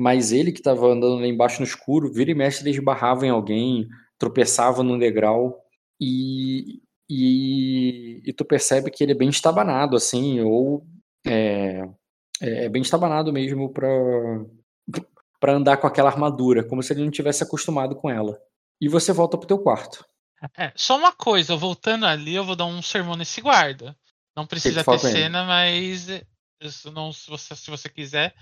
[0.00, 3.30] mas ele que estava andando lá embaixo no escuro, vira e mexe ele esbarrava em
[3.30, 3.86] alguém,
[4.18, 5.62] tropeçava num degrau
[6.00, 6.80] e
[7.12, 10.86] e, e tu percebe que ele é bem estabanado, assim, ou
[11.26, 11.82] é,
[12.40, 13.88] é bem estabanado mesmo pra,
[15.40, 18.38] pra andar com aquela armadura, como se ele não tivesse acostumado com ela.
[18.80, 20.06] E você volta pro teu quarto.
[20.56, 23.96] É, só uma coisa, voltando ali, eu vou dar um sermão nesse guarda.
[24.36, 26.06] Não precisa ter cena, mas.
[26.60, 28.34] Isso não, se, você, se você quiser.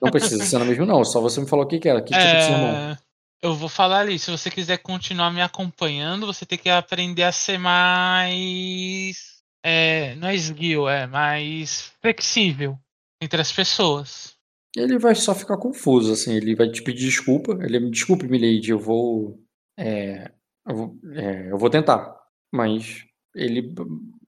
[0.00, 1.04] Não precisa ser no mesmo, não.
[1.04, 2.00] Só você me falou o que, que era.
[2.00, 2.68] Que tipo de sermão?
[2.68, 2.98] É,
[3.42, 7.32] eu vou falar ali, se você quiser continuar me acompanhando, você tem que aprender a
[7.32, 9.34] ser mais.
[9.64, 12.78] É, não é esguio, é mais flexível
[13.20, 14.34] entre as pessoas.
[14.76, 17.58] Ele vai só ficar confuso, assim, ele vai te pedir desculpa.
[17.62, 19.40] Ele, desculpe, Milady, eu vou.
[19.78, 20.30] É,
[20.66, 22.16] eu vou, é, eu vou tentar.
[22.52, 23.04] Mas
[23.34, 23.74] ele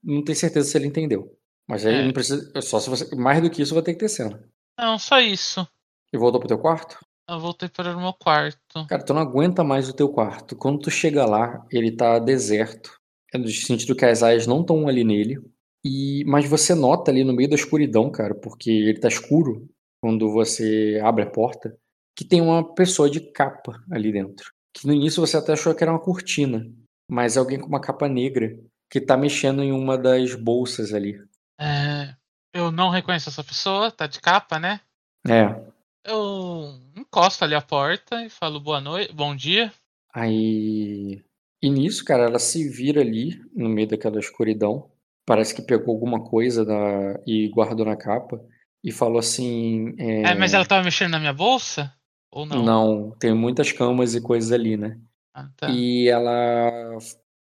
[0.03, 1.36] não tem certeza se ele entendeu.
[1.67, 2.05] Mas aí É.
[2.05, 2.49] não precisa.
[2.61, 3.15] Só se você.
[3.15, 4.41] Mais do que isso vai ter que ter cena.
[4.79, 5.67] Não, só isso.
[6.13, 6.97] E voltou pro teu quarto?
[7.29, 8.85] Eu voltei para o meu quarto.
[8.87, 10.55] Cara, tu não aguenta mais o teu quarto.
[10.55, 12.97] Quando tu chega lá, ele tá deserto.
[13.33, 15.41] É no sentido que as aias não estão ali nele.
[15.85, 19.67] E mas você nota ali no meio da escuridão, cara, porque ele tá escuro
[20.01, 21.75] quando você abre a porta,
[22.17, 24.51] que tem uma pessoa de capa ali dentro.
[24.73, 26.65] Que no início você até achou que era uma cortina,
[27.11, 28.57] mas é alguém com uma capa negra
[28.89, 31.19] que tá mexendo em uma das bolsas ali.
[31.59, 32.13] É,
[32.53, 34.79] eu não reconheço essa pessoa, tá de capa, né?
[35.27, 35.55] É.
[36.03, 39.71] Eu encosto ali a porta e falo boa noite, bom dia.
[40.13, 41.21] Aí.
[41.61, 44.89] E nisso, cara, ela se vira ali no meio daquela escuridão.
[45.25, 47.19] Parece que pegou alguma coisa da...
[47.25, 48.39] e guardou na capa.
[48.83, 49.95] E falou assim.
[49.97, 51.93] é, É, mas ela tava mexendo na minha bolsa?
[52.31, 52.63] Ou não?
[52.63, 54.97] Não, tem muitas camas e coisas ali, né?
[55.33, 55.69] Ah, tá.
[55.69, 56.97] E ela.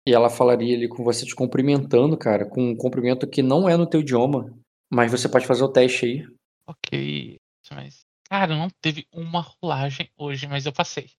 [0.06, 3.76] E ela falaria ali com você te cumprimentando, cara, com um cumprimento que não é
[3.76, 4.54] no teu idioma.
[4.92, 6.28] Mas você pode fazer o teste aí.
[6.68, 7.36] Ok.
[7.72, 8.00] Mas.
[8.28, 11.10] Cara, não teve uma rolagem hoje, mas eu passei.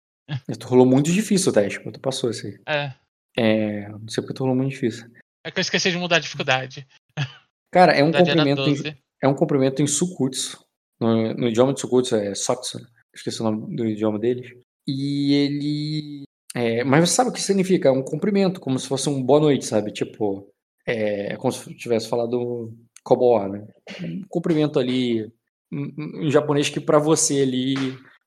[0.59, 2.59] Tu rolou muito difícil o teste, pô, tu passou aí.
[2.67, 2.93] É.
[3.37, 3.89] É.
[3.89, 5.09] Não sei porque tu rolou muito difícil.
[5.45, 6.85] É que eu esqueci de mudar a dificuldade.
[7.71, 8.61] Cara, é um cumprimento.
[8.61, 8.97] em- 12.
[9.21, 10.63] É um cumprimento em Sukutsu.
[10.99, 12.79] No, no idioma de Sukutsu é Sotsu.
[13.13, 14.51] Esqueci o nome do idioma deles.
[14.87, 16.23] E ele.
[16.57, 17.89] É, mas você sabe o que significa?
[17.89, 19.91] É um cumprimento, como se fosse um boa noite, sabe?
[19.91, 20.47] Tipo.
[20.89, 22.73] É, como se tivesse falado
[23.03, 23.67] Koboa, né?
[24.01, 25.29] Um cumprimento ali
[25.69, 27.75] em, japonês que pra você ali,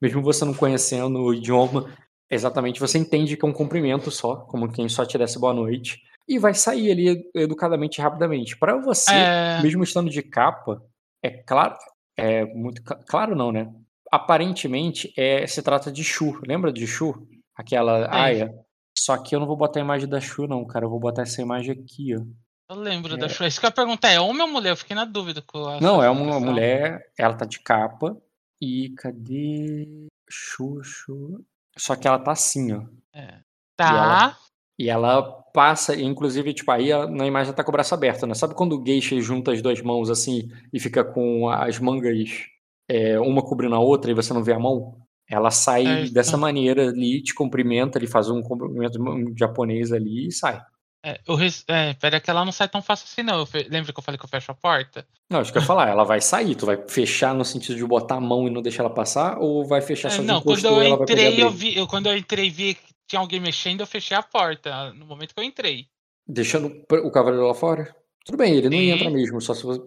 [0.01, 1.91] mesmo você não conhecendo o idioma,
[2.31, 6.03] exatamente você entende que é um cumprimento só, como quem só te desse boa noite.
[6.29, 8.59] E vai sair ali educadamente, rapidamente.
[8.59, 9.63] Pra você É.
[9.63, 10.83] mesmo estando de capa,
[11.23, 11.77] é claro,
[12.15, 13.73] é muito cla- claro não, né?
[14.13, 16.39] Aparentemente é, se trata de Shu.
[16.47, 17.27] Lembra de Shu?
[17.61, 18.55] Aquela aia.
[18.97, 20.85] Só que eu não vou botar a imagem da Shu não, cara.
[20.85, 22.23] Eu vou botar essa imagem aqui, ó.
[22.71, 23.29] Eu lembro da É.
[23.29, 23.47] Shua.
[23.49, 24.71] Isso que eu ia perguntar, é homem ou mulher?
[24.71, 28.17] Eu fiquei na dúvida com Não, é uma mulher, ela tá de capa
[28.63, 31.45] e cadê Shu, Shu?
[31.77, 32.83] Só que ela tá assim, ó.
[33.13, 33.41] É.
[33.77, 34.39] Tá.
[34.79, 35.23] E ela
[35.53, 38.35] passa, e inclusive, tipo, aí na imagem tá com o braço aberto, né?
[38.35, 42.47] Sabe quando o geisha junta as duas mãos assim e fica com as mangas
[42.89, 44.97] é, uma cobrindo a outra e você não vê a mão?
[45.31, 46.13] Ela sai Certo.
[46.13, 48.99] dessa maneira ali, te cumprimenta, ele faz um cumprimento
[49.39, 50.61] japonês ali e sai.
[51.03, 51.65] É, res...
[51.69, 53.47] é, pera que ela não sai tão fácil assim, não.
[53.47, 55.07] Fe- Lembra que eu falei que eu fecho a porta?
[55.31, 57.87] Não, acho que eu ia falar, ela vai sair, tu vai fechar no sentido de
[57.87, 60.43] botar a mão e não deixar ela passar, ou vai fechar É, só de não,
[60.43, 61.77] quando eu entrei, eu vi.
[61.77, 64.93] Eu, quando eu entrei e vi que tinha alguém mexendo, eu fechei a porta.
[64.93, 65.87] No momento que eu entrei.
[66.29, 67.95] Deixando o cavaleiro lá fora?
[68.25, 68.91] Tudo bem, ele não Sim.
[68.91, 69.81] entra mesmo, só se você,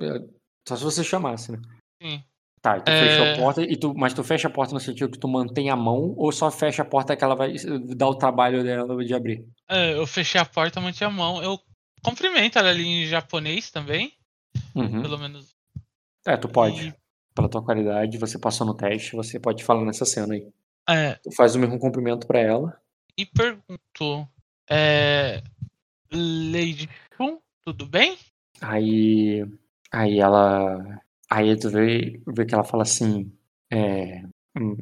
[0.67, 1.61] só se você chamasse, né?
[2.01, 2.23] Sim.
[2.63, 2.99] Tá, tu É.
[3.09, 5.69] fechou a porta, e tu, mas tu fecha a porta no sentido que tu mantém
[5.69, 7.53] a mão, ou só fecha a porta que ela vai
[7.95, 9.45] dar o trabalho dela de abrir?
[9.69, 11.43] É, eu fechei a porta, mantive a mão.
[11.43, 11.59] Eu
[12.01, 14.13] cumprimento ela ali em japonês também.
[14.73, 15.01] Uhum.
[15.01, 15.53] Pelo menos.
[16.25, 16.87] É, tu pode.
[16.87, 16.93] E-
[17.35, 20.47] Pela tua qualidade, você passou no teste, você pode falar nessa cena aí.
[20.87, 22.79] É, Tu faz o mesmo cumprimento pra ela.
[23.17, 24.25] e pergunto.
[24.69, 25.41] É,
[26.11, 28.17] Lady Shun, tudo bem?
[28.61, 29.45] Aí.
[29.91, 31.01] Aí ela.
[31.33, 33.33] Aí tu vê, vê que ela fala assim.
[33.71, 34.21] É.
[34.55, 34.77] hum,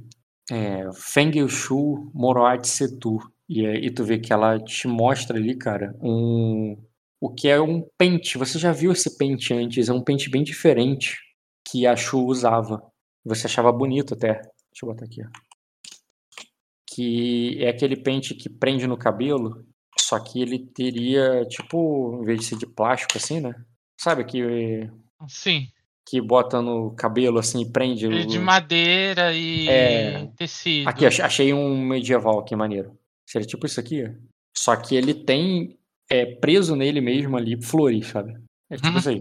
[0.52, 3.20] é Feng Shu Moroat Setu.
[3.48, 6.78] E aí tu vê que ela te mostra ali, cara, um.
[7.22, 8.38] O que é um pente.
[8.38, 9.88] Você já viu esse pente antes?
[9.88, 11.18] É um pente bem diferente
[11.66, 12.84] que a Shu usava.
[13.24, 14.34] Você achava bonito até.
[14.34, 15.30] Deixa eu botar aqui, ó.
[16.86, 19.66] Que é aquele pente que prende no cabelo,
[19.98, 23.54] só que ele teria, tipo, em vez de ser de plástico assim, né?
[23.98, 24.90] Sabe que,
[25.30, 25.70] Sim.
[26.08, 28.06] Que bota no cabelo assim e prende.
[28.06, 30.28] Ele de o- madeira e É.
[30.36, 30.88] tecido.
[30.90, 32.98] Aqui, ach- achei um medieval aqui maneiro.
[33.30, 34.04] Seria tipo isso aqui.
[34.58, 35.78] Só que ele tem
[36.10, 38.34] é, preso nele mesmo ali flores, sabe?
[38.70, 38.98] É tipo Uhum.
[38.98, 39.20] isso aí.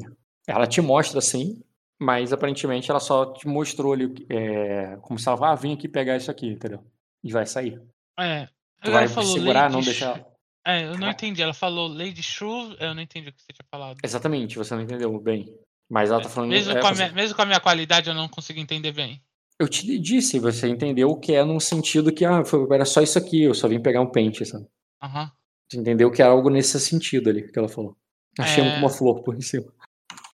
[0.48, 1.62] Ela te mostra assim,
[2.00, 6.16] mas aparentemente ela só te mostrou ali, é, como se ela, ah, vim aqui pegar
[6.16, 6.82] isso aqui, entendeu?
[7.22, 7.80] E vai sair.
[8.18, 8.48] É.
[8.82, 10.26] Tu vai falou segurar, Lady não deixar.
[10.66, 11.40] É, eu não entendi.
[11.42, 13.98] Ela falou Lady Shu, eu não entendi o que você tinha falado.
[14.02, 15.54] Exatamente, você não entendeu bem.
[15.90, 16.50] Mas ela tá falando.
[16.50, 19.20] Mesmo, é, com a minha, mesmo com a minha qualidade, eu não consigo entender bem.
[19.58, 23.18] Eu te disse, você entendeu que é num sentido que, ah, foi, era só isso
[23.18, 24.66] aqui, eu só vim pegar um pente, sabe?
[25.02, 25.30] Aham.
[25.68, 27.96] Você entendeu que era algo nesse sentido ali que ela falou.
[28.38, 28.78] Achei É.
[28.78, 29.72] uma flor por em cima.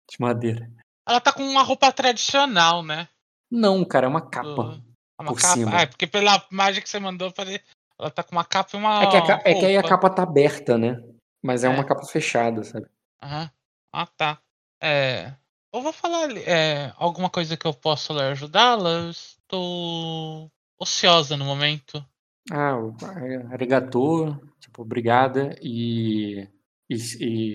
[0.09, 0.71] De madeira.
[1.07, 3.09] Ela tá com uma roupa tradicional, né?
[3.51, 4.47] Não, cara, é uma capa.
[4.55, 4.85] Do-
[5.21, 5.55] Uma por capa.
[5.55, 5.71] cima.
[5.77, 7.61] Ah, é porque pela imagem que você mandou, falei,
[7.99, 9.03] Ela tá com uma capa e uma.
[9.03, 11.03] É que, a, ca- é que aí a capa tá aberta, né?
[11.43, 11.71] Mas é, É.
[11.71, 12.87] uma capa fechada, sabe?
[13.23, 13.51] Aham.
[13.93, 14.39] Ah, tá.
[14.81, 15.33] É.
[15.73, 16.31] Eu vou falar.
[16.39, 19.11] É, alguma coisa que eu possa ajudá-la?
[19.11, 22.05] Estou ociosa no momento.
[22.51, 26.49] Ah, a- arigatô, tipo, obrigada, e,
[26.89, 26.95] e,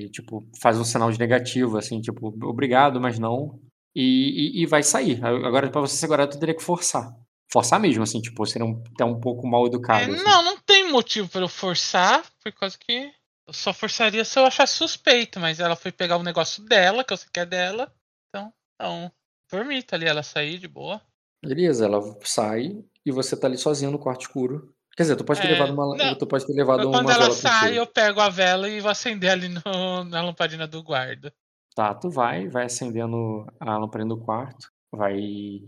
[0.06, 3.60] e, tipo, faz um sinal de negativo, assim, tipo, obrigado, mas não,
[3.96, 5.24] e, e, e vai sair.
[5.26, 7.12] Agora, pra você segurar, tu teria que forçar.
[7.52, 10.14] Forçar mesmo, assim, tipo, seria um, até um pouco mal É, educado.
[10.14, 10.24] assim.
[10.24, 13.12] não, não tem motivo para eu forçar, por causa que
[13.48, 17.14] eu só forçaria se eu achasse suspeito, mas ela foi pegar o negócio dela, que
[17.14, 17.94] eu sei que é dela.
[18.30, 19.12] Então, não.
[19.50, 21.00] Permita ali ela sair de boa.
[21.44, 24.74] Beleza, ela sai e você tá ali sozinho no quarto escuro.
[24.98, 27.12] Quer dizer, tu pode ter É, levado uma, não, tu pode ter levado Quando uma
[27.14, 29.62] ela vela sai, eu pego a vela e vou acender ali no-
[30.10, 31.32] na lampadina do guarda.
[31.76, 34.72] Tá, tu vai, vai acendendo a lamparina do quarto.
[34.92, 35.20] Vai.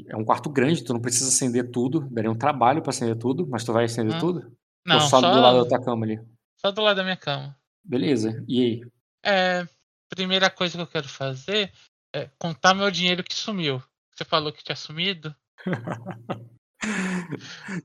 [0.07, 2.07] É um quarto grande, tu não precisa acender tudo.
[2.09, 4.19] Daria um trabalho pra acender tudo, mas tu vai acender Hã?
[4.19, 4.57] tudo?
[4.85, 6.19] Não, Ou só, só, do lado da tua cama ali?
[6.55, 7.56] só do lado da minha cama.
[7.87, 8.43] Beleza.
[8.47, 8.81] E aí?
[9.23, 9.67] É,
[10.09, 11.71] primeira coisa que eu quero fazer
[12.13, 13.81] é contar meu dinheiro que sumiu.
[14.13, 15.35] Você falou que tinha sumido?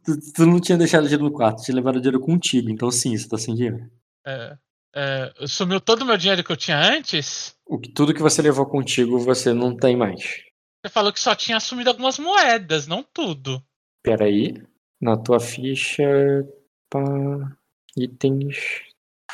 [0.04, 3.26] Tu, tu não tinha deixado dinheiro no quarto, tinha levado dinheiro contigo, então sim, você
[3.26, 3.90] tá sem dinheiro.
[4.24, 4.56] É,
[4.94, 7.56] é, sumiu todo o meu dinheiro que eu tinha antes?
[7.66, 10.44] O que, tudo que você levou contigo, você não tem mais.
[10.84, 13.62] Você falou que só tinha sumido algumas moedas, não tudo.
[14.02, 14.62] Peraí.
[15.00, 16.04] Na tua ficha.
[16.90, 17.02] Pá,
[17.96, 18.82] itens.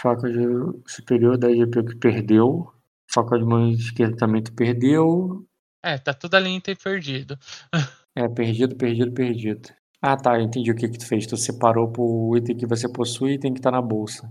[0.01, 0.39] Faca de
[0.87, 2.73] superior da GP que perdeu.
[3.11, 5.47] Faca de mão esquerda também tu perdeu.
[5.85, 7.39] É, tá tudo ali item perdido.
[8.17, 9.69] É, perdido, perdido, perdido.
[10.03, 11.25] Ah, tá, entendi o que que tu fez.
[11.25, 14.29] Tu separou pro item que você possui e item que tá na bolsa.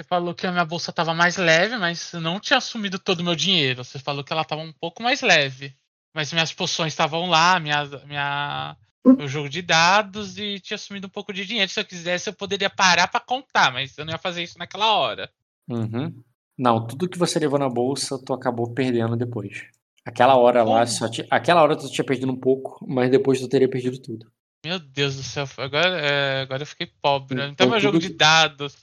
[0.00, 3.24] Você falou que a minha bolsa tava mais leve, mas não tinha sumido todo o
[3.24, 3.84] meu dinheiro.
[3.84, 5.74] Você falou que ela tava um pouco mais leve.
[6.14, 11.10] Mas minhas poções estavam lá, minha, minha, meu jogo de dados e tinha sumido um
[11.10, 11.70] pouco de dinheiro.
[11.70, 14.92] Se eu quisesse, eu poderia parar pra contar, mas eu não ia fazer isso naquela
[14.94, 15.30] hora.
[15.68, 16.12] Uhum.
[16.58, 19.64] Não, tudo que você levou na bolsa, tu acabou perdendo depois.
[20.04, 20.86] Aquela hora lá, Como?
[20.88, 24.30] só ti- aquela hora tu tinha perdido um pouco, mas depois tu teria perdido tudo.
[24.64, 27.34] Meu Deus do céu, agora, é, agora eu fiquei pobre.
[27.38, 28.76] Então Então, meu tudo jogo que- de dados.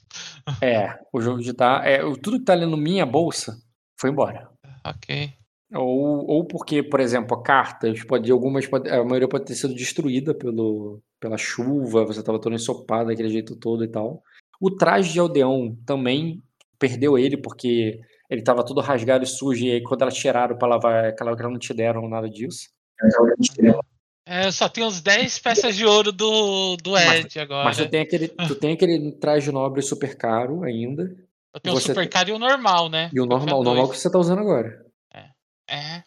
[0.61, 3.61] É, o jogo de tá, é, tudo que tá ali no minha bolsa
[3.99, 4.49] foi embora.
[4.84, 5.34] Ok.
[5.73, 10.34] Ou, ou porque, por exemplo, cartas, pode, algumas pode, a maioria pode ter sido destruída
[10.34, 14.23] pelo, pela chuva, você estava todo ensopado daquele jeito todo e tal.
[14.61, 16.41] O traje de aldeão também
[16.80, 17.99] perdeu ele porque
[18.30, 21.49] ele estava todo rasgado e sujo e aí quando elas tiraram para lavar, aquela hora
[21.49, 22.69] não te deram nada disso.
[24.26, 27.65] É, eu só tenho uns 10 peças de ouro do, do Mas- Ed agora.
[27.65, 31.15] Mas tu tem aquele, tu tem aquele traje nobre super caro ainda
[31.53, 33.10] eu tenho o super tem- caro e o normal, né?
[33.14, 34.85] e o normal, o normal que você tá usando agora.
[35.68, 36.03] É.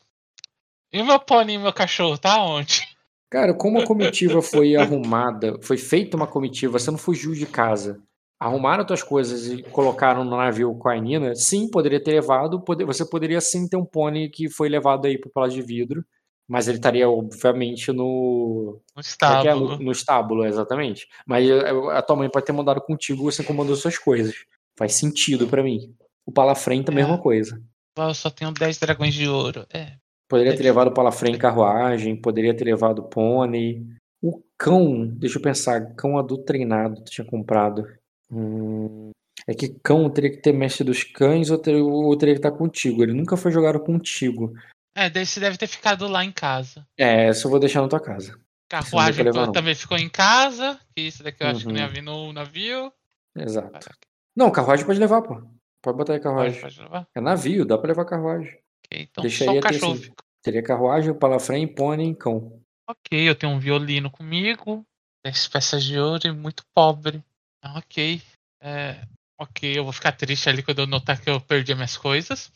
[0.93, 2.83] E o meu pônei e meu cachorro, tá onde?
[3.31, 8.03] Cara, como a comitiva foi arrumada, foi feita uma comitiva, você não fugiu de casa,
[8.41, 13.09] arrumaram tuas coisas e colocaram no navio com a Nina, sim, poderia ter levado, você
[13.09, 16.05] poderia sim ter um pônei que foi levado aí pro Palácio de Vidro,
[16.49, 19.03] mas ele estaria, obviamente, no, No como é é?
[19.03, 19.77] estábulo.
[19.77, 21.07] no, no estábulo, exatamente.
[21.25, 24.35] Mas eh, a tua mãe pode ter mandado contigo, você comandou suas coisas.
[24.77, 25.95] Faz sentido pra mim.
[26.27, 26.97] O Palafrenta, a É.
[26.97, 27.63] mesma coisa.
[27.97, 29.67] Eu só tenho 10 dragões de ouro.
[29.73, 29.93] É.
[30.29, 33.85] Poderia ter levado o Palafrém em carruagem, poderia ter levado o pônei.
[34.23, 37.85] O cão, deixa eu pensar, cão adulto treinado, tu tinha comprado.
[38.31, 39.11] Hum,
[39.47, 42.53] é que cão teria que ter mestre dos cães ou teria, ou teria que estar
[42.53, 43.03] contigo.
[43.03, 44.53] Ele nunca foi jogado contigo.
[44.95, 46.87] É, desse deve ter ficado lá em casa.
[46.97, 48.39] É, essa eu vou deixar na tua casa.
[48.69, 50.79] Carruagem levar, também ficou em casa.
[50.95, 51.73] Que isso daqui eu acho que Uhum.
[51.73, 52.93] não ia vir no navio.
[53.37, 53.89] Exato.
[54.37, 55.43] Não, carruagem pode levar, pô.
[55.83, 56.61] Pode botar aí Pode, carruagem.
[56.61, 57.09] pode levar.
[57.15, 58.53] É navio, dá pra levar carruagem.
[58.87, 60.03] Ok, então Deixa só o cachorro assim.
[60.03, 60.17] ficou.
[60.43, 62.61] Teria carruagem, palafrém, pônei e cão.
[62.89, 64.85] Ok, eu tenho um violino comigo.
[65.25, 67.23] 10 peças de ouro e muito pobre.
[67.63, 68.23] Ah, Ok.
[68.63, 69.03] É,
[69.39, 72.51] ok, eu vou ficar triste ali quando eu notar que eu perdi as minhas coisas.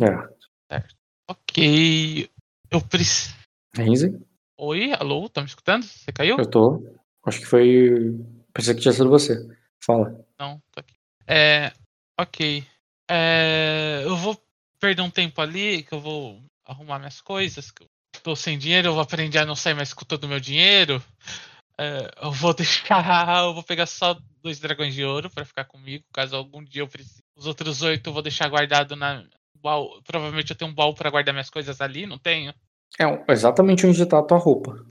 [0.00, 0.82] É.
[1.28, 2.28] Ok.
[2.70, 3.34] Eu preciso.
[4.58, 5.84] Oi, alô, tá me escutando?
[5.84, 6.36] Você caiu?
[6.38, 6.82] eu tô.
[7.24, 8.12] Acho que foi.
[8.52, 9.36] Pensei que tinha sido você.
[9.82, 10.24] Fala.
[10.38, 10.94] Não, tô aqui.
[11.26, 11.72] É.
[12.18, 12.64] Ok.
[13.10, 14.40] É, eu vou
[14.80, 17.70] perder um tempo ali, que eu vou arrumar minhas coisas.
[17.70, 17.88] Que eu
[18.22, 21.02] tô sem dinheiro, eu vou aprender a não sair mais com todo o meu dinheiro.
[21.78, 23.44] É, eu vou deixar.
[23.44, 26.88] Eu vou pegar só dois dragões de ouro pra ficar comigo, caso algum dia eu
[26.88, 27.22] precise.
[27.36, 29.24] Os outros oito eu vou deixar guardado na.
[29.62, 30.02] Baú.
[30.02, 32.52] Provavelmente eu tenho um baú pra guardar minhas coisas ali, não tenho?
[32.98, 34.84] É exatamente onde tá a tua roupa.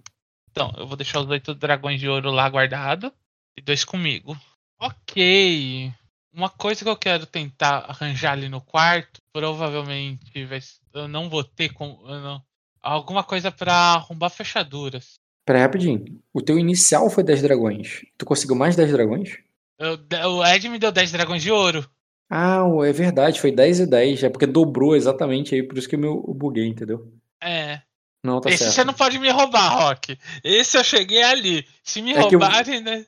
[0.50, 3.14] Então, eu vou deixar os oito dragões de ouro lá guardado
[3.58, 4.38] e dois comigo.
[4.80, 5.94] Ok.
[6.34, 10.60] Uma coisa que eu quero tentar arranjar ali no quarto, provavelmente vai,
[10.94, 12.42] eu não vou ter com, não-
[12.82, 15.16] alguma coisa pra arrombar fechaduras.
[15.46, 16.22] Pera aí, rapidinho.
[16.34, 18.02] O teu inicial foi 10 dragões.
[18.18, 19.38] Tu conseguiu mais 10 dragões?
[19.78, 19.98] Eu-
[20.38, 21.90] o Ed me deu 10 dragões de ouro.
[22.30, 24.24] Ah, é verdade, foi 10 e 10.
[24.24, 27.12] É porque dobrou exatamente aí, por isso que eu me eu buguei, entendeu?
[27.44, 27.82] É.
[28.24, 28.74] Não, tá Esse certo.
[28.76, 30.18] você não pode me roubar, Rock.
[30.44, 31.68] Esse eu cheguei ali.
[31.84, 33.06] Se me É que eu- roubarem, né?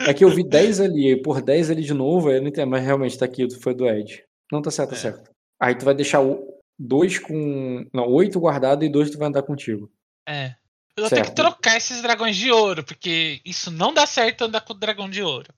[0.00, 2.82] É que eu vi 10 ali, por 10 ali de novo, eu não entendo, mas
[2.82, 4.24] realmente tá aqui, foi do Ed.
[4.50, 4.98] Não, tá certo, tá É.
[4.98, 5.30] certo.
[5.60, 6.20] Aí tu vai deixar
[6.78, 7.86] dois com.
[7.92, 9.90] Não, oito guardado e dois tu vai andar contigo.
[10.26, 10.54] É.
[10.96, 11.34] Eu que Certo.
[11.34, 15.22] trocar esses dragões de ouro, porque isso não dá certo andar com o dragão de
[15.22, 15.52] ouro.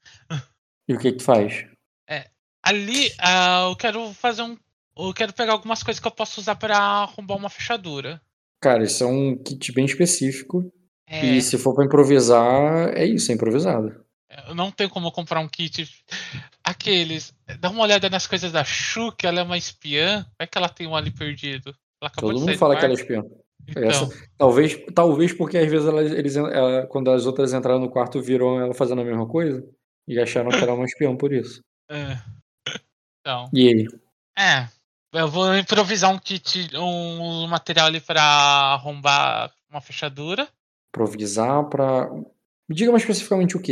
[0.89, 1.67] E o que que tu faz?
[2.65, 4.57] Ali, ah, eu quero fazer um.
[4.99, 8.21] Eu quero pegar algumas coisas que eu posso usar pra arrombar uma fechadura.
[8.67, 10.73] Cara, isso é um kit bem específico.
[11.09, 14.05] É, E se for pra improvisar, é isso, é improvisado.
[14.49, 15.89] eu não tenho como comprar um kit.
[16.65, 17.33] Aqueles.
[17.61, 20.27] Dá uma olhada nas coisas da Shu, que ela é uma espiã.
[20.37, 21.73] Vai que ela tem um ali perdido.
[22.19, 23.23] Todo mundo fala que ela é espiã.
[23.69, 27.89] Então, Essa- Talvez, talvez porque às vezes elas, eles, ela- quando as outras entraram no
[27.89, 29.65] quarto, viram ela fazendo a mesma coisa
[30.09, 31.61] e acharam que era uma espiã por isso.
[31.89, 32.19] é.
[33.21, 33.49] Então.
[33.53, 33.87] E aí?
[34.39, 34.69] É.
[35.13, 40.49] Eu vou improvisar um kit, um material ali pra arrombar uma fechadura.
[40.95, 42.11] Improvisar pra.
[42.69, 43.61] Me diga mais especificamente o?
[43.61, 43.65] Tu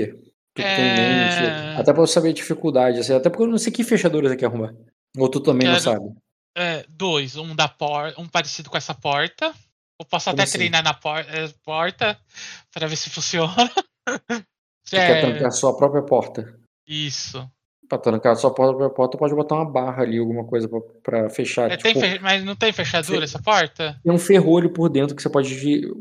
[0.55, 0.97] tem em É.
[0.97, 1.81] mente.
[1.81, 4.37] Até pra eu saber a dificuldade, assim, até porque eu não sei que fechadura você
[4.37, 4.73] quer arrumar.
[5.19, 6.15] Ou tu também não Quero- sabe.
[6.57, 7.37] É, dois.
[7.37, 9.53] Um da porta, um parecido com essa porta.
[10.01, 10.59] Eu posso Como até assim?
[10.59, 12.19] treinar na por- eh, porta
[12.73, 13.71] pra ver se funciona.
[14.89, 16.59] Quer É, trancar a sua própria porta.
[16.87, 17.49] isso.
[17.89, 21.31] Pra trancar a sua própria porta, pode botar uma barra ali, alguma coisa pra, pra
[21.31, 21.71] fechar.
[21.71, 24.01] É, tipo, fe- Mas não tem fechadura fe- essa porta?
[24.03, 25.55] Tem um ferrolho por dentro que você pode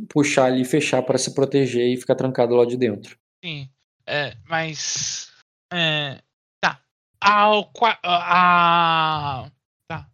[0.08, 3.18] puxar ali e fechar pra se proteger e ficar trancado lá de dentro.
[3.44, 3.70] Sim.
[4.08, 5.30] É, mas.
[5.72, 6.20] É,
[6.62, 6.80] tá.
[7.20, 7.70] Ao,
[8.04, 9.50] a,
[9.88, 10.08] tá.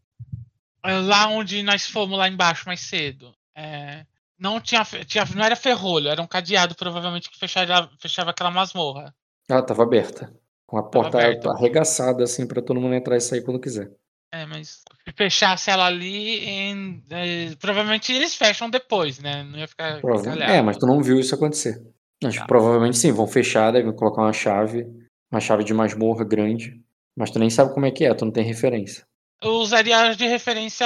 [0.84, 3.32] É, Lá onde nós fomos lá embaixo mais cedo.
[3.56, 4.06] é,
[4.40, 5.26] não tinha, tinha.
[5.36, 9.14] Não era ferrolho, era um cadeado provavelmente que fechava, fechava aquela masmorra.
[9.50, 10.32] Ela tava aberta.
[10.70, 11.50] Com a porta aberta.
[11.52, 13.90] arregaçada, assim, pra todo mundo entrar e sair quando quiser.
[14.32, 19.44] É, mas se fechasse ela ali, em- é, provavelmente eles fecham depois, né?
[19.44, 20.52] Não ia ficar Prova- calhado.
[20.52, 21.82] É, mas tu não viu isso acontecer.
[22.24, 22.46] Mas Tá.
[22.46, 24.86] provavelmente sim, vão fechar, devem colocar uma chave,
[25.32, 26.80] uma chave de masmorra grande.
[27.18, 29.04] Mas tu nem sabe como é que é, tu não tem referência.
[29.41, 30.86] Eu usaria de referência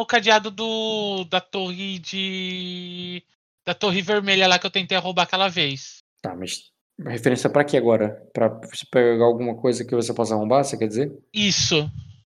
[0.00, 3.22] o cadeado do da torre de
[3.66, 5.98] da torre vermelha lá que eu tentei roubar aquela vez.
[6.20, 8.22] Tá, mas referência pra quê agora?
[8.32, 11.12] Pra você pegar alguma coisa que você possa arrombar, você quer dizer?
[11.32, 11.90] Isso.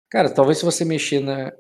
[0.10, 1.52] Cara, talvez se você mexer na.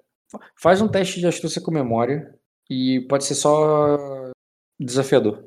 [0.61, 2.33] Faz um teste de astúcia com memória.
[2.69, 3.97] E pode ser só
[4.79, 5.43] desafiador.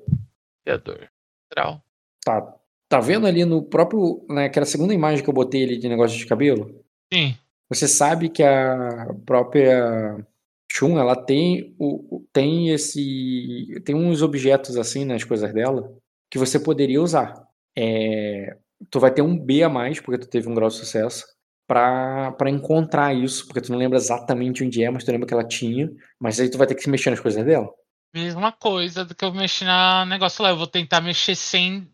[0.65, 1.09] Criador.
[1.51, 1.83] Trau.
[2.25, 2.55] Tá.
[2.89, 4.25] Tá vendo ali no próprio.
[4.29, 6.83] Naquela segunda imagem que eu botei ali de negócio de cabelo?
[7.13, 7.37] Sim.
[7.69, 10.27] Você sabe que a própria
[10.73, 15.93] Shun, ela tem o o- tem esse tem uns objetos assim nas coisas dela
[16.31, 17.35] que você poderia usar.
[17.77, 18.57] É,
[18.91, 21.27] tu vai ter um B a mais porque tu teve um grau de sucesso
[21.67, 25.35] pra para encontrar isso, porque tu não lembra exatamente onde é, mas tu lembra que
[25.35, 27.69] ela tinha, mas aí tu vai ter que se mexer nas coisas dela.
[28.13, 30.51] Mesma coisa do que eu mexi na negócio lá.
[30.51, 31.89] Eu vou tentar mexer sem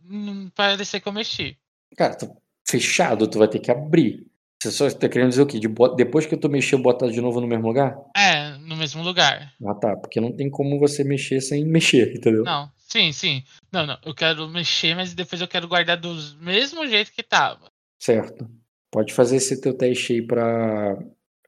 [0.55, 1.59] parecer que eu mexi.
[1.95, 2.35] Cara, tu,
[2.67, 4.27] fechado, tu vai ter que abrir.
[4.63, 5.59] Você só tá querendo dizer o quê?
[5.59, 7.95] De depois que tu mexeu, botar de novo no mesmo lugar?
[8.17, 9.53] É, no mesmo lugar.
[9.67, 9.95] Ah, tá.
[9.95, 12.43] Porque não tem como você mexer sem mexer, entendeu?
[12.45, 13.43] Não, sim, sim.
[13.73, 13.99] Não, não.
[14.05, 17.71] Eu quero mexer, mas depois eu quero guardar do mesmo jeito que tava.
[18.03, 18.49] Certo.
[18.91, 20.97] Pode fazer esse teu teste aí pra.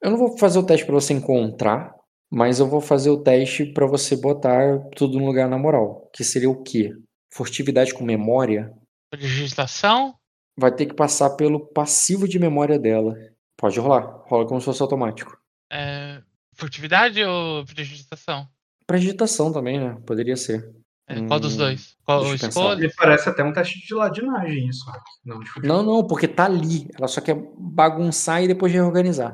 [0.02, 1.94] Eu não vou fazer o teste pra você encontrar,
[2.30, 6.10] mas eu vou fazer o teste pra você botar tudo no lugar na moral.
[6.14, 6.92] Que seria o quê?
[7.32, 8.72] Furtividade com memória
[9.12, 10.14] Legislação.
[10.56, 13.14] vai ter que passar pelo passivo de memória dela.
[13.56, 14.22] Pode rolar.
[14.26, 15.36] Rola como se fosse automático.
[15.70, 16.22] É,
[16.54, 18.48] furtividade ou prestidigitação?
[18.86, 20.00] Pragitação também, né?
[20.06, 20.70] Poderia ser.
[21.08, 21.96] É, qual dos Hum, dois?
[22.04, 22.60] Qual deixa eu eu pensar.
[22.60, 22.80] escolho?
[22.80, 24.84] Me parece até um teste de ladinagem isso.
[24.86, 25.00] Rock.
[25.24, 25.40] Não.
[25.64, 26.86] Não, não, porque tá ali.
[26.98, 29.32] Ela só quer bagunçar e depois reorganizar.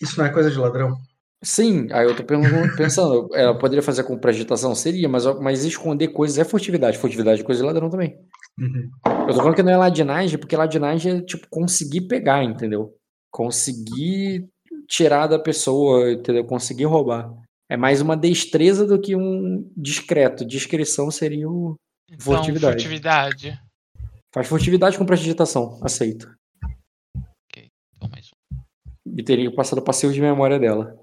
[0.00, 0.96] Isso não é coisa de ladrão.
[1.42, 2.22] Sim, aí eu tô
[2.76, 4.74] pensando, ela poderia fazer com pragitação?
[4.74, 6.98] Seria, mas, mas esconder coisas é furtividade.
[6.98, 8.14] Furtividade é coisa de ladrão também.
[8.58, 8.90] Uhum.
[9.22, 12.94] Eu tô falando que não é ladinagem, porque ladinagem é tipo conseguir pegar, entendeu?
[13.30, 14.46] Conseguir
[14.88, 16.44] tirar da pessoa, entendeu?
[16.44, 17.30] Conseguir roubar.
[17.70, 20.44] É mais uma destreza do que um discreto.
[20.44, 21.76] Discrição seria o.
[22.10, 22.72] Então, Furtividade.
[22.72, 23.62] furtividade.
[24.34, 25.78] Faz furtividade com pragitação.
[25.80, 26.28] Aceito.
[27.56, 28.58] Então, mais um.
[29.16, 30.98] E teria que passar do passivo de memória dela.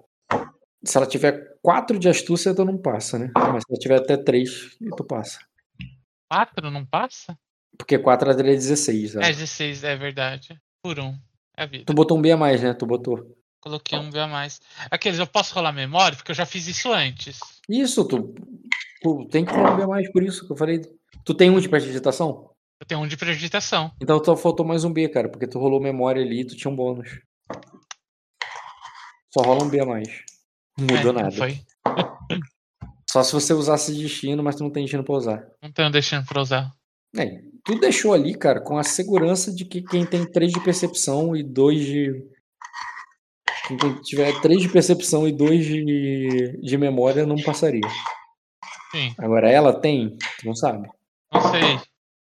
[0.84, 3.32] Se ela tiver 4 de astúcia, tu não passa, né?
[3.34, 5.40] Mas se ela tiver até 3, tu passa.
[6.30, 7.34] Quatro não passa?
[7.78, 9.16] Porque 4 ela teria 16.
[9.16, 9.28] É né?
[9.28, 10.60] 16, é verdade.
[10.84, 11.18] Por um.
[11.56, 11.86] É a vida.
[11.86, 12.74] Tu botou um B a mais, né?
[12.74, 13.37] Tu botou.
[13.68, 14.62] Coloquei um B a mais.
[14.90, 16.16] Aqueles, eu posso rolar memória?
[16.16, 17.40] Porque eu já fiz isso antes.
[17.68, 18.34] Isso, tu,
[19.02, 20.82] tu tem que rolar um B a mais por isso que eu falei.
[21.26, 22.50] Tu tem um de prestidigitação?
[22.80, 23.92] Eu tenho um de prestidigitação.
[24.02, 26.76] Então faltou mais um B, cara, porque tu rolou memória ali e tu tinha um
[26.76, 27.20] bônus.
[29.34, 30.08] Só rola um B a mais.
[30.78, 31.32] Não mudou É, nada.
[31.32, 31.60] Foi.
[33.12, 35.48] Só se você usasse destino, mas tu não tem destino pra usar.
[35.62, 36.72] Não tenho deixando pra usar.
[37.18, 41.36] É, tu deixou ali, cara, com a segurança de que quem tem 3 de percepção
[41.36, 42.37] e 2 de.
[43.68, 47.82] Quem tem- tiver 3 de percepção e 2 de, de memória não passaria.
[48.92, 50.88] Sim, Agora ela tem, tu não sabe.
[51.34, 51.80] não sei.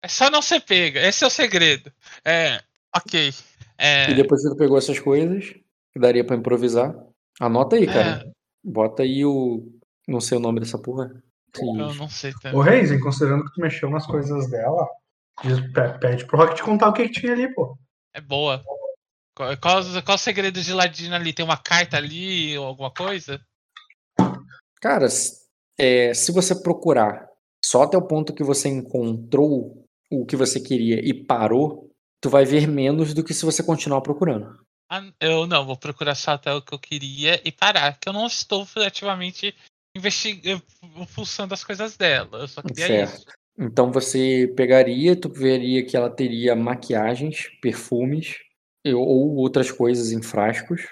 [0.04, 1.00] É só não ser pega.
[1.00, 1.92] Esse é o segredo.
[2.24, 2.60] É.
[2.94, 3.32] Ok.
[3.78, 5.46] É, E depois que tu pegou essas coisas,
[5.92, 6.94] que daria pra improvisar,
[7.40, 8.30] anota aí, cara.
[8.64, 9.72] Bota aí o.
[10.06, 11.10] Não sei o nome dessa porra.
[11.52, 12.58] Que- eu não sei também.
[12.58, 14.88] Ô, Reisen, considerando que tu mexeu nas coisas dela,
[16.00, 17.76] pede pro Rock te contar o que, que tinha ali, pô.
[18.14, 18.62] É boa.
[19.34, 21.32] Qual, qual, qual o segredo de Ladino ali?
[21.32, 23.40] Tem uma carta ali ou alguma coisa?
[24.80, 25.06] Cara,
[25.78, 27.28] é, se você procurar
[27.64, 31.90] só até o ponto que você encontrou o que você queria e parou,
[32.20, 34.60] tu vai ver menos do que se você continuar procurando.
[34.90, 37.98] Ah, eu não, vou procurar só até o que eu queria e parar.
[37.98, 39.54] Que eu não estou ativamente
[39.96, 40.62] investigando,
[41.14, 42.40] pulsando as coisas dela.
[42.40, 43.14] Eu só queria Certo.
[43.14, 43.26] isso.
[43.58, 48.36] Então você pegaria, tu veria que ela teria maquiagens, perfumes
[48.86, 50.82] ou outras coisas em frascos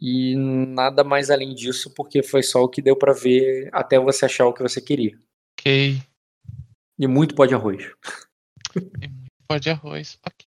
[0.00, 4.24] e nada mais além disso, porque foi só o que deu pra ver até você
[4.24, 5.18] achar o que você queria.
[5.58, 6.00] Ok.
[6.98, 7.90] E muito pó de arroz.
[9.48, 10.16] Pó de arroz.
[10.24, 10.46] Ok.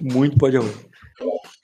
[0.00, 0.86] Muito pó de arroz.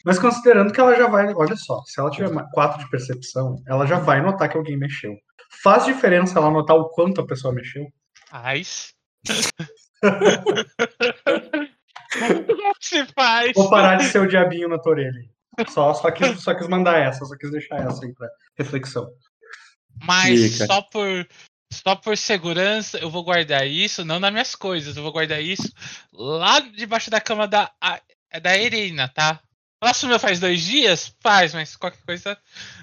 [0.04, 1.32] Mas considerando que ela já vai.
[1.34, 5.16] Olha só, se ela tiver 4 de percepção, ela já vai notar que alguém mexeu.
[5.62, 7.86] Faz diferença ela notar o quanto a pessoa mexeu?
[8.28, 8.92] Faz.
[12.80, 13.52] Se faz.
[13.54, 15.28] Vou parar de ser o diabinho na tua orelha.
[15.68, 19.10] Só, só, quis, só quis mandar essa, só quis deixar essa aí pra reflexão.
[20.04, 21.28] Mas só por
[21.72, 25.70] só por segurança eu vou guardar isso, não nas minhas coisas, eu vou guardar isso
[26.12, 29.40] lá debaixo da cama da a- é da Irina, tá?
[29.82, 31.14] Ela sumiu faz dois dias?
[31.20, 32.38] Faz, mas qualquer coisa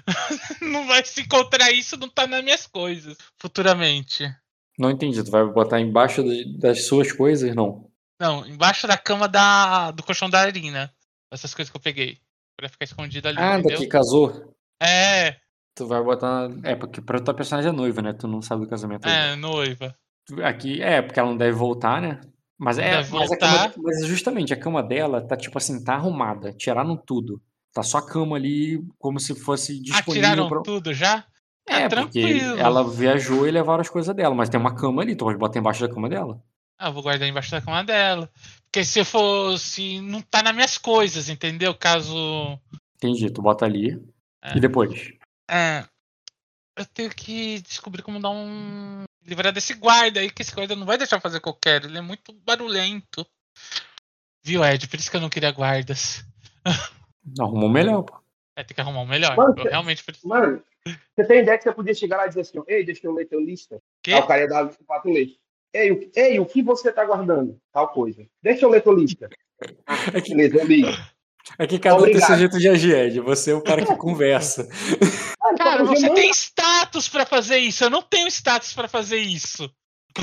[0.62, 4.28] não vai se encontrar isso, não tá nas minhas coisas futuramente.
[4.78, 7.54] Não entendi, tu vai botar embaixo de- das suas coisas?
[7.54, 7.87] Não.
[8.20, 10.92] Não, embaixo da cama da do colchão da Irina.
[11.32, 12.18] Essas coisas que eu peguei.
[12.56, 13.76] Pra ficar escondido ali, Ah, entendeu?
[13.78, 14.54] daqui casou.
[14.82, 15.36] É,
[15.76, 16.50] Tu vai botar.
[16.64, 18.12] É, porque pra tua personagem é noiva, né?
[18.12, 19.18] Tu não sabe do casamento ainda.
[19.32, 19.94] é, noiva.
[20.44, 22.20] Aqui, é, porque ela não deve voltar, né?
[22.58, 23.72] Mas Não é, mas, a cama, voltar.
[23.76, 27.40] mas justamente a cama dela tá tipo assim, tá arrumada, tiraram tudo.
[27.72, 30.62] Tá só a cama ali como se fosse Ah, disponível tiraram pra...
[30.62, 31.24] tudo já?
[31.68, 32.58] É, Ah, porque tranquilo.
[32.58, 35.60] ela viajou e levaram as coisas dela, mas tem uma cama ali, tu pode botar
[35.60, 36.42] embaixo da cama dela.
[36.78, 38.30] Ah, eu vou guardar embaixo da cama dela.
[38.64, 40.00] Porque se eu fosse.
[40.00, 41.74] Não tá nas minhas coisas, entendeu?
[41.74, 42.58] Caso.
[42.96, 44.00] Entendi, tu bota ali.
[44.42, 44.56] É.
[44.56, 45.12] E depois?
[45.50, 45.84] É.
[46.76, 49.04] Eu tenho que descobrir como dar um.
[49.24, 51.86] Livrar desse guarda aí, que esse guarda não vai deixar fazer o que eu quero.
[51.86, 53.26] Ele é muito barulhento.
[54.44, 54.86] Viu, Ed?
[54.88, 56.24] Por isso que eu não queria guardas.
[57.38, 58.16] Arrumou melhor, pô.
[58.56, 59.36] Vai ter que arrumar um melhor.
[59.36, 60.26] Mano, eu realmente preciso.
[60.28, 60.62] Mano,
[61.14, 63.26] você tem ideia que você podia chegar lá e dizer assim, ei, deixa eu ler
[63.26, 63.80] teu lista.
[64.02, 64.12] Quê?
[64.12, 65.36] Aí o cara ia dar a lista pra tu ler.
[65.78, 67.58] Ei, o, ei, o que você tá guardando?
[67.72, 68.26] Tal coisa.
[68.42, 69.28] Deixa eu ler tua lista.
[69.86, 70.82] Ah, É que, beleza, eu li.
[71.58, 72.38] é que cada um tem seu Obrigado.
[72.38, 73.20] jeito de agir, Ed.
[73.20, 74.68] Você é o cara que conversa.
[75.40, 77.82] Ah, Cara, você tem status pra fazer isso.
[77.82, 79.70] Eu não tenho status pra fazer isso.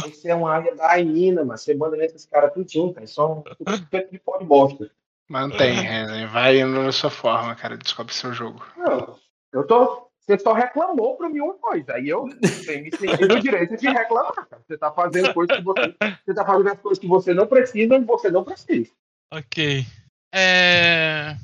[0.04, 1.58] Você é uma área da Aina, mano.
[1.58, 3.08] Você manda nesses caras tudinho, cara.
[3.08, 3.44] Só um
[3.90, 4.92] feito de pó de bosta.
[5.28, 6.28] Mantém, Rezen.
[6.28, 7.76] Vai indo na sua forma, cara.
[7.76, 8.64] Descobre seu jogo.
[8.78, 9.18] Não,
[9.52, 10.08] eu tô.
[10.26, 11.94] Você só reclamou pra mim uma coisa.
[11.94, 12.28] Aí eu
[12.66, 14.62] tenho me sentido o direito de reclamar, cara.
[14.68, 15.96] Você tá fazendo coisas que você.
[16.26, 18.92] Você tá fazendo as coisas que você não precisa e você não precisa.
[19.32, 19.86] Ok.
[20.34, 21.38] É...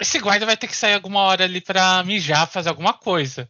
[0.00, 3.48] Esse guarda vai ter que sair alguma hora ali pra mijar, fazer alguma coisa.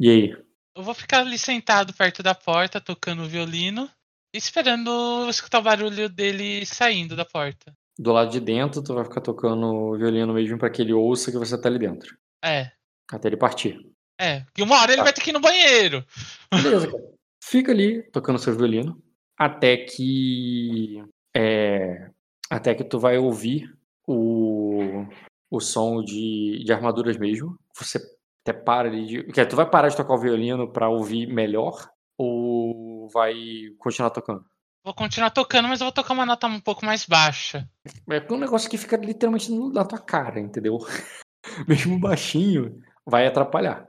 [0.00, 0.36] E aí?
[0.74, 3.88] Eu vou ficar ali sentado perto da porta, tocando o violino,
[4.34, 7.72] esperando escutar o barulho dele saindo da porta.
[7.98, 11.30] Do lado de dentro, tu vai ficar tocando o violino mesmo pra que ele ouça
[11.30, 12.16] que você tá ali dentro.
[12.42, 12.72] É,
[13.12, 13.78] Até ele partir.
[14.18, 14.44] é.
[14.54, 15.04] Que uma hora ele Tá.
[15.04, 16.04] vai ter que ir no banheiro.
[16.52, 17.02] Beleza, cara.
[17.44, 19.02] Fica ali tocando seu violino
[19.38, 21.02] até que
[21.36, 22.08] é,
[22.50, 23.72] até que tu vai ouvir
[24.06, 25.04] o,
[25.50, 27.58] o som de, de armaduras mesmo.
[27.76, 27.98] Você
[28.46, 31.88] até para ali de, quer, tu vai parar de tocar o violino pra ouvir melhor
[32.18, 33.34] ou vai
[33.78, 34.44] continuar tocando?
[34.84, 37.68] Vou continuar tocando, mas eu vou tocar uma nota um pouco mais baixa.
[38.10, 40.78] É um negócio que fica literalmente na tua cara, entendeu?
[41.68, 43.86] Mesmo baixinho vai atrapalhar.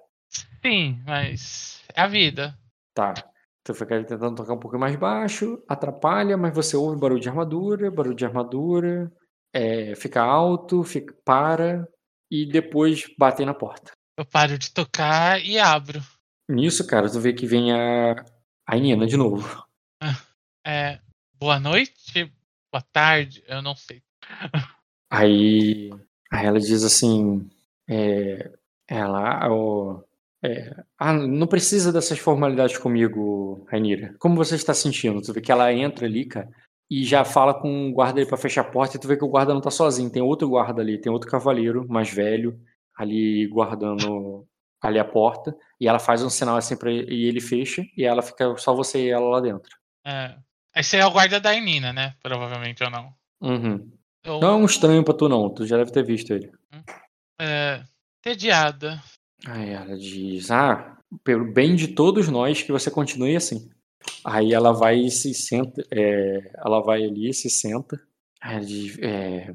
[0.61, 2.57] Sim, mas é a vida.
[2.93, 3.13] Tá.
[3.65, 7.89] Tu fica tentando tocar um pouco mais baixo, atrapalha, mas você ouve barulho de armadura,
[7.89, 9.09] barulho de armadura,
[9.53, 11.87] é, fica alto, fica, para
[12.29, 13.91] e depois batem na porta.
[14.17, 16.01] Eu paro de tocar e abro.
[16.49, 18.15] Nisso, cara, tu vê que vem a,
[18.67, 19.65] a Nina de novo.
[20.65, 20.99] É,
[21.33, 22.31] boa noite,
[22.71, 24.01] boa tarde, eu não sei.
[25.11, 25.91] Aí,
[26.31, 27.49] aí ela diz assim,
[27.87, 28.51] é,
[28.87, 30.03] ela, o,
[30.43, 34.15] é, ah, não precisa dessas formalidades comigo, Rainira.
[34.19, 35.21] Como você está sentindo?
[35.21, 36.49] Tu vê que ela entra ali, cara,
[36.89, 39.23] e já fala com o guarda ali pra fechar a porta, e tu vê que
[39.23, 42.59] o guarda não tá sozinho, tem outro guarda ali, tem outro cavaleiro mais velho
[42.95, 44.45] ali guardando
[44.81, 48.03] ali a porta, e ela faz um sinal assim pra ele, e ele fecha, e
[48.03, 49.77] ela fica só você e ela lá dentro.
[50.05, 50.35] É.
[50.75, 52.15] Esse é o guarda da Inina, né?
[52.21, 53.13] Provavelmente ou não.
[53.41, 53.91] Uhum.
[54.23, 56.51] Eu, Não é um estranho pra tu não, tu já deve ter visto ele.
[57.39, 57.81] é,
[58.23, 59.03] tediada.
[59.45, 63.69] Aí ela diz, ah, pelo bem de todos nós que você continue assim.
[64.25, 68.01] Aí ela vai e se senta, é, ela vai ali, se senta.
[68.41, 69.53] Aí ela diz, é,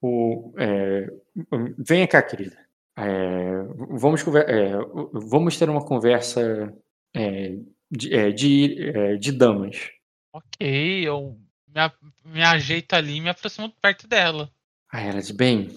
[0.00, 1.10] o, é,
[1.78, 2.56] venha cá, querida.
[2.98, 4.72] É, vamos, é,
[5.12, 6.72] vamos ter uma conversa
[7.14, 7.56] é,
[7.90, 9.90] de, de, de damas.
[10.32, 14.50] Ok, eu me, me ajeito ali e me aproximo perto dela.
[14.92, 15.76] Aí ela diz, bem,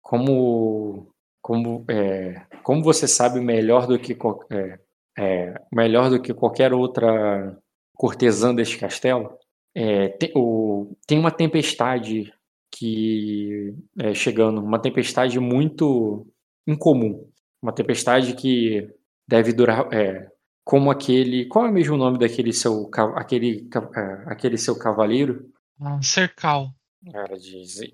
[0.00, 1.12] como,
[1.46, 4.18] como, é, como você sabe melhor do que,
[4.50, 4.80] é,
[5.16, 7.56] é, melhor do que qualquer outra
[7.94, 9.38] cortesã deste castelo,
[9.72, 12.34] é, tem, o, tem uma tempestade
[12.68, 16.26] que é chegando, uma tempestade muito
[16.66, 17.30] incomum,
[17.62, 18.92] uma tempestade que
[19.28, 20.26] deve durar, é,
[20.64, 25.48] como aquele, qual é mesmo o nome daquele seu, aquele, é, aquele seu cavaleiro?
[25.80, 26.70] Um cercal.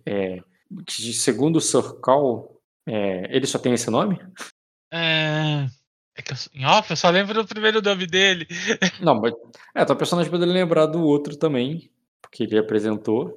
[0.07, 0.39] É,
[0.87, 4.19] que segundo o Sir Call, é, ele só tem esse nome?
[4.93, 5.67] É,
[6.17, 8.47] é que eu, em off eu só lembro do primeiro nome dele.
[9.01, 9.33] Não, mas
[9.75, 11.91] é, tua personagem poderia lembrar do outro também,
[12.21, 13.35] porque ele apresentou.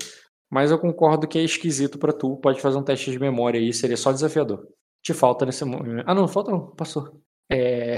[0.50, 2.38] Mas eu concordo que é esquisito pra tu.
[2.38, 4.68] Pode fazer um teste de memória aí, seria só desafiador.
[5.02, 6.04] Te falta nesse momento.
[6.08, 7.22] Ah, não, falta não, passou.
[7.50, 7.98] É...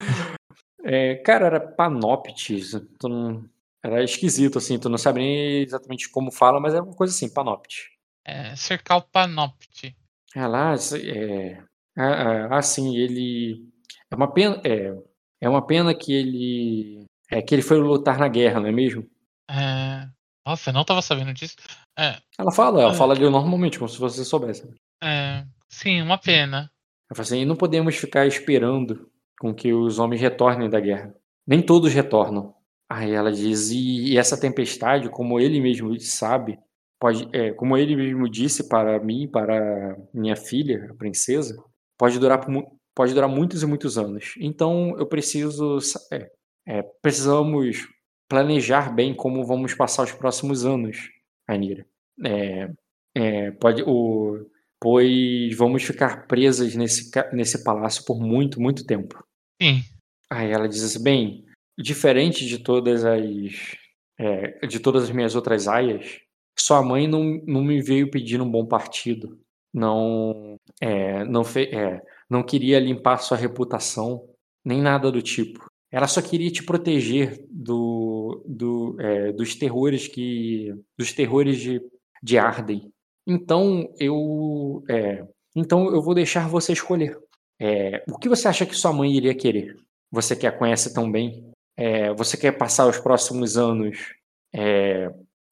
[0.84, 2.72] é, cara, era Panoptes.
[2.98, 3.44] Tu não...
[3.82, 7.32] Era esquisito, assim, tu não sabe nem exatamente como fala, mas é uma coisa assim,
[7.32, 7.84] Panoptes.
[8.24, 9.96] É, cercal Panopte.
[10.36, 11.62] Ah lá, é,
[11.96, 13.66] ah, ah, ah, sim, ele
[14.10, 14.92] é uma pena, é,
[15.40, 19.06] é uma pena que ele é que ele foi lutar na guerra, não é mesmo?
[19.50, 20.06] É,
[20.46, 21.56] nossa, eu não tava sabendo disso.
[21.98, 22.94] É, Ela fala, ela Ah.
[22.94, 24.68] fala ali normalmente, como se você soubesse.
[25.02, 26.70] é, sim, uma pena.
[27.10, 29.10] Ela fala assim, e não podemos ficar esperando
[29.40, 31.14] com que os homens retornem da guerra.
[31.46, 32.54] Nem todos retornam.
[32.90, 36.58] Aí ela diz, e, e essa tempestade, como ele mesmo sabe,
[37.00, 41.56] pode, é, como ele mesmo disse para mim, para minha filha, a princesa,
[41.98, 42.46] pode durar,
[42.94, 44.34] pode durar muitos e muitos anos.
[44.38, 45.78] Então eu preciso,
[46.12, 46.30] é,
[46.66, 47.88] é, precisamos
[48.28, 51.10] planejar bem como vamos passar os próximos anos,
[51.48, 51.86] Rainira.
[52.24, 52.70] É,
[53.16, 54.46] é, pode, o,
[54.80, 59.24] pois vamos ficar presas nesse, nesse palácio por muito, muito tempo.
[59.60, 59.82] Sim,
[60.30, 61.44] Aí ela diz assim, bem,
[61.78, 63.76] diferente de todas as
[64.18, 66.20] é, de todas as minhas outras aias,
[66.62, 69.38] sua mãe não, não me veio pedindo um bom partido,
[69.72, 74.28] não é, não, fe, é, não queria limpar sua reputação,
[74.64, 75.68] nem nada do tipo.
[75.90, 81.80] Ela só queria te proteger do, do, é, dos terrores que dos terrores de,
[82.22, 82.92] de Arden.
[83.26, 85.26] Então eu é,
[85.56, 87.18] então eu vou deixar você escolher.
[87.60, 89.76] É, o que você acha que sua mãe iria querer?
[90.10, 94.14] Você que a conhece tão bem, é, você quer passar os próximos anos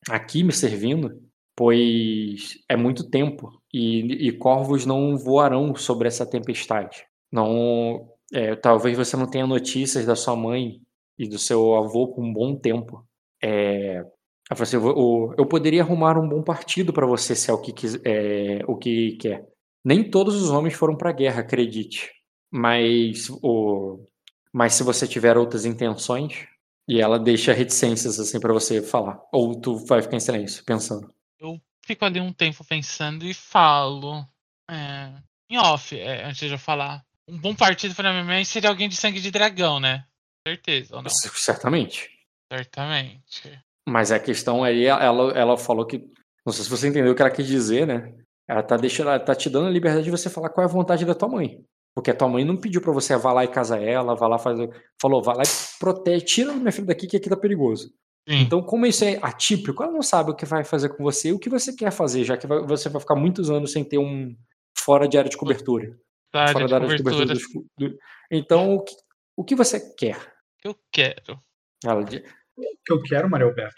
[0.09, 1.21] aqui me servindo?
[1.55, 7.07] Pois é muito tempo e, e corvos não voarão sobre essa tempestade.
[7.33, 10.81] Não, é, talvez você não tenha notícias da sua mãe
[11.19, 13.07] e do seu avô por um bom tempo.
[13.43, 14.05] É,
[14.51, 17.73] falou assim, eu, eu poderia arrumar um bom partido para você se é o que,
[18.05, 19.47] é, o que quer.
[19.85, 22.13] Nem todos os homens foram para a guerra, acredite.
[22.51, 24.07] Mas, o,
[24.53, 26.47] mas se você tiver outras intenções,
[26.89, 31.13] e ela deixa reticências assim para você falar, ou tu vai ficar em silêncio, pensando.
[31.39, 34.25] eu fico ali um tempo pensando e falo.
[34.71, 35.13] É,
[35.49, 37.05] em off, é, antes de eu falar.
[37.29, 40.05] Um bom partido pra minha mãe seria alguém de sangue de dragão, né?
[40.47, 41.11] Certeza ou não?
[41.11, 42.09] Certamente.
[42.53, 43.61] Certamente.
[43.89, 45.99] Mas a questão aí, ela, ela falou que.
[46.45, 48.15] Não sei se você entendeu o que ela quis dizer, né?
[48.49, 50.73] Ela tá, deixando, ela tá te dando a liberdade de você falar qual é a
[50.73, 51.65] vontade da tua mãe.
[51.97, 54.39] Porque a tua mãe não pediu pra você vá lá e casar ela, vá lá
[54.39, 54.69] fazer.
[55.01, 57.89] Falou, vai lá e protege, tira minha filha daqui que aqui tá perigoso.
[58.29, 61.29] Sim, Então, como isso é atípico, ela não sabe o que vai fazer com você
[61.29, 63.83] e o que você quer fazer, já que vai- você vai ficar muitos anos sem
[63.83, 64.37] ter um
[64.77, 65.97] fora de área de cobertura.
[66.35, 67.99] da área fora de da área de cobertura cobertura dos- do-
[68.31, 68.95] Então, o que,
[69.37, 70.19] o que você quer?
[70.61, 71.41] que eu quero.
[71.83, 72.23] Ela O que
[72.93, 73.75] eu quero, Maria Alberto?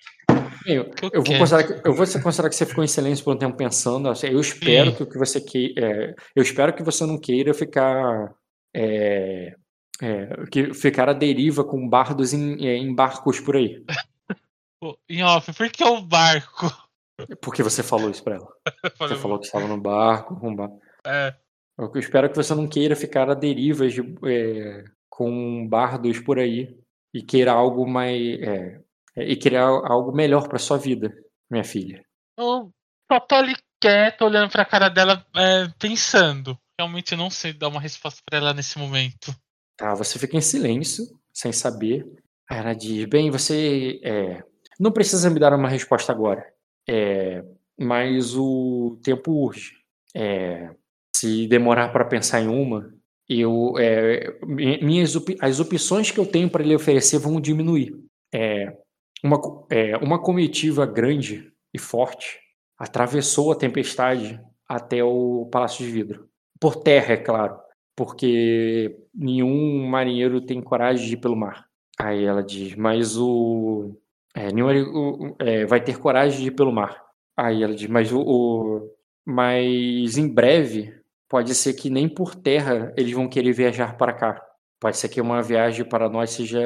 [0.68, 3.34] Eu, eu eu vou considerar que, eu vou considerar que você ficou em silêncio por
[3.34, 4.08] um tempo pensando.
[4.10, 4.96] assim, Eu espero Sim.
[4.96, 8.34] que o que você queira, eu espero que você não queira ficar
[8.76, 9.54] é,
[10.02, 13.82] é, que ficar à deriva com bardos em, é, em barcos por aí.
[15.08, 16.70] Em off, por que o barco?
[17.40, 18.48] Porque você falou isso pra ela.
[18.96, 21.34] Você falou que estava no barco, com um É,
[21.76, 26.78] Eu espero que você não queira ficar a derivas de, é, com bardos por aí
[27.12, 28.16] e queira algo mais.
[28.40, 28.80] é, é,
[29.24, 31.12] e queira algo melhor pra sua vida,
[31.50, 32.02] minha filha.
[32.38, 32.70] eu
[33.10, 36.58] só tô ali quieto, olhando pra cara dela, é, pensando.
[36.78, 39.34] Realmente eu não sei dar uma resposta pra ela nesse momento.
[39.76, 42.06] Tá, você fica em silêncio, sem saber.
[42.50, 44.42] Aí ela diz: Bem, você é,
[44.78, 46.44] não precisa me dar uma resposta agora,
[46.88, 47.44] é,
[47.78, 49.72] mas o tempo urge.
[50.14, 50.70] É,
[51.14, 52.92] se demorar para pensar em uma,
[53.28, 57.92] eu, é, mi- minhas as opções que eu tenho para lhe oferecer vão diminuir.
[58.32, 58.72] É,
[59.24, 59.40] uma,
[59.70, 62.38] é, uma comitiva grande e forte
[62.78, 66.28] atravessou a tempestade até o Palácio de Vidro.
[66.60, 67.58] Por terra, é claro
[67.96, 71.66] porque nenhum marinheiro tem coragem de ir pelo mar.
[71.98, 73.96] Aí ela diz, mas o.
[74.36, 77.02] é, nenhum é, vai ter coragem de ir pelo mar.
[77.36, 78.90] Aí ela diz, mas o, o-
[79.26, 80.94] Mas em breve
[81.28, 84.40] pode ser que nem por terra eles vão querer viajar para cá.
[84.80, 86.60] Pode ser que uma viagem para nós seja,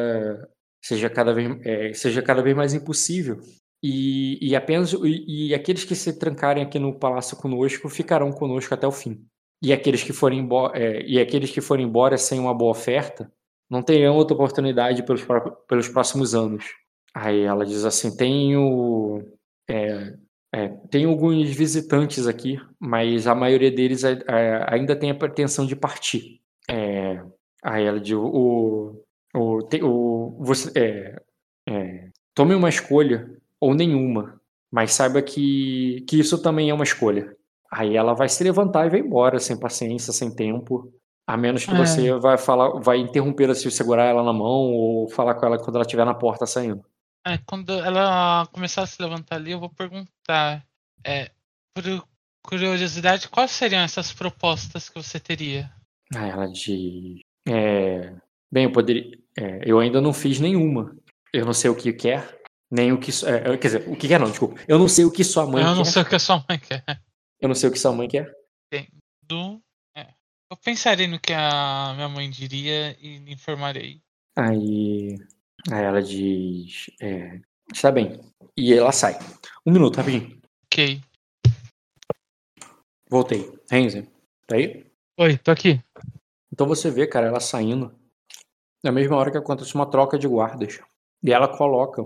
[0.83, 3.39] seja, cada, vez, é, seja cada vez mais impossível.
[3.83, 8.73] E, e apenas e, e aqueles que se trancarem aqui no palácio conosco ficarão conosco
[8.75, 9.25] até o fim.
[9.63, 13.31] E aqueles que forem embora, e aqueles que forem embora sem uma boa oferta
[13.71, 15.27] não terão outra oportunidade pelos,
[15.69, 16.65] pelos próximos anos.
[17.15, 19.23] Aí ela diz assim: tenho,
[19.69, 20.15] é,
[20.55, 25.65] é, tenho alguns visitantes aqui, mas a maioria deles é, é, ainda tem a pretensão
[25.65, 26.41] de partir.
[26.69, 27.23] É,
[27.63, 29.02] aí ela diz: o,
[29.81, 31.23] o, você, é,
[31.69, 33.31] é, tome uma escolha
[33.61, 34.41] ou nenhuma,
[34.71, 37.37] mas saiba que, que isso também é uma escolha.
[37.71, 40.93] Aí ela vai se levantar e vai embora, sem paciência, sem tempo.
[41.27, 41.77] A menos que É.
[41.77, 45.77] você vai falar, vai interromper se segurar ela na mão ou falar com ela quando
[45.77, 46.85] ela estiver na porta saindo.
[47.25, 50.67] É, quando ela começar a se levantar ali, eu vou perguntar.
[51.05, 51.31] É,
[51.73, 51.85] por
[52.45, 55.71] curiosidade, quais seriam essas propostas que você teria?
[56.15, 57.21] Aí ela diz.
[57.49, 58.13] é,
[58.51, 59.19] bem, eu poderia.
[59.39, 60.97] É, eu ainda não fiz nenhuma.
[61.33, 63.11] Eu não sei o que quer, nem o que.
[63.27, 64.61] é, quer dizer, o que quer não, desculpa.
[64.69, 65.77] Eu não sei o que sua mãe eu quer.
[65.77, 66.85] não sei o que a sua mãe quer.
[67.41, 68.33] Eu não sei o que sua mãe quer.
[69.25, 69.63] Do,
[69.97, 70.09] é,
[70.51, 74.03] eu pensarei no que a minha mãe diria e lhe informarei.
[74.37, 75.17] Aí,
[75.71, 76.91] aí ela diz.
[77.01, 77.41] É,
[77.73, 78.21] está bem.
[78.57, 79.19] E ela sai.
[79.65, 80.41] Um minuto, rapidinho.
[80.67, 81.01] Ok.
[83.09, 83.51] Voltei.
[83.71, 84.09] Renzi,
[84.47, 84.85] tá aí?
[85.19, 85.81] Oi, tô aqui.
[86.53, 87.95] Então você vê, cara, ela saindo
[88.83, 90.81] na mesma hora que acontece uma troca de guardas.
[91.23, 92.03] E ela coloca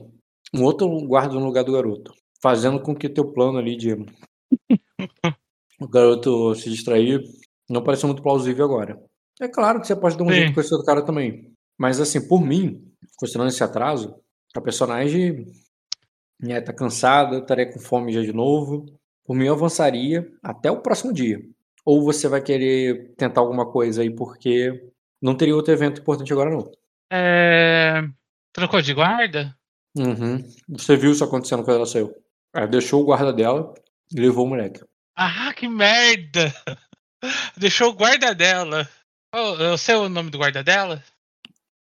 [0.55, 2.13] um outro guarda no lugar do garoto,
[2.43, 3.93] fazendo com que teu plano ali de
[5.81, 7.23] o garoto se distrair
[7.69, 9.03] não pareça muito plausível agora.
[9.41, 10.35] É claro que você pode dar um Sim.
[10.35, 11.53] jeito com esse outro cara também.
[11.79, 14.15] Mas assim, por mim, considerando esse atraso,
[14.55, 15.47] a personagem
[16.41, 18.87] né, tá cansada, estaria com fome já de novo.
[19.25, 21.41] Por mim, eu avançaria até o próximo dia.
[21.85, 24.91] Ou você vai querer tentar alguma coisa aí, porque
[25.27, 26.71] não teria outro evento importante agora, não.
[27.13, 28.03] É,
[28.53, 29.55] Trocou de guarda?
[29.95, 30.43] Uhum.
[30.69, 32.15] Você viu isso acontecendo quando ela saiu.
[32.55, 33.75] Ela deixou o guarda dela
[34.11, 34.81] e levou o moleque.
[35.17, 36.55] Ah, que merda!
[37.57, 38.89] Deixou o guarda dela.
[39.35, 41.03] Oh, eu sei o nome do guarda dela?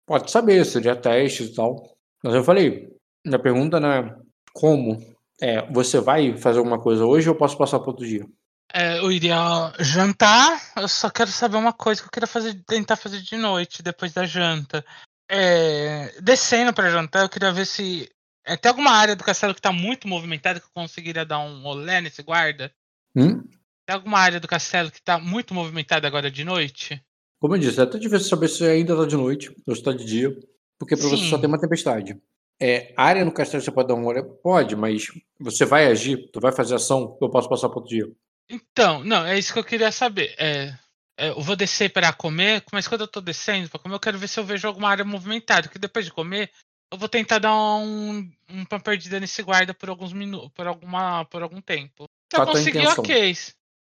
[0.05, 1.97] Pode saber, seria testes e tal.
[2.23, 2.95] Mas eu falei,
[3.25, 4.15] minha pergunta né,
[4.53, 4.97] como?
[5.41, 8.25] É, você vai fazer alguma coisa hoje ou eu posso passar para outro dia?
[8.73, 10.61] É, eu iria jantar.
[10.75, 14.13] Eu só quero saber uma coisa que eu queria fazer, tentar fazer de noite, depois
[14.13, 14.83] da janta.
[15.29, 18.09] É, descendo pra jantar, eu queria ver se.
[18.45, 21.65] é, tem alguma área do castelo que tá muito movimentada que eu conseguiria dar um
[21.65, 22.71] olé nesse guarda?
[23.15, 23.41] Hum?
[23.85, 27.01] Tem alguma área do castelo que tá muito movimentada agora de noite?
[27.39, 29.91] Como eu disse, é até difícil saber se ainda tá de noite ou se tá
[29.91, 30.37] de dia,
[30.77, 32.17] porque para você só tem uma tempestade.
[32.59, 34.29] É, área no castelo você pode dar uma olhada?
[34.43, 35.07] Pode, mas
[35.39, 38.07] você vai agir, tu vai fazer ação, eu posso passar para outro dia.
[38.51, 40.35] Então, não, é isso que eu queria saber.
[40.37, 40.73] É,
[41.17, 44.17] é, eu vou descer para comer, mas quando eu tô descendo para comer, eu quero
[44.17, 45.67] ver se eu vejo alguma área movimentada.
[45.69, 46.51] Que depois de comer,
[46.91, 51.41] eu vou tentar dar um, uma perdida nesse guarda por alguns minutos, por alguma, por
[51.41, 52.05] algum tempo.
[52.31, 53.35] Se eu conseguir, ok.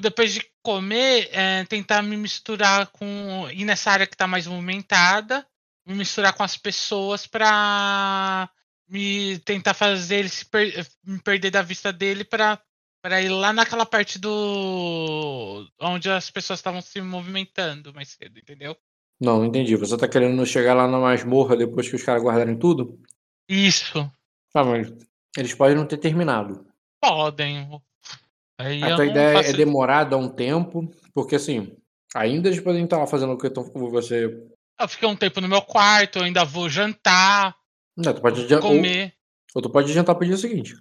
[0.00, 5.46] depois de comer, é tentar me misturar com ir nessa área que tá mais movimentada,
[5.86, 8.48] me misturar com as pessoas pra
[8.88, 12.60] me tentar fazer ele se per- me perder da vista dele pra
[13.02, 18.76] para ir lá naquela parte do onde as pessoas estavam se movimentando mais cedo, entendeu?
[19.20, 19.76] Não, entendi.
[19.76, 22.98] Você tá querendo chegar lá na masmorra depois que os caras guardarem tudo?
[23.48, 24.10] Isso.
[24.52, 24.92] Tá, mas
[25.36, 26.66] eles podem não ter terminado.
[27.00, 27.80] Podem.
[28.58, 31.76] Aí A tua ideia faço- é demorar, dar um tempo, porque assim,
[32.14, 34.24] ainda eles podem estar lá fazendo o que tão- você
[34.80, 37.54] Eu fiquei um tempo no meu quarto, eu ainda vou jantar,
[37.96, 38.70] Não, tu pode adiantar.
[38.70, 39.14] Ou, comer.
[39.54, 40.76] ou tu pode adiantar pro dia seguinte.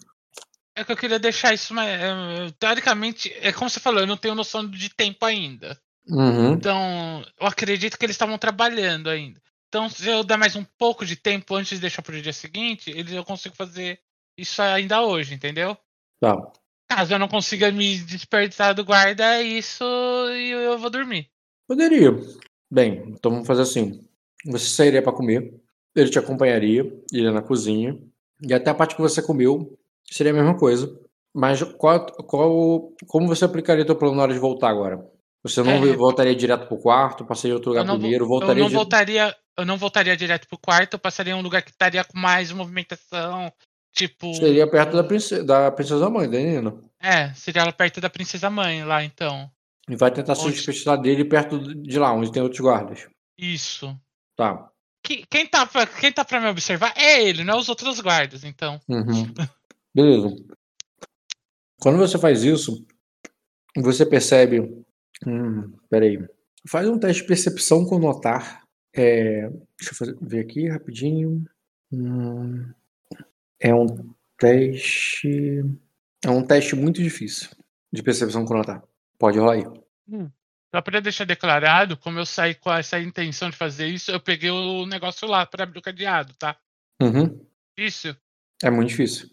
[0.76, 1.90] É que eu queria deixar isso mais.
[1.90, 5.80] é, teoricamente, é como você falou, eu não tenho noção de tempo ainda.
[6.08, 6.54] Uhum.
[6.54, 9.42] Então, eu acredito que eles estavam trabalhando ainda.
[9.68, 12.92] Então, se eu dar mais um pouco de tempo antes de deixar pro dia seguinte,
[12.92, 14.00] eles eu consigo fazer
[14.38, 15.78] isso ainda hoje, entendeu?
[16.20, 16.36] Tá.
[16.90, 19.84] Caso eu não consiga me despertar do guarda, é isso
[20.32, 21.30] e eu, vou dormir.
[21.68, 22.12] Poderia.
[22.72, 24.08] Bem, então vamos fazer assim.
[24.46, 25.54] Você sairia pra comer,
[25.96, 26.82] ele te acompanharia,
[27.14, 27.98] ele ia na cozinha,
[28.42, 31.00] e até a parte que você comeu seria a mesma coisa.
[31.34, 35.06] Mas qual, qual, como você aplicaria teu plano na hora de voltar agora?
[35.44, 35.94] Você não É.
[35.96, 38.76] voltaria direto pro quarto, passaria em outro lugar Eu não, primeiro, eu voltaria não de-
[38.76, 42.18] voltaria, eu não voltaria direto pro quarto, eu passaria em um lugar que estaria com
[42.18, 43.52] mais movimentação,
[43.94, 46.74] tipo, Seria perto da princesa, da princesa mãe, da Nina.
[47.02, 49.50] é, seria perto da princesa mãe lá, então.
[49.90, 50.54] E vai tentar se Onde?
[50.56, 53.08] despistar dele perto de lá, onde tem outros guardas.
[53.38, 53.96] Isso.
[54.36, 54.70] Tá.
[55.06, 58.00] Que- Quem tá, pra, quem tá pra me observar é ele, não é os outros
[58.00, 58.80] guardas, então.
[58.90, 59.34] Uhum.
[59.94, 60.36] Beleza.
[61.80, 62.86] Quando você faz isso,
[63.78, 64.84] você percebe.
[65.26, 66.18] Hum, peraí.
[66.68, 68.64] Faz um teste de percepção com notar.
[68.96, 71.46] É, deixa eu fazer- ver aqui rapidinho.
[71.92, 72.68] Hum,
[73.60, 73.86] é um
[74.40, 75.64] teste.
[76.26, 77.50] É um teste muito difícil
[77.94, 78.84] de percepção com notar.
[79.20, 79.64] Pode rolar aí.
[80.76, 84.50] Só pra deixar declarado, como eu saí com essa intenção de fazer isso, eu peguei
[84.52, 86.58] o negócio lá pra abrir o cadeado, tá?
[87.02, 87.48] Uhum.
[87.78, 88.14] Isso.
[88.62, 89.30] É muito difícil.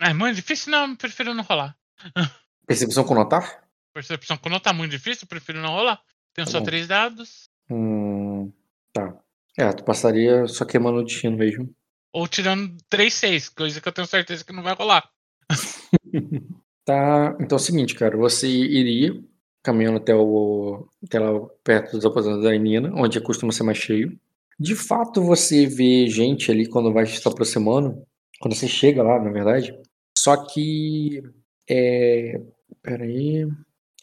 [0.00, 0.72] É muito difícil?
[0.72, 1.76] Não, eu prefiro não rolar.
[2.66, 3.62] Percepção com notar?
[3.94, 6.02] Percepção quando tá muito difícil, prefiro não rolar.
[6.34, 6.64] Tenho Tá só bom.
[6.64, 7.48] três dados.
[7.70, 8.52] Hum,
[8.92, 9.16] tá.
[9.56, 11.72] É, tu passaria só queimando o destino mesmo.
[12.12, 15.08] Ou tirando três seis, coisa que eu tenho certeza que não vai rolar.
[16.82, 19.22] Tá, então é o seguinte, cara, você iria
[19.62, 24.18] caminhando até o até lá perto dos aposentos da Nina, onde costuma ser mais cheio.
[24.58, 28.02] De fato, você vê gente ali quando vai se aproximando,
[28.40, 29.74] quando você chega lá, na verdade.
[30.16, 31.22] Só que
[31.68, 32.40] é,
[32.82, 33.46] peraí,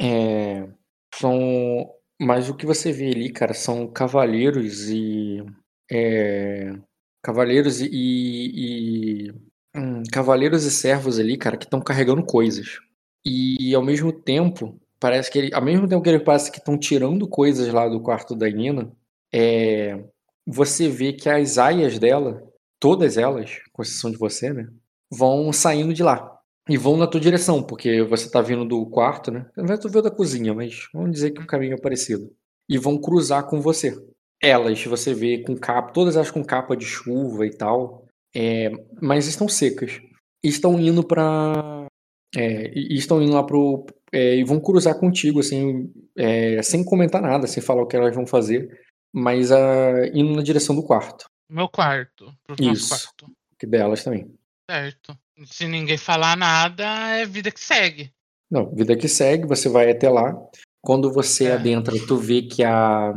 [0.01, 0.67] é,
[1.13, 1.89] são,
[2.19, 5.43] mas o que você vê ali, cara, são cavaleiros e
[5.91, 6.73] é,
[7.21, 9.31] cavaleiros e, e
[9.75, 12.79] hum, cavaleiros e servos ali, cara, que estão carregando coisas.
[13.25, 16.78] E ao mesmo tempo, parece que ele, ao mesmo tempo que ele parece que estão
[16.78, 18.91] tirando coisas lá do quarto da Nina,
[19.34, 20.03] é,
[20.45, 22.44] você vê que as aias dela,
[22.80, 24.68] todas elas, com exceção de você, né,
[25.11, 26.34] vão saindo de lá.
[26.69, 29.45] E vão na tua direção, porque você tá vindo do quarto, né?
[29.56, 32.30] Na verdade, tu veio da cozinha, mas vamos dizer que o caminho é parecido.
[32.68, 33.95] E vão cruzar com você.
[34.41, 38.06] Elas, você vê com capa, todas elas com capa de chuva e tal,
[38.36, 38.69] é,
[39.02, 40.02] mas estão secas.
[40.44, 41.88] Estão indo pra.
[42.36, 43.86] é, estão indo lá pro.
[44.11, 48.15] É, e vão cruzar contigo, assim, é, sem comentar nada, sem falar o que elas
[48.15, 48.79] vão fazer,
[49.13, 52.34] mas ah, indo na direção do quarto, Meu quarto.
[52.59, 52.89] Isso.
[52.89, 53.31] quarto.
[53.59, 54.31] que delas também.
[54.69, 55.17] Certo.
[55.45, 56.84] Se ninguém falar nada,
[57.15, 58.11] é vida que segue.
[58.49, 60.35] Não, vida que segue, você vai até lá.
[60.81, 61.51] Quando você É.
[61.53, 63.13] adentra, tu vê que a.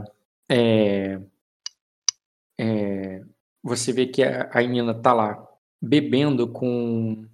[0.51, 1.21] é,
[2.59, 3.23] é,
[3.63, 5.47] você vê que a, a Nina tá lá
[5.83, 7.25] bebendo com,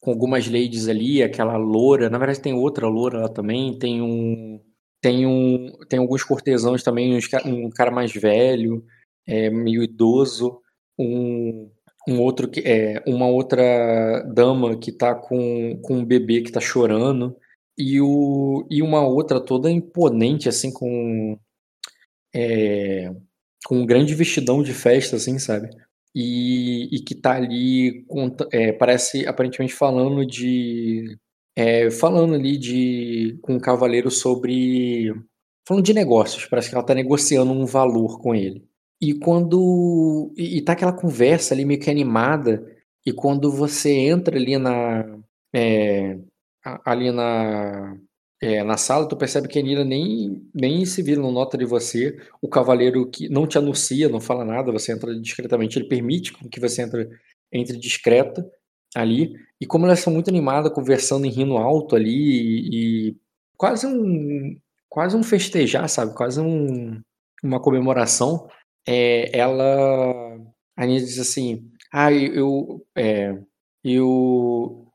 [0.00, 2.08] com algumas ladies ali, aquela loura.
[2.10, 3.78] Na verdade, tem outra loura lá também.
[3.78, 4.60] Tem um.
[5.00, 5.72] Tem um.
[5.88, 8.84] Tem alguns cortesãos também, uns um cara mais velho,
[9.26, 10.60] é, meio idoso,
[10.98, 11.70] um,
[12.08, 16.60] um outro que é uma outra dama que tá com, com um bebê que tá
[16.60, 17.36] chorando
[17.78, 21.38] e, o, e uma outra toda imponente assim com
[22.34, 23.12] é,
[23.64, 25.70] com um grande vestidão de festa assim sabe
[26.14, 28.04] e, e que tá ali
[28.52, 31.18] é, parece aparentemente falando de
[31.56, 35.12] é, falando ali de com um cavaleiro sobre
[35.66, 38.70] falando de negócios parece que ela tá negociando um valor com ele
[39.00, 40.32] e quando.
[40.36, 42.64] E, e tá aquela conversa ali meio que animada.
[43.06, 45.18] E quando você entra ali na.
[45.54, 46.18] é,
[46.84, 47.96] ali na.
[48.40, 51.64] É, na sala, tu percebe que a Nina nem, nem se vira, não nota de
[51.66, 52.16] você.
[52.40, 56.60] O cavaleiro que não te anuncia, não fala nada, você entra discretamente, ele permite que
[56.60, 57.10] você entre,
[57.52, 58.44] entre discreta
[58.94, 59.34] ali.
[59.60, 63.16] E como elas são muito animadas, conversando e rindo alto ali, e, e
[63.56, 64.58] quase um.
[64.88, 66.14] Quase um festejar, sabe?
[66.14, 67.00] Quase um,
[67.44, 68.48] uma comemoração
[68.86, 70.36] é, ela
[70.76, 73.38] a Nina diz assim ah eu é,
[73.84, 74.86] eu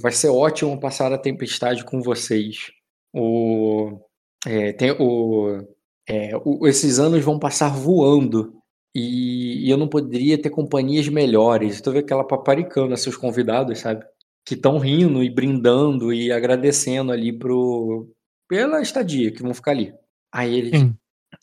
[0.00, 2.70] vai ser ótimo passar a tempestade com vocês
[3.12, 4.00] o,
[4.46, 5.64] é, tem, o,
[6.08, 8.54] é, o- esses anos vão passar voando
[8.94, 14.04] e, e eu não poderia ter companhias melhores tu vê aquela paparicando seus convidados sabe
[14.46, 18.08] que estão rindo e brindando e agradecendo ali pro
[18.48, 19.94] pela estadia que vão ficar ali
[20.32, 20.94] aí ele Sim.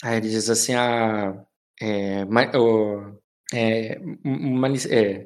[0.04, 1.44] Aí ele diz assim: a.
[1.82, 3.18] É, Ma- o-
[3.54, 5.26] é, Mali- é,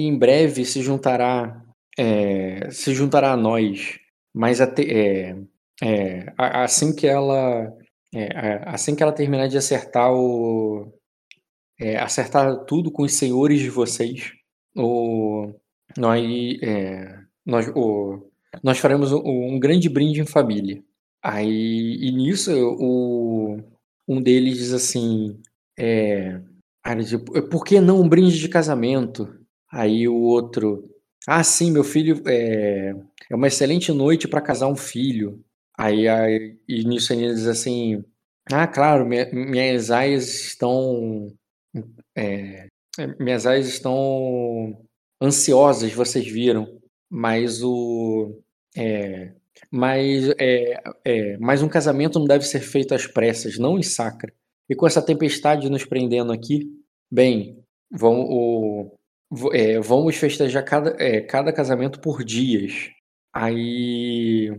[0.00, 1.62] em breve se juntará
[1.98, 3.98] é, se juntará a nós,
[4.34, 5.36] mas é,
[5.82, 7.72] é, assim que ela
[8.14, 10.92] é, assim que ela terminar de acertar o
[11.80, 14.32] é, acertar tudo com os senhores de vocês,
[14.76, 15.52] o,
[15.96, 16.22] nós
[17.46, 18.30] nós o,
[18.62, 20.82] nós faremos um, um grande brinde em família.
[21.22, 23.60] Aí e nisso o
[24.06, 25.40] um deles diz assim
[25.78, 26.40] é,
[27.50, 29.28] por que não um brinde de casamento?
[29.70, 30.88] Aí o outro,
[31.28, 32.94] ah, sim, meu filho, é,
[33.30, 35.44] é uma excelente noite para casar um filho.
[35.78, 38.04] Aí, aí e nisso ele diz assim,
[38.50, 41.32] ah, claro, minha- minhas aias estão,
[42.16, 42.68] é,
[43.20, 44.78] minhas aias estão
[45.22, 46.80] ansiosas, vocês viram,
[47.10, 48.40] mas o,
[48.76, 49.32] é,
[49.70, 54.32] mas, é, é, mas um casamento não deve ser feito às pressas, não em sacra.
[54.68, 56.70] E com essa tempestade nos prendendo aqui,
[57.10, 57.58] bem,
[57.90, 58.97] vão, o,
[59.52, 62.90] é, vamos festejar cada, é, cada casamento por dias.
[63.32, 64.50] Aí,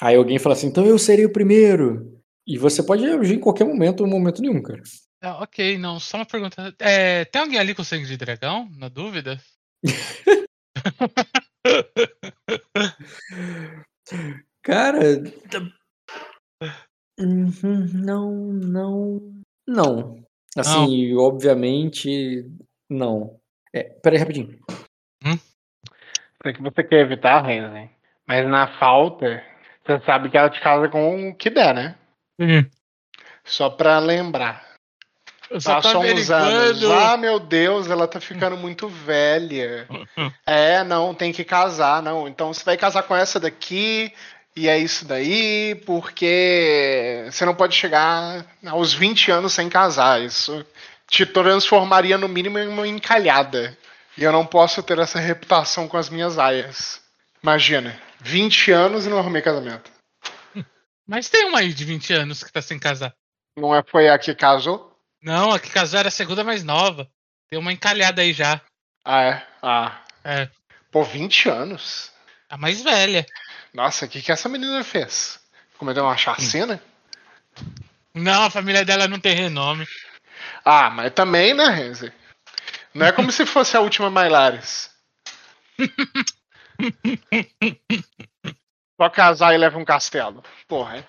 [0.00, 2.20] aí alguém fala assim, então eu serei o primeiro.
[2.46, 4.82] E você pode agir em qualquer momento, um momento nenhum, cara.
[5.20, 6.74] Ah, ok, não, só uma pergunta.
[6.80, 9.40] É, tem alguém ali com sangue de dragão, na dúvida?
[14.62, 15.22] Cara,
[17.18, 20.24] Uhum, não, não, não.
[20.56, 22.50] Assim, obviamente,
[22.90, 23.38] não.
[23.72, 24.58] É, peraí, rapidinho.
[26.42, 27.88] Sei que você quer evitar, Renzi.
[28.26, 29.42] Mas na falta,
[29.84, 31.94] você sabe que ela te casa com o que der, né?
[33.44, 34.72] Só pra lembrar.
[35.50, 36.84] Eu só tô Passam uns anos.
[36.84, 39.86] Ah, meu Deus, ela tá ficando muito velha.
[40.46, 42.26] É, não, tem que casar, não.
[42.26, 44.12] Então você vai casar com essa daqui,
[44.54, 50.20] e é isso daí, porque você não pode chegar aos 20 anos sem casar.
[50.20, 50.64] Isso
[51.12, 53.76] te transformaria, no mínimo, em uma encalhada.
[54.16, 57.02] E eu não posso ter essa reputação com as minhas aias.
[57.42, 59.90] Imagina, 20 anos e não arrumei casamento.
[61.06, 63.14] Mas tem uma aí de 20 anos que tá sem casar.
[63.54, 64.90] Não é, foi a que casou?
[65.22, 67.06] Não, a que casou era a segunda mais nova.
[67.50, 68.58] Tem uma encalhada aí já.
[69.04, 69.46] Ah, é?
[69.62, 70.00] Ah.
[70.24, 70.48] É,
[70.90, 72.10] Pô, 20 anos?
[72.48, 73.26] a mais velha.
[73.74, 75.38] Nossa, o que, que essa menina fez?
[75.76, 76.82] Cometeu uma chacina?
[78.14, 79.86] Não, a família dela não tem renome.
[80.64, 82.12] Ah, mas também, né, Renzi?
[82.94, 84.90] Não é como se fosse a última Mailares.
[89.00, 90.42] Só casar e leva um castelo.
[90.68, 91.04] Porra, é?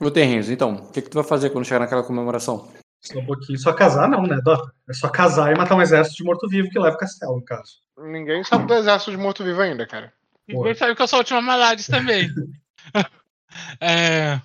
[0.00, 2.72] Ô, Terrenzo, então, o que, que tu vai fazer quando chegar naquela comemoração?
[3.00, 3.58] Só um pouquinho.
[3.58, 4.72] Só casar, não, né, Dota?
[4.88, 7.78] É só casar e matar um exército de morto-vivo que leva o castelo, no caso.
[7.98, 10.12] Ninguém sabe do exército de morto-vivo ainda, cara.
[10.48, 12.30] Ninguém sabe que eu sou a última Malares também.
[13.80, 14.40] É,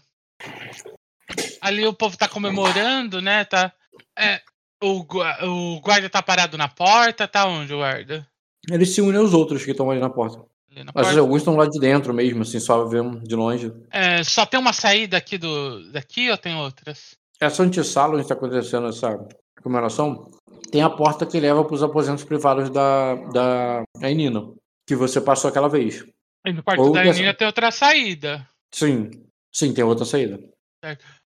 [1.62, 3.46] Ali o povo tá comemorando, né?
[3.46, 3.72] Tá.
[4.18, 4.42] É,
[4.84, 5.06] o,
[5.46, 8.28] o guarda tá parado na porta, tá onde o guarda?
[8.70, 10.38] Eles se unem aos outros que estão ali na porta.
[10.70, 11.20] Ali na Mas porta.
[11.20, 13.72] alguns estão lá de dentro mesmo, assim, só vendo de longe.
[13.92, 17.16] É, só tem uma saída aqui do daqui ou tem outras?
[17.40, 19.18] Essa antessala onde está acontecendo essa
[19.64, 20.30] comemoração
[20.72, 24.42] tem a porta que leva para os aposentos privados da, da Ainina,
[24.86, 26.06] que você passou aquela vez.
[26.46, 28.48] E no quarto Ou da dessa- Aninha tem outra saída.
[28.74, 29.10] Sim,
[29.52, 30.40] sim, tem outra saída.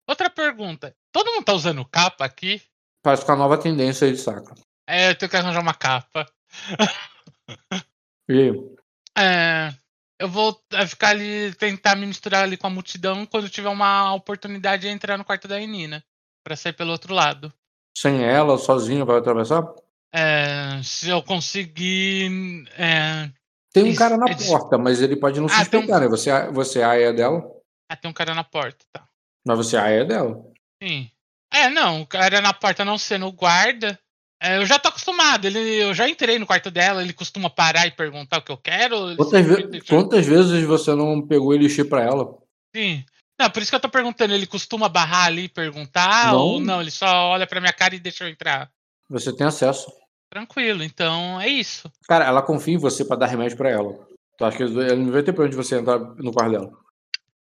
[0.07, 0.95] Outra pergunta.
[1.11, 2.61] Todo mundo tá usando capa aqui?
[3.03, 4.55] Parece com a nova tendência aí de sacro.
[4.87, 6.25] É, eu tenho que arranjar uma capa.
[8.29, 8.51] E
[9.17, 9.73] É,
[10.19, 14.13] eu vou é, ficar ali, tentar me misturar ali com a multidão quando tiver uma
[14.13, 16.03] oportunidade de entrar no quarto da Enina.
[16.43, 17.51] Pra sair pelo outro lado.
[17.97, 19.63] sem ela, sozinha, vai atravessar?
[20.13, 22.67] É, se eu conseguir.
[22.77, 23.31] é,
[23.73, 26.07] Tem um cara na é porta, mas ele pode não Ah, tem um- né?
[26.07, 27.41] Você, você é a aia dela,
[27.89, 29.07] Ah, tem um cara na porta, tá.
[29.45, 30.41] Mas você é a aia dela.
[30.81, 31.09] Sim.
[31.53, 33.97] É, não, o cara na porta não sendo o guarda.
[34.41, 35.45] é, eu já tô acostumado.
[35.45, 38.57] Ele, eu já entrei no quarto dela, ele costuma parar e perguntar o que eu
[38.57, 39.07] quero.
[39.09, 42.37] ele Quantas, sempre ve- deixa- quantas vezes você não pegou elixir pra ela?
[42.75, 43.03] Sim.
[43.39, 44.33] Não, por isso que eu tô perguntando.
[44.33, 46.31] Ele costuma barrar ali e perguntar?
[46.33, 46.39] Não.
[46.39, 46.81] Ou não?
[46.81, 48.69] Ele só olha pra minha cara e deixa eu entrar?
[49.09, 49.91] Você tem acesso.
[50.29, 51.89] Tranquilo, então é isso.
[52.07, 53.93] Cara, ela confia em você pra dar remédio pra ela.
[54.37, 56.71] Tu acha que ela não vai ter pra onde você entrar no quarto dela?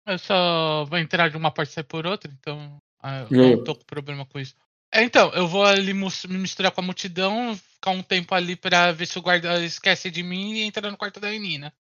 [0.09, 3.65] Eu só vou entrar de uma parte e sair por outra, então ah, eu não
[3.65, 4.55] tô com problema com isso.
[4.91, 8.91] É, então, eu vou ali me misturar com a multidão, ficar um tempo ali pra
[8.91, 11.71] ver se o guarda esquece de mim e entrar no quarto da menina.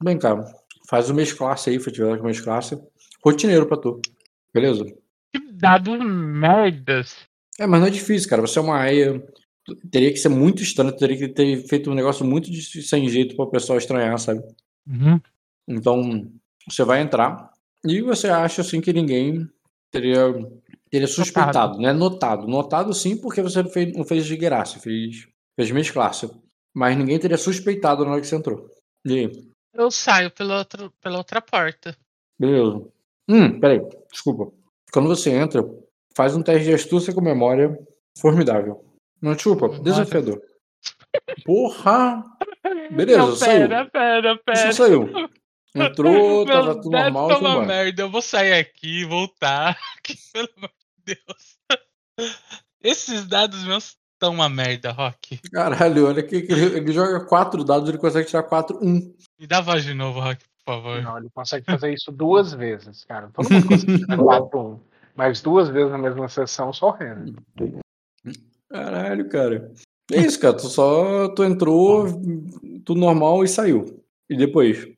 [0.00, 0.44] Bem, cara,
[0.88, 2.80] faz o mês classe aí, festival de mês classe.
[3.24, 4.00] Rotineiro pra tu.
[4.54, 4.84] Beleza?
[5.32, 7.16] Que dados merdas.
[7.58, 8.42] É, mas não é difícil, cara.
[8.42, 9.20] Você é uma aia.
[9.90, 13.34] Teria que ser muito estranho, teria que ter feito um negócio muito de- sem jeito
[13.34, 14.42] pra pessoal estranhar, sabe?
[15.68, 16.30] Então,
[16.68, 17.50] você vai entrar
[17.84, 19.48] e você acha assim que ninguém
[19.92, 20.32] Teria,
[20.90, 21.92] teria suspeitado, né?
[21.92, 22.46] Notado.
[22.48, 26.30] Notado sim, porque você não fez, não fez de graça, fez, fez mesclasse.
[26.74, 28.70] Mas ninguém teria suspeitado na hora que você entrou.
[29.04, 29.50] E aí?
[29.74, 31.94] Eu saio pela outra, pela outra porta.
[32.40, 32.86] Beleza.
[33.28, 34.50] Hum, peraí, desculpa.
[34.90, 35.62] Quando você entra,
[36.16, 37.78] faz um teste de astúcia com memória
[38.18, 38.82] formidável.
[39.20, 39.82] Não, desculpa, Nossa.
[39.82, 40.40] desafiador.
[41.44, 42.24] Porra!
[42.90, 43.68] Beleza, Não, saiu.
[43.68, 44.70] pera, pera, pera.
[44.70, 45.06] Isso saiu.
[45.74, 48.02] Entrou, tava tudo normal, foi uma merda.
[48.02, 49.78] Eu vou sair aqui e voltar.
[50.02, 50.70] Que, pelo amor
[51.06, 51.58] de Deus.
[52.82, 55.38] Esses dados meus estão uma merda, Rock.
[55.52, 59.14] Caralho, olha que, que ele, ele joga quatro dados, ele consegue tirar quatro, um.
[59.38, 61.02] Me dá a voz de novo, Rock, por favor.
[61.02, 63.30] Não, ele consegue fazer isso duas vezes, cara.
[63.32, 64.80] Todo mundo consegue fazer 4 1.
[65.14, 67.34] Mas duas vezes na mesma sessão, só o Renan.
[68.68, 69.72] Caralho, cara.
[70.10, 70.56] É isso, cara.
[70.56, 71.28] Tu só.
[71.28, 72.06] Tu entrou,
[72.84, 74.02] tudo normal e saiu.
[74.28, 74.88] E depois?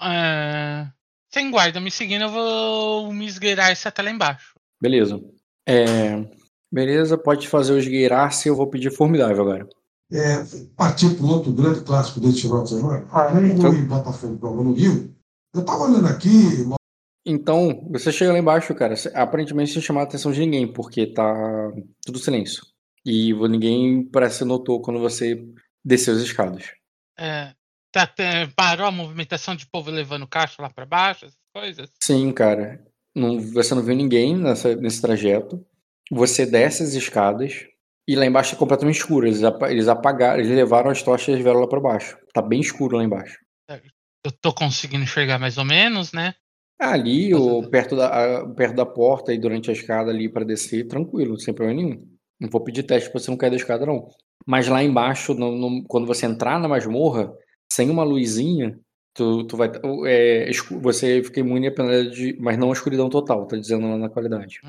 [0.00, 0.86] É...
[1.32, 4.54] Sem guarda me seguindo, eu vou me esgueirar esse até lá embaixo.
[4.80, 5.20] Beleza.
[5.66, 6.26] É,
[6.72, 9.68] Beleza, pode fazer o esgueirar-se, eu vou pedir formidável agora.
[10.10, 10.42] É,
[10.74, 13.06] partir para um outro grande clássico desse final de semana.
[13.06, 15.14] Flamengo e Botafogo no Rio.
[15.54, 16.30] Eu estava olhando aqui,
[17.26, 21.70] Então, você chega lá embaixo, cara, aparentemente sem chamar a atenção de ninguém, porque tá
[22.06, 22.62] tudo silêncio.
[23.04, 25.44] E ninguém parece que notou quando você
[25.84, 26.72] desceu as escadas.
[27.18, 27.52] É,
[27.92, 28.08] tá,
[28.56, 31.90] parou a movimentação de povo levando caixa lá pra baixo, essas coisas?
[32.02, 32.82] Sim, cara.
[33.14, 35.64] Não, você não viu ninguém nessa, nesse trajeto.
[36.10, 37.66] Você desce as escadas
[38.08, 39.26] e lá embaixo é completamente escuro.
[39.26, 42.16] Eles, apa- eles apagaram, eles levaram as tochas e vieram lá pra baixo.
[42.32, 43.38] Tá bem escuro lá embaixo.
[44.24, 46.34] Eu tô conseguindo enxergar mais ou menos, né?
[46.80, 51.38] Ali, ou perto da, perto da porta e durante a escada ali pra descer, tranquilo,
[51.38, 52.06] sem problema nenhum.
[52.40, 54.08] Não vou pedir teste pra você não cair da escada, não.
[54.46, 57.32] Mas lá embaixo, no- no- quando você entrar na masmorra,
[57.74, 58.78] sem uma luzinha,
[59.14, 59.70] tu, tu vai.
[60.06, 60.50] É,
[60.80, 64.08] você fica imune à penalidade, de, mas não à escuridão total, tá dizendo lá na
[64.08, 64.60] qualidade.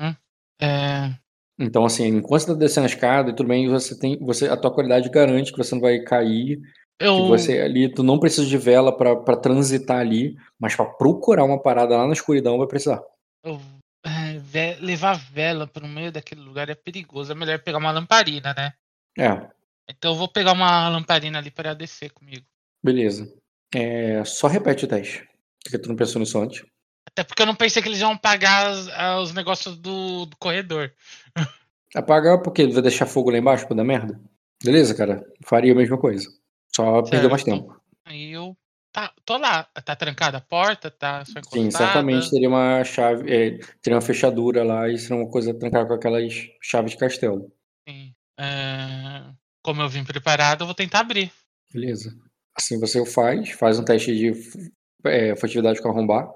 [0.60, 1.14] É,
[1.58, 4.18] Então, assim, enquanto você tá descendo a escada e tudo bem, você tem.
[4.20, 6.58] Você, a tua qualidade garante que você não vai cair,
[6.98, 10.84] que eu, você ali, tu não precisa de vela pra pra transitar ali, mas pra
[10.84, 13.02] procurar uma parada lá na escuridão vai precisar.
[13.44, 13.60] eu-
[14.06, 17.32] é, ve- levar vela pro meio daquele lugar é perigoso.
[17.32, 18.72] É melhor pegar uma lamparina, né?
[19.18, 19.48] É,
[19.88, 22.44] Então eu vou pegar uma lamparina ali pra descer comigo.
[22.84, 23.32] Beleza.
[23.74, 25.26] É, só repete o teste.
[25.64, 26.64] Porque tu não pensou nisso antes.
[27.08, 30.36] Até porque eu não pensei que eles iam pagar as- ah, os negócios do, do
[30.36, 30.92] corredor.
[31.94, 34.20] Apagar porque vai deixar fogo lá embaixo pra dar merda.
[34.62, 35.24] Beleza, cara?
[35.44, 36.28] Faria a mesma coisa.
[36.74, 37.56] Só perdeu mais Certo.
[37.60, 37.80] tempo.
[38.04, 38.56] Aí eu.
[38.92, 39.64] Tá, tô lá.
[39.64, 41.86] Tá trancada a porta, tá só Sim, encostada.
[41.86, 45.94] certamente teria uma chave, é, teria uma fechadura lá e seria uma coisa trancada com
[45.94, 46.32] aquelas
[46.62, 47.52] chaves de castelo.
[47.88, 48.14] Sim.
[48.38, 49.24] É,
[49.62, 51.32] Como eu vim preparado, eu vou tentar abrir.
[51.72, 52.16] Beleza.
[52.56, 54.32] Assim você o faz, faz um teste de
[55.04, 56.28] é, furtividade com arrombar.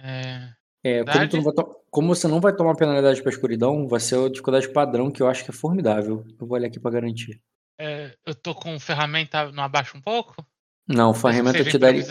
[0.00, 0.52] É,
[0.84, 4.68] É, como, não como você não vai tomar penalidade pra escuridão, vai ser a dificuldade
[4.68, 6.24] padrão, que eu acho que é formidável.
[6.40, 7.40] Eu vou olhar aqui pra garantir.
[7.80, 10.46] é, eu tô com ferramenta no abaixo um pouco?
[10.86, 12.02] Não, ferramenta te daria.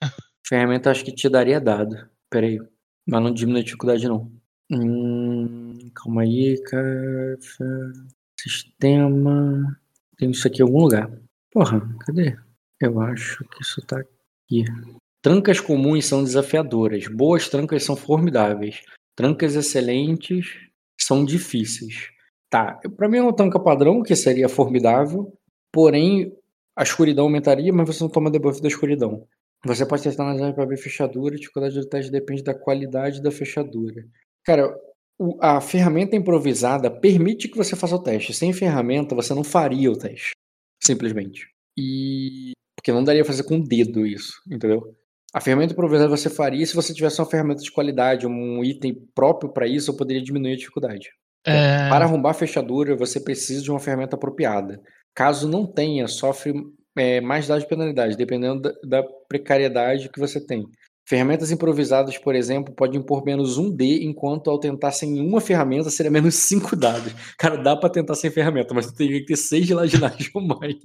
[0.46, 2.08] Ferramenta acho que te daria dado.
[2.28, 2.58] Pera aí.
[3.06, 4.30] Mas não diminui a dificuldade, não.
[4.70, 7.38] Hum, calma aí, cara.
[8.38, 9.80] Sistema.
[10.18, 11.10] Tem isso aqui em algum lugar.
[11.50, 12.36] Porra, cadê?
[12.80, 14.64] Eu acho que isso tá aqui.
[15.22, 17.06] Trancas comuns são desafiadoras.
[17.08, 18.82] Boas trancas são formidáveis.
[19.16, 20.46] Trancas excelentes
[21.00, 22.10] são difíceis.
[22.50, 25.32] Tá, pra mim é uma tranca padrão, que seria formidável.
[25.72, 26.32] Porém,
[26.76, 29.26] a escuridão aumentaria, mas você não toma debuff da escuridão.
[29.64, 33.30] Você pode testar na para abrir fechadura, a dificuldade do teste depende da qualidade da
[33.30, 34.04] fechadura.
[34.44, 34.76] Cara,
[35.18, 38.34] o- a ferramenta improvisada permite que você faça o teste.
[38.34, 40.32] Sem ferramenta, você não faria o teste.
[40.82, 41.48] Simplesmente.
[41.78, 42.52] E.
[42.84, 44.94] Porque não daria pra fazer com o dedo isso, entendeu?
[45.32, 49.50] A ferramenta improvisada você faria se você tivesse uma ferramenta de qualidade, um item próprio
[49.50, 51.08] para isso, eu poderia diminuir a dificuldade.
[51.46, 54.82] É, Para arrombar a fechadura, você precisa de uma ferramenta apropriada.
[55.14, 56.52] Caso não tenha, sofre
[56.94, 60.66] é, mais dados de penalidade, dependendo da, da precariedade que você tem.
[61.06, 65.88] Ferramentas improvisadas, por exemplo, podem impor menos um D, enquanto ao tentar sem uma ferramenta
[65.88, 67.14] seria menos cinco dados.
[67.38, 70.42] Cara, dá pra tentar sem ferramenta, mas tu teria que ter seis de ladinagem ou
[70.42, 70.76] mais.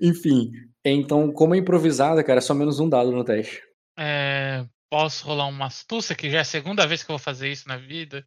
[0.00, 0.50] Enfim,
[0.84, 3.62] então, como é improvisada, cara, é só menos um dado no teste.
[3.98, 7.50] é, posso rolar uma astúcia, que já é a segunda vez que eu vou fazer
[7.50, 8.24] isso na vida.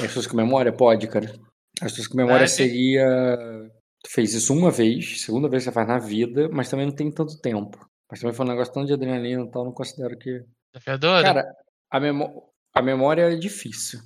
[0.00, 0.72] Astúcia com memória?
[0.72, 1.32] Pode, cara.
[1.80, 3.06] Astúcia com memória seria.
[4.04, 6.94] Tu fez isso uma vez, segunda vez que você faz na vida, mas também não
[6.94, 7.78] tem tanto tempo.
[8.10, 10.42] Mas também foi um negócio tão de adrenalina e tal, não considero que.
[10.72, 11.22] Desafiadora?
[11.22, 11.54] Cara,
[11.90, 12.42] a, memó...
[12.74, 14.00] a memória é difícil,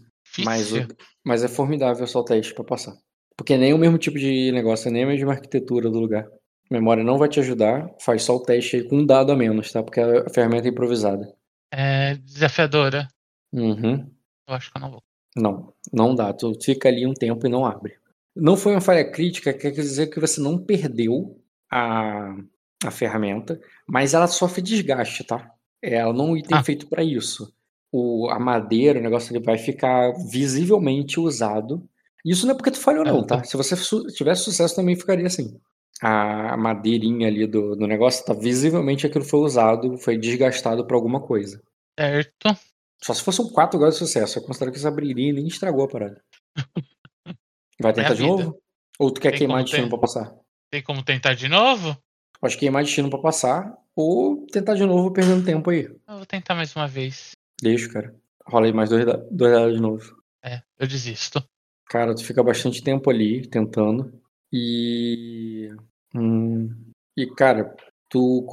[0.45, 0.97] mas, o- Difícil.
[1.25, 2.95] mas é formidável só o teste pra passar.
[3.43, 6.29] Porque nem o mesmo tipo de negócio, nem a mesma arquitetura do lugar.
[6.71, 9.73] Memória não vai te ajudar, faz só o teste aí com um dado a menos,
[9.73, 9.83] tá?
[9.83, 11.29] Porque a ferramenta é improvisada.
[11.73, 13.09] É, desafiadora.
[13.53, 14.09] Uhum.
[14.49, 15.03] Eu acho que eu não vou.
[15.37, 16.33] Não, não dá.
[16.33, 17.95] Tu fica ali um tempo e não abre.
[18.37, 21.37] Não foi uma falha crítica, quer dizer que você não perdeu
[21.69, 22.37] a,
[22.85, 25.51] a ferramenta, mas ela sofre desgaste, tá?
[25.83, 26.63] Ela não é um item Ah.
[26.63, 27.53] feito para isso.
[27.91, 31.83] O, a madeira, o negócio ele vai ficar visivelmente usado.
[32.25, 33.39] Isso não é porque tu falhou, não, tá?
[33.39, 33.45] tá.
[33.45, 35.59] Se você su- tivesse sucesso, também ficaria assim.
[36.01, 41.21] A madeirinha ali do, do negócio tá visivelmente aquilo foi usado, foi desgastado por alguma
[41.21, 41.63] coisa.
[41.99, 42.57] Certo.
[43.03, 44.39] Só se fosse um 4 graus de sucesso.
[44.39, 46.23] Eu considero que isso abriria e nem estragou a parada.
[47.81, 48.61] Vai tentar a de novo?
[48.99, 49.89] Ou tu quer Tem queimar destino ter.
[49.91, 50.35] pra passar?
[50.71, 51.97] Tem como tentar de novo?
[52.41, 55.85] Pode queimar destino pra passar, ou tentar de novo perdendo tempo aí.
[55.85, 57.33] Eu vou tentar mais uma vez.
[57.61, 58.15] Deixa, cara.
[58.47, 60.17] Rola aí mais dois dados de novo.
[60.45, 61.43] É, eu desisto.
[61.89, 64.13] Cara, tu fica bastante tempo ali tentando.
[64.53, 65.71] E.
[66.15, 66.69] hum,
[67.17, 67.75] e, cara,
[68.09, 68.47] tu.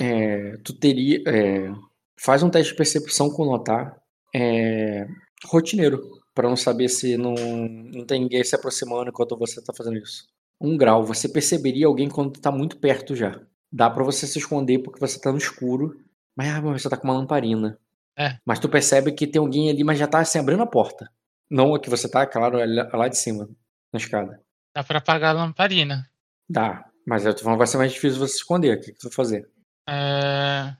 [0.00, 1.22] é, tu teria.
[1.26, 1.72] é,
[2.18, 3.96] faz um teste de percepção com notar.
[4.34, 5.06] É,
[5.46, 6.00] rotineiro.
[6.34, 10.26] Pra não saber se não, não tem ninguém se aproximando enquanto você tá fazendo isso.
[10.60, 11.04] Um grau.
[11.04, 13.40] Você perceberia alguém quando tá muito perto já.
[13.72, 16.00] Dá pra você se esconder porque você tá no escuro.
[16.36, 17.78] Mas ah, você tá com uma lamparina.
[18.16, 18.36] É.
[18.44, 21.10] Mas tu percebe que tem alguém ali, mas já tá assim, abrindo a porta.
[21.50, 23.48] Não a que você tá, claro, é lá de cima,
[23.92, 24.40] na escada.
[24.74, 26.08] Dá pra apagar a lamparina.
[26.48, 28.76] Dá, mas eu tô falando, vai ser mais difícil você se esconder.
[28.76, 29.50] O que, que tu vai fazer?
[29.88, 30.76] É...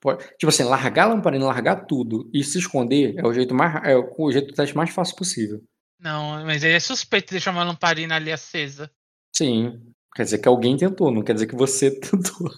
[0.00, 3.82] Pode- tipo assim, largar a lamparina, largar tudo e se esconder é o jeito mais
[3.86, 5.62] é o o jeito do teste mais fácil possível.
[5.98, 8.90] Não, mas aí é suspeito deixar uma lamparina ali acesa.
[9.34, 9.90] Sim.
[10.14, 12.48] Quer dizer que alguém tentou, não quer dizer que você tentou.
[12.48, 12.50] O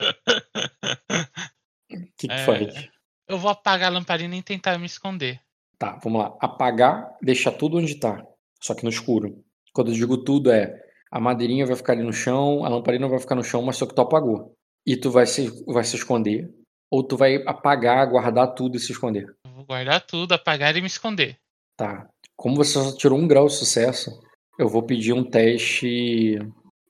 [2.16, 2.44] que, que É.
[2.44, 2.88] faz?
[3.28, 5.40] Eu vou apagar a lamparina e tentar me esconder.
[5.78, 6.36] Tá, vamos lá.
[6.40, 8.24] Apagar, deixar tudo onde tá,
[8.60, 9.42] só que no escuro.
[9.72, 10.74] Quando eu digo tudo é
[11.10, 13.86] a madeirinha vai ficar ali no chão, a lamparina vai ficar no chão, mas só
[13.86, 14.54] que tu apagou.
[14.86, 16.50] E tu vai se, vai se esconder,
[16.90, 19.26] ou tu vai apagar, guardar tudo e se esconder.
[19.46, 21.38] Vou guardar tudo, apagar e me esconder.
[21.76, 22.08] Tá.
[22.36, 24.10] Como você só tirou um grau de sucesso,
[24.58, 26.38] eu vou pedir um teste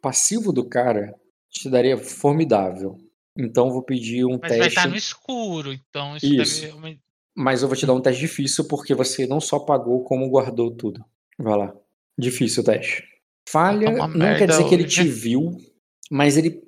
[0.00, 1.14] passivo do cara.
[1.50, 2.96] Te daria formidável.
[3.36, 4.68] Então eu vou pedir um Mas vai teste.
[4.68, 6.60] estar no escuro, então isso, Isso.
[6.62, 7.00] deve.
[7.40, 10.72] Mas eu vou te dar um teste difícil porque você não só pagou, como guardou
[10.72, 11.04] tudo.
[11.38, 11.72] Vai lá.
[12.18, 13.04] Difícil o teste.
[13.48, 15.04] Falha uma não quer dizer que ele hoje.
[15.04, 15.56] te viu,
[16.10, 16.60] mas ele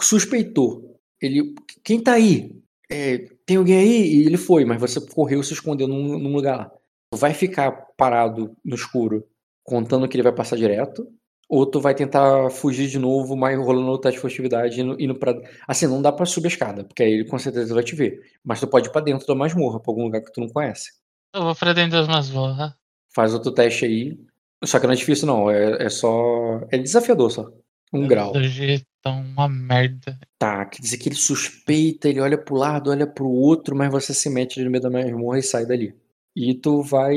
[0.00, 1.00] suspeitou.
[1.22, 1.54] Ele.
[1.84, 2.50] Quem tá aí?
[2.90, 4.14] É, tem alguém aí?
[4.16, 6.72] E ele foi, mas você correu e se escondeu num, num lugar lá.
[7.14, 9.24] Vai ficar parado no escuro
[9.62, 11.06] contando que ele vai passar direto,
[11.48, 15.14] ou tu vai tentar fugir de novo, mas rolando o teste de furtividade indo, indo
[15.14, 15.34] pra.
[15.66, 18.20] Assim, não dá pra subir a escada, porque aí ele com certeza vai te ver.
[18.44, 20.90] Mas tu pode ir pra dentro da masmorra, pra algum lugar que tu não conhece.
[21.34, 22.72] Eu vou pra dentro das masmorras.
[23.14, 24.18] Faz outro teste aí.
[24.64, 25.50] Só que não é difícil, não.
[25.50, 26.60] É, é só.
[26.70, 27.50] É desafiador só.
[27.92, 28.36] Um grau.
[28.36, 30.18] Hoje tá uma merda.
[30.38, 34.12] Tá, quer dizer que ele suspeita, ele olha pro lado, olha pro outro, mas você
[34.12, 35.94] se mete no meio da masmorra e sai dali.
[36.36, 37.16] E tu vai.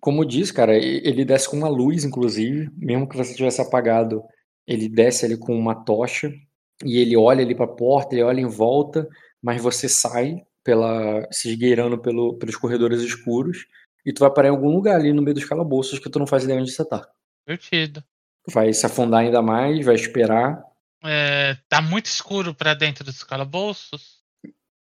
[0.00, 2.70] Como disse, cara, ele desce com uma luz, inclusive.
[2.76, 4.22] Mesmo que você tivesse apagado,
[4.66, 6.32] ele desce ali com uma tocha.
[6.84, 9.08] E ele olha ali pra porta, ele olha em volta,
[9.42, 11.26] mas você sai pela.
[11.30, 13.66] se esgueirando pelo, pelos corredores escuros.
[14.04, 16.26] E tu vai parar em algum lugar ali no meio dos calabouços que tu não
[16.26, 17.06] faz ideia onde você tá.
[17.46, 18.02] Divertido.
[18.46, 20.62] Vai se afundar ainda mais, vai esperar.
[21.04, 24.18] É, tá muito escuro pra dentro dos calabouços.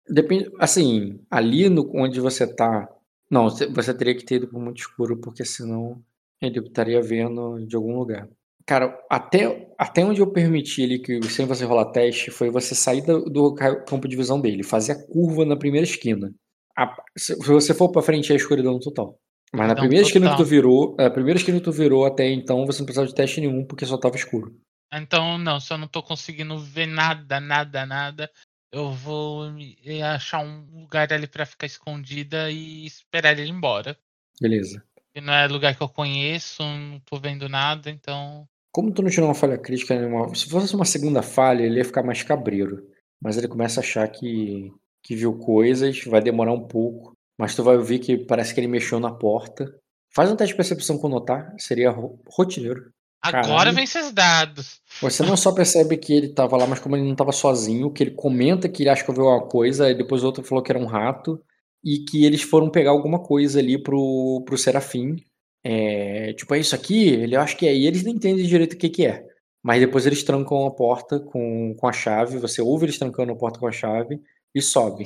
[0.07, 2.89] Depende, assim, ali no, onde você tá.
[3.29, 6.03] Não, você teria que ter ido pro muito escuro, porque senão
[6.41, 8.27] ele estaria vendo de algum lugar.
[8.65, 13.01] Cara, até, até onde eu permiti ali que sem você rolar teste foi você sair
[13.01, 16.33] do, do ca- campo de visão dele, fazer a curva na primeira esquina.
[16.77, 19.19] A- se se você for pra frente é escuridão total.
[19.53, 22.65] Mas na primeira esquina que tu virou, a primeira esquina que tu virou até então,
[22.65, 24.55] você não precisava de teste nenhum, porque só tava escuro.
[24.91, 28.29] Então, não, eu não tô conseguindo ver nada, nada, nada,
[28.73, 29.45] eu vou
[29.85, 33.95] eh, achar um lugar ali pra ficar escondida e esperar ele ir embora.
[34.41, 34.83] Beleza.
[35.15, 38.47] E não é lugar que eu conheço, não tô vendo nada, então.
[38.71, 41.85] Como tu não tirou uma falha crítica nenhuma, se fosse uma segunda falha, ele ia
[41.85, 42.89] ficar mais cabreiro.
[43.21, 44.73] Mas ele começa a achar que,
[45.03, 47.13] que viu coisas, vai demorar um pouco.
[47.37, 49.73] Mas tu vai ouvir que parece que ele mexeu na porta.
[50.09, 52.91] Faz um teste de percepção com notar, seria ro- rotineiro.
[53.23, 54.81] Agora vem esses dados.
[55.01, 58.03] Você não só percebe que ele tava lá, mas como ele não tava sozinho, que
[58.03, 60.71] ele comenta que ele acha que ouviu alguma coisa, e depois o outro falou que
[60.71, 61.41] era um rato,
[61.83, 65.23] e que eles foram pegar alguma coisa ali pro, pro Serafim.
[65.63, 67.07] É, tipo, é isso aqui?
[67.07, 69.25] Ele acha que é, e eles não entendem direito o que que é.
[69.63, 73.35] Mas depois eles trancam a porta com, com a chave, você ouve eles trancando a
[73.35, 74.21] porta com a chave
[74.53, 75.05] e sobe.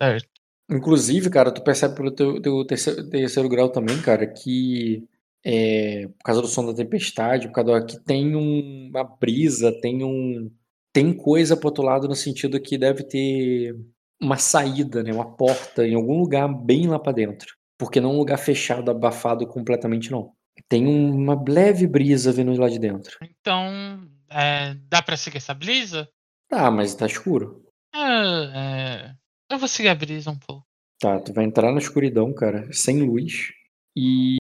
[0.00, 0.28] Certo.
[0.70, 5.08] Inclusive, cara, tu percebe pelo teu, teu terceiro, terceiro grau também, cara, que
[5.44, 10.04] é, por causa do som da tempestade, por causa que tem um- uma brisa, tem
[10.04, 10.50] um
[10.92, 13.76] tem coisa pro outro lado no sentido que deve ter
[14.20, 17.54] uma saída, né, uma porta em algum lugar bem lá para dentro.
[17.78, 20.32] Porque não é um lugar fechado, abafado completamente, não.
[20.68, 23.16] Tem uma leve brisa vindo lá de dentro.
[23.22, 23.70] Então,
[24.28, 26.08] é, dá pra seguir essa brisa?
[26.48, 27.62] Tá, mas tá escuro.
[27.94, 29.14] Ah, é,
[29.54, 30.66] eu vou seguir a brisa um pouco.
[31.00, 33.52] Tá, tu vai entrar na escuridão, cara, sem luz.
[33.96, 34.36] E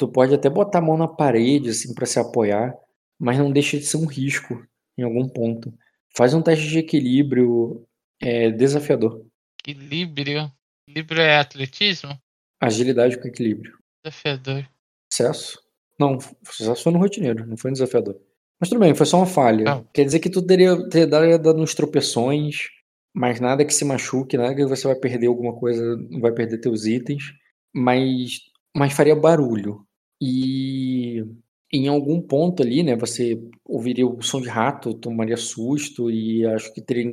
[0.00, 2.74] tu pode até botar a mão na parede, assim, para se apoiar,
[3.18, 4.66] mas não deixa de ser um risco
[4.96, 5.70] em algum ponto.
[6.16, 7.86] Faz um teste de equilíbrio
[8.18, 9.22] é, desafiador.
[9.60, 10.50] Equilíbrio?
[10.88, 12.18] Equilíbrio é atletismo?
[12.58, 13.76] Agilidade com equilíbrio.
[14.02, 14.66] Desafiador.
[15.12, 15.62] Sucesso?
[15.98, 18.18] Não, sucesso foi no rotineiro, não foi no desafiador.
[18.58, 19.70] Mas tudo bem, foi só uma falha.
[19.70, 19.84] Ah.
[19.92, 22.68] Quer dizer que tu teria, teria dado uns tropeções,
[23.14, 25.82] mas nada que se machuque, nada que você vai perder alguma coisa,
[26.22, 27.34] vai perder teus itens,
[27.74, 28.40] mas,
[28.74, 29.86] mas faria barulho.
[30.20, 31.24] E
[31.72, 36.72] em algum ponto ali, né, você ouviria o som de rato, tomaria susto e acho
[36.74, 37.12] que teria.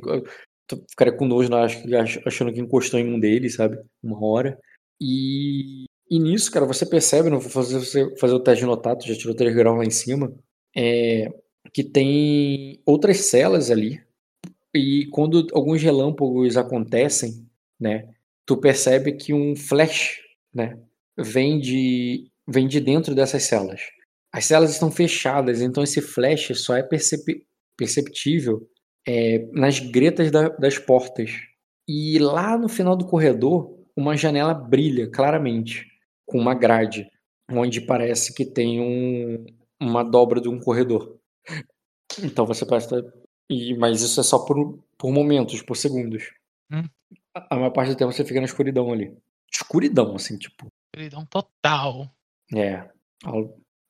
[0.90, 3.78] Ficaria com nojo, acho que ach- achando que encostou em um deles, sabe?
[4.02, 4.58] Uma hora.
[5.00, 9.06] E, e nisso, cara, você percebe, não vou fazer você fazer o teste de notato,
[9.06, 10.30] já tirou 3 graus lá em cima,
[10.76, 11.28] é,
[11.72, 14.00] que tem outras celas ali.
[14.74, 17.46] E quando alguns relâmpagos acontecem,
[17.80, 18.08] né,
[18.46, 20.18] tu percebe que um flash,
[20.54, 20.78] né,
[21.16, 23.80] vem de, vem de dentro dessas celas.
[24.32, 27.44] As celas estão fechadas, então esse flash só é percep-
[27.76, 28.68] perceptível
[29.06, 31.30] é, nas gretas da- das portas.
[31.88, 35.86] E lá no final do corredor, uma janela brilha claramente,
[36.26, 37.08] com uma grade,
[37.50, 39.46] onde parece que tem um,
[39.80, 41.18] uma dobra de um corredor.
[42.22, 43.02] Então você estar-
[43.48, 46.32] E, mas isso é só por, por momentos, por segundos.
[46.70, 46.82] Hum.
[47.34, 49.16] A, a maior parte do tempo você fica na escuridão ali.
[49.50, 50.66] Escuridão, assim, tipo.
[50.94, 52.10] Escuridão total.
[52.54, 52.74] É.
[53.24, 53.32] A,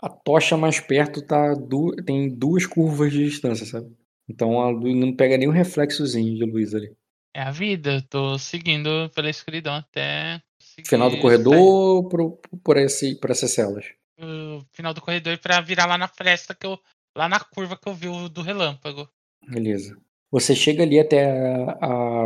[0.02, 3.90] a tocha mais perto tá du- tem duas curvas de distância, sabe?
[4.28, 6.94] Então a luz não pega nenhum reflexozinho de luz ali.
[7.34, 7.94] É a vida.
[7.94, 10.40] Eu tô seguindo pela escuridão até.
[10.86, 13.84] Final do corredor por, por, esse, por essas celas.
[14.18, 16.78] do final do corredor pra virar lá na fresta que eu.
[17.16, 19.08] Lá na curva que eu vi o do relâmpago.
[19.48, 19.96] Beleza.
[20.30, 22.24] Você chega ali até a, a,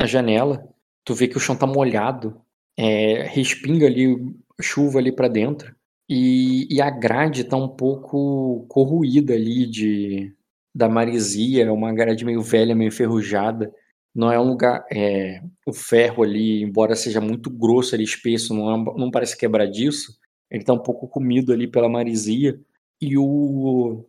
[0.00, 0.66] a janela,
[1.04, 2.40] tu vê que o chão tá molhado,
[2.76, 4.16] é, respinga ali
[4.60, 5.74] chuva ali pra dentro
[6.08, 10.34] e, e a grade tá um pouco corroída ali de
[10.74, 13.72] da marisia, é uma grade meio velha, meio enferrujada.
[14.14, 18.74] Não é um lugar, é, o ferro ali, embora seja muito grosso ali, espesso, não,
[18.74, 20.18] é, não parece quebradiço.
[20.50, 22.60] Ele tá um pouco comido ali pela marisia
[23.00, 24.04] e o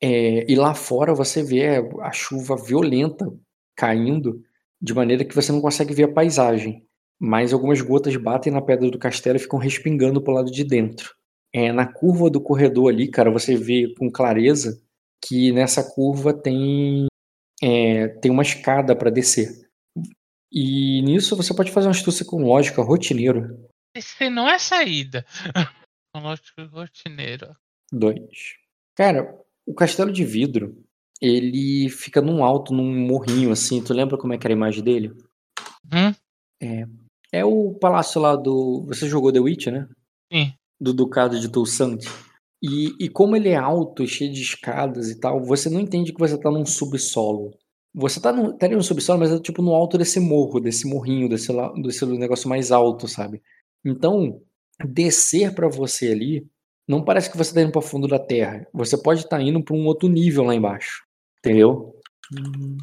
[0.00, 3.32] é, e lá fora você vê a chuva violenta
[3.74, 4.42] caindo,
[4.80, 6.85] de maneira que você não consegue ver a paisagem.
[7.18, 11.14] Mas algumas gotas batem na pedra do castelo e ficam respingando pro lado de dentro.
[11.52, 14.82] É, na curva do corredor ali, cara, você vê com clareza
[15.24, 17.06] que nessa curva tem,
[17.62, 19.66] é, tem uma escada para descer.
[20.52, 23.66] E nisso você pode fazer uma astúcia com lógica rotineiro.
[23.96, 25.24] Esse não é saída.
[26.14, 27.56] Lógico, rotineiro.
[27.90, 28.56] Dois.
[28.94, 30.82] Cara, o castelo de vidro,
[31.20, 33.82] ele fica num alto, num morrinho assim.
[33.82, 35.12] Tu lembra como é que era a imagem dele?
[35.92, 36.14] Hum?
[36.60, 36.86] É
[37.44, 38.84] o palácio lá do.
[38.88, 39.88] Você jogou The Witch, né?
[40.32, 40.52] Sim.
[40.80, 42.08] Do Ducado de Tulsante.
[42.62, 46.12] E, e como ele é alto e cheio de escadas e tal, você não entende
[46.12, 47.52] que você tá num subsolo.
[47.94, 50.86] Você tá, no, tá ali no subsolo, mas é tipo no alto desse morro, desse
[50.86, 51.50] morrinho, desse,
[51.82, 53.42] desse negócio mais alto, sabe?
[53.84, 54.40] Então,
[54.84, 56.46] descer pra você ali
[56.88, 58.66] não parece que você tá indo pra fundo da terra.
[58.72, 61.04] Você pode estar indo pra um outro nível lá embaixo.
[61.38, 61.98] Entendeu?
[62.32, 62.76] Hum.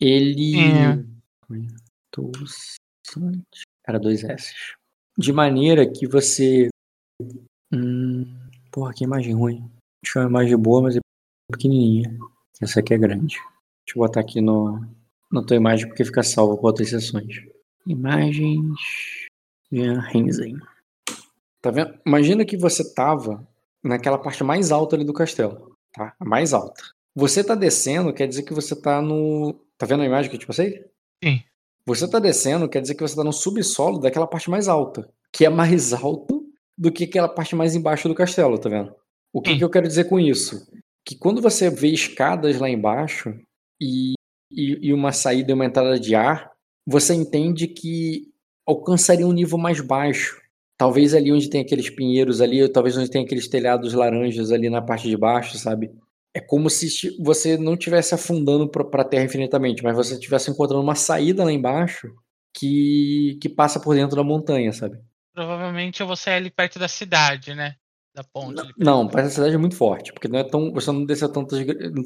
[0.00, 0.60] Ele.
[0.60, 1.04] É.
[2.12, 3.62] Tulsante.
[3.86, 4.54] Era dois S.
[5.16, 6.68] De maneira que você.
[7.72, 8.24] Hum,
[8.70, 9.70] porra, que imagem ruim.
[10.02, 11.00] Deixa uma imagem boa, mas é
[11.50, 12.16] pequenininha.
[12.60, 13.36] Essa aqui é grande.
[13.36, 14.80] Deixa eu botar aqui no,
[15.30, 17.44] na tua imagem porque fica salva para outras sessões.
[17.86, 18.78] Imagens.
[19.70, 20.58] Jean Renzen.
[21.60, 21.98] Tá vendo?
[22.06, 23.46] Imagina que você tava
[23.82, 26.14] naquela parte mais alta ali do castelo, tá?
[26.18, 26.82] A mais alta.
[27.14, 29.54] Você tá descendo, quer dizer que você tá no.
[29.76, 30.84] Tá vendo a imagem que eu te passei?
[31.22, 31.42] Sim.
[31.88, 35.46] Você tá descendo, quer dizer que você tá no subsolo daquela parte mais alta, que
[35.46, 36.44] é mais alto
[36.76, 38.94] do que aquela parte mais embaixo do castelo, tá vendo?
[39.32, 40.70] O que, que eu quero dizer com isso?
[41.02, 43.34] Que quando você vê escadas lá embaixo
[43.80, 44.12] e,
[44.52, 46.50] e, e uma saída e uma entrada de ar,
[46.86, 48.28] você entende que
[48.66, 50.38] alcançaria um nível mais baixo.
[50.76, 54.82] Talvez ali onde tem aqueles pinheiros ali, talvez onde tem aqueles telhados laranjas ali na
[54.82, 55.90] parte de baixo, sabe?
[56.38, 56.88] É como se
[57.18, 61.50] você não estivesse afundando para a Terra infinitamente, mas você estivesse encontrando uma saída lá
[61.50, 62.14] embaixo
[62.56, 64.98] que, que passa por dentro da montanha, sabe?
[65.34, 67.74] Provavelmente eu vou sair ali perto da cidade, né?
[68.14, 68.54] Da ponte.
[68.62, 68.74] perto.
[68.78, 71.58] Não, parece a cidade é muito forte, porque não é tão, você não desceu tantos,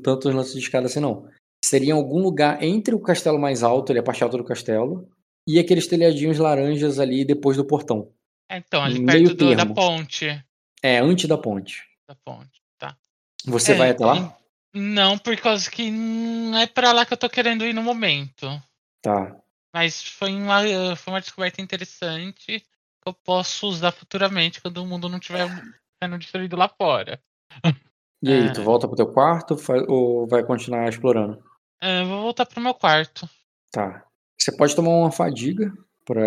[0.03, 1.29] tantos lances de escada assim, não.
[1.63, 5.07] seria em algum lugar entre o castelo mais alto, ali, a parte alta do castelo,
[5.47, 8.11] e aqueles telhadinhos laranjas ali depois do portão.
[8.51, 10.43] É, Então, ali perto do- da ponte.
[10.83, 11.83] É, antes da ponte.
[12.09, 12.61] Da ponte.
[13.47, 14.36] Você É, vai até lá?
[14.74, 18.47] Não, por causa que não é pra lá que eu tô querendo ir no momento.
[19.02, 19.36] Tá.
[19.74, 20.60] Mas foi uma,
[20.97, 22.62] foi uma descoberta interessante que
[23.06, 25.48] eu posso usar futuramente quando o mundo não estiver
[26.02, 27.20] sendo destruído lá fora.
[28.23, 28.52] E aí, É.
[28.52, 29.56] tu volta pro teu quarto
[29.89, 31.43] ou vai continuar explorando?
[31.82, 33.28] É, eu vou voltar pro meu quarto.
[33.73, 34.06] Tá.
[34.39, 35.73] Você pode tomar uma fadiga
[36.05, 36.23] pra,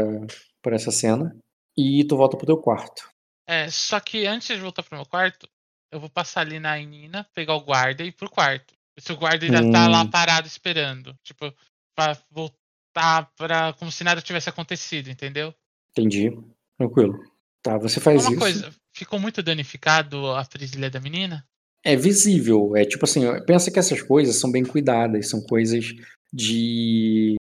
[0.61, 1.35] pra essa cena
[1.77, 3.09] e tu volta pro teu quarto.
[3.47, 5.47] É, só que antes de voltar pro meu quarto,
[5.91, 8.73] eu vou passar ali na Nina, pegar o guarda e ir pro quarto.
[8.99, 10.09] Se o guarda ainda tá lá Hum.
[10.09, 11.13] parado esperando.
[11.23, 11.53] Tipo,
[11.95, 13.73] pra voltar pra.
[13.73, 15.53] como se nada tivesse acontecido, entendeu?
[15.91, 16.31] Entendi.
[16.77, 17.19] Tranquilo.
[17.61, 18.39] Tá, você faz Uma isso.
[18.39, 21.45] coisa, ficou muito danificado a presilha da menina?
[21.83, 22.75] É visível.
[22.75, 25.85] É tipo assim, pensa que essas coisas são bem cuidadas, são coisas
[26.33, 27.35] de,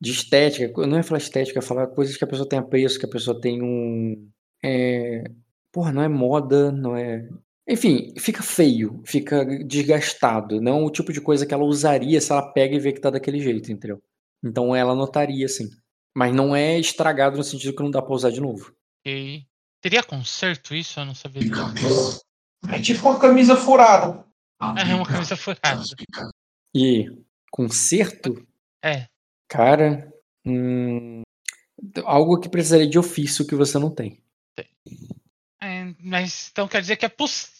[0.00, 0.86] de estética.
[0.86, 3.40] Não é falar estética, é falar coisas que a pessoa tem apreço, que a pessoa
[3.40, 4.28] tem um.
[4.62, 5.24] É,
[5.72, 7.28] porra, não é moda, não é.
[7.70, 10.60] Enfim, fica feio, fica desgastado.
[10.60, 13.00] Não é o tipo de coisa que ela usaria se ela pega e vê que
[13.00, 14.02] tá daquele jeito, entendeu?
[14.44, 15.68] Então ela notaria, sim.
[16.12, 18.74] Mas não é estragado no sentido que não dá pra usar de novo.
[19.00, 19.44] Ok.
[19.80, 20.98] Teria conserto isso?
[20.98, 21.42] Eu não sabia.
[22.68, 24.24] É tipo uma camisa furada.
[24.60, 25.82] É uma camisa furada.
[26.74, 27.06] E
[27.52, 28.46] conserto,
[28.84, 29.06] É.
[29.48, 30.12] cara,
[30.44, 31.22] hum,
[32.04, 34.20] algo que precisaria de ofício que você não tem.
[35.62, 37.59] É, Mas então quer dizer que é possível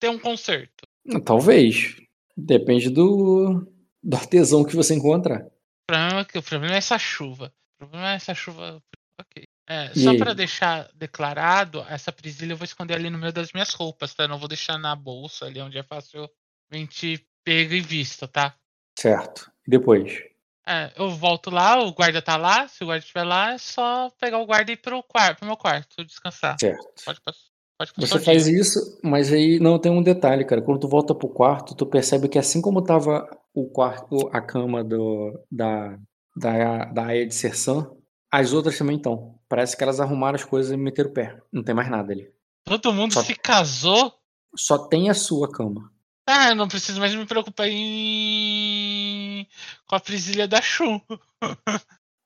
[0.00, 0.82] ter um conserto.
[1.24, 1.96] Talvez.
[2.36, 3.66] Depende do,
[4.02, 5.42] do artesão que você encontrar.
[5.44, 7.52] O problema, é que- o problema é essa chuva.
[7.74, 8.82] O problema é essa chuva.
[9.18, 9.44] Ok.
[9.68, 13.72] É, só para deixar declarado, essa presilha eu vou esconder ali no meio das minhas
[13.72, 14.24] roupas, tá?
[14.24, 18.54] Eu não vou deixar na bolsa ali onde é facilmente pego e visto, tá?
[18.98, 19.50] Certo.
[19.66, 20.22] E depois?
[20.68, 24.10] É, eu volto lá, o guarda tá lá, se o guarda estiver lá, é só
[24.20, 26.56] pegar o guarda e ir pro, quarto, pro meu quarto, descansar.
[26.60, 26.84] Certo.
[27.04, 27.55] Pode passar
[27.98, 30.62] Você faz isso, mas aí não tem um detalhe, cara.
[30.62, 34.82] Quando tu volta pro quarto, tu percebe que assim como tava o quarto, a cama
[34.82, 35.98] do, da,
[36.34, 37.90] da, da Aya de Sersan,
[38.32, 39.38] as outras também estão.
[39.48, 41.38] Parece que elas arrumaram as coisas e meteram o pé.
[41.52, 42.30] Não tem mais nada ali.
[42.64, 44.12] Todo mundo Só- se casou?
[44.56, 45.92] Só tem a sua cama.
[46.28, 49.46] Ah, eu não preciso mais me preocupar em...
[49.86, 51.00] com a presilha da Chu.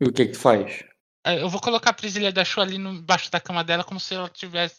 [0.01, 0.83] E o que que tu faz?
[1.27, 4.15] É, Eu vou colocar a presilha da Chu ali embaixo da cama dela como se
[4.15, 4.77] ela tivesse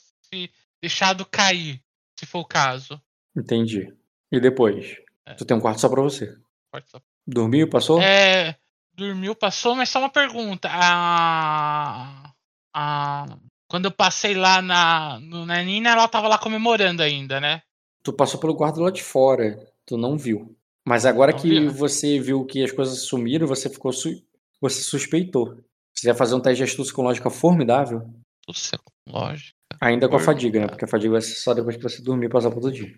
[0.82, 1.82] deixado cair,
[2.20, 3.02] se for o caso.
[3.36, 3.94] Entendi.
[4.32, 4.98] E depois?
[5.26, 5.34] É.
[5.36, 6.36] Tu tem um quarto só pra você.
[6.72, 8.02] Pode só- Dormiu, passou?
[8.02, 8.58] É,
[8.94, 10.68] dormiu, passou, mas só uma pergunta.
[10.72, 12.34] A,
[12.74, 13.26] a,
[13.70, 17.62] quando eu passei lá na, na Nina, ela tava lá comemorando ainda, né?
[18.04, 19.58] Tu passou pelo quarto lá de fora.
[19.86, 20.56] Tu não viu.
[20.88, 21.70] Mas agora Não que né?
[21.72, 24.24] você viu que as coisas sumiram, você ficou su-
[24.60, 25.58] você suspeitou.
[25.96, 28.02] Você ia fazer um teste de astúcia com lógica formidável,
[28.44, 29.56] Tudo certo, lógico.
[29.82, 30.68] Ainda com a fadiga, né?
[30.68, 32.98] Porque a fadiga vai ser só depois que você dormir e passar por todo dia.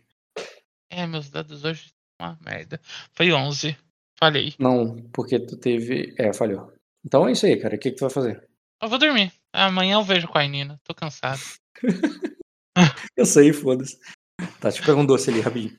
[0.90, 1.92] É, meus dados hoje
[2.22, 2.80] são uma merda.
[3.14, 3.76] Foi 11.
[4.20, 4.54] Falei.
[4.60, 6.14] Não, porque tu teve.
[6.18, 6.72] É, falhou.
[7.04, 7.76] Então é isso aí, cara.
[7.76, 8.48] O que, que tu vai fazer?
[8.82, 9.32] Eu vou dormir.
[9.52, 10.80] Amanhã eu vejo com a Nina.
[10.84, 11.42] Tô cansado.
[13.16, 14.00] Eu sei, foda-se.
[14.60, 15.78] Tá, deixa eu pegar um doce ali, rapidinho.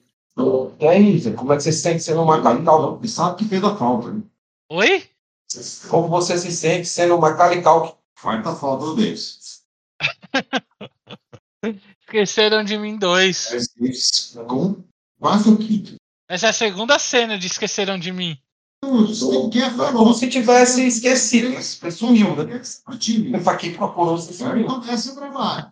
[0.81, 3.01] E aí, Zé, como é que você se sente sendo uma calical?
[3.03, 4.23] E sabe que fez a falta, né?
[4.71, 5.11] Oi?
[5.89, 8.01] Como você se sente sendo uma calical?
[8.17, 9.65] Faz a falta deles.
[12.01, 13.51] Esqueceram de mim dois.
[14.47, 14.85] Com
[15.19, 15.95] quase o quinto.
[16.28, 18.39] Essa é a segunda cena de Esqueceram de mim.
[18.82, 21.61] É como se tivesse esquecido.
[21.91, 22.61] Sumiu, né?
[23.32, 24.66] Eu faquei procurou, você sumiu.
[24.66, 25.70] Acontece pra lá.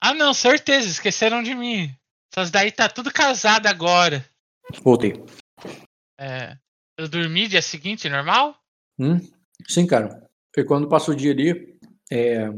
[0.00, 0.88] Ah, não, certeza.
[0.88, 1.94] Esqueceram de mim.
[2.32, 4.24] Essas daí tá tudo casado agora.
[4.82, 5.14] Voltei.
[6.18, 6.56] É,
[6.98, 8.56] eu dormi dia seguinte, normal?
[8.98, 9.18] Hum?
[9.68, 10.28] Sim, cara.
[10.56, 11.78] E quando passa o dia ali,
[12.10, 12.48] é,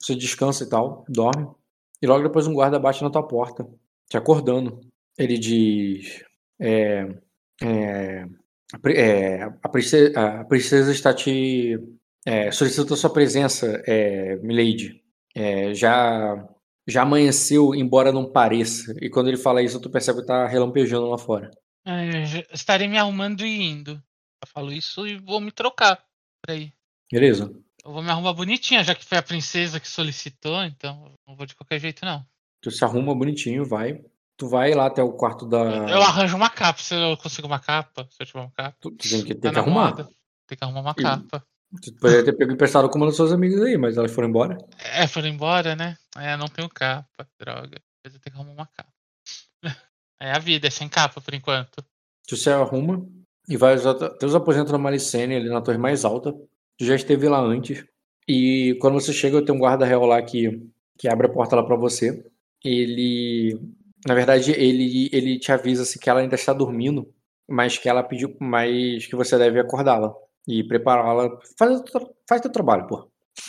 [0.00, 1.48] você descansa e tal, dorme.
[2.00, 3.66] E logo depois um guarda bate na tua porta,
[4.08, 4.80] te acordando.
[5.18, 6.22] Ele diz:
[6.60, 7.08] é,
[7.62, 8.26] é,
[8.88, 11.78] é, a princesa, a princesa está te
[12.26, 15.02] é, solicitando a sua presença, é, Milady.
[15.34, 16.48] É, já,
[16.86, 18.94] já amanheceu, embora não pareça.
[19.00, 21.50] E quando ele fala isso, tu percebe que tá relampejando lá fora.
[21.86, 23.92] É, estarei me arrumando e indo.
[23.92, 26.02] Eu falo isso e vou me trocar.
[26.44, 26.72] Peraí.
[27.12, 27.52] Beleza?
[27.86, 31.46] Eu vou me arrumar bonitinha, já que foi a princesa que solicitou, então não vou
[31.46, 32.26] de qualquer jeito, não.
[32.60, 34.02] Tu se arruma bonitinho, vai.
[34.36, 35.58] Tu vai lá até o quarto da.
[35.88, 38.76] Eu arranjo uma capa, se eu consigo uma capa, se eu tiver uma capa.
[38.80, 39.94] Tu tem que, Tá tem que na arrumar.
[40.46, 41.44] Tem que arrumar uma capa.
[41.80, 44.58] Tu poderia ter pego emprestado com uma das suas amigas aí, mas elas foram embora.
[44.78, 45.96] É, foram embora, né?
[46.16, 47.68] É, não tenho capa, droga.
[47.70, 48.92] Depois eu tenho que arrumar uma capa.
[50.18, 51.84] É a vida, é sem capa por enquanto.
[52.26, 53.06] tu se arruma
[53.46, 56.34] e vai at- teus aposentos da Malicene ali na torre mais alta.
[56.78, 57.84] Tu já esteve lá antes.
[58.28, 60.62] E quando você chega, tem um guarda real lá que,
[60.98, 62.24] que abre a porta lá pra você.
[62.64, 63.58] Ele.
[64.06, 67.08] Na verdade, ele, ele te avisa assim, que ela ainda está dormindo,
[67.48, 70.14] mas que ela pediu mais que você deve acordá-la
[70.46, 71.30] e prepará-la.
[71.58, 71.82] Faz,
[72.28, 73.08] faz teu trabalho, pô.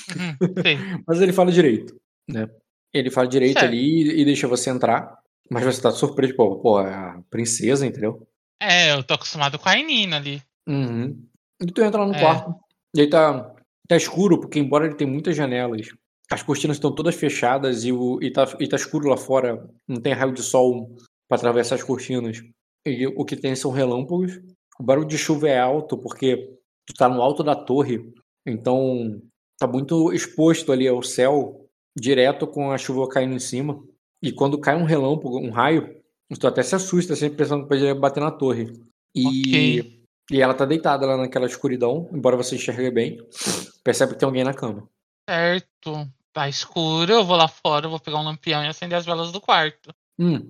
[0.10, 0.38] Uhum.
[1.08, 1.96] Mas ele fala direito,
[2.28, 2.50] né?
[2.94, 5.18] Ele fala direito ali e deixa você entrar.
[5.50, 8.28] Mas você tá surpreso, pô, pô, é a princesa, entendeu?
[8.62, 10.42] É, eu tô acostumado com a Nina ali.
[10.68, 11.24] Uhum.
[11.62, 12.20] E tu entra lá no É.
[12.20, 12.56] quarto.
[12.96, 13.54] E aí tá,
[13.88, 15.88] tá escuro, porque embora ele tenha muitas janelas,
[16.32, 19.70] as cortinas estão todas fechadas e, o, e, tá, e tá escuro lá fora.
[19.88, 20.96] Não tem raio de sol
[21.28, 22.44] pra atravessar as cortinas.
[22.86, 24.40] E o que tem são relâmpagos.
[24.80, 26.54] O barulho de chuva é alto, porque
[26.86, 28.12] tu tá no alto da torre.
[28.46, 29.22] Então
[29.58, 31.66] tá muito exposto ali ao céu,
[31.98, 33.82] direto com a chuva caindo em cima.
[34.22, 36.02] E quando cai um relâmpago, um raio,
[36.40, 38.74] tu até se assusta, sempre pensando que pode bater na torre.
[39.16, 39.97] E, Ok.
[40.32, 43.28] E ela tá deitada lá naquela escuridão, embora você enxergue bem.
[43.84, 44.88] Percebe que tem alguém na cama.
[45.30, 46.08] Certo.
[46.34, 49.32] Tá escuro, eu vou lá fora, eu vou pegar um lampião e acender as velas
[49.32, 49.92] do quarto.
[50.20, 50.50] Hum,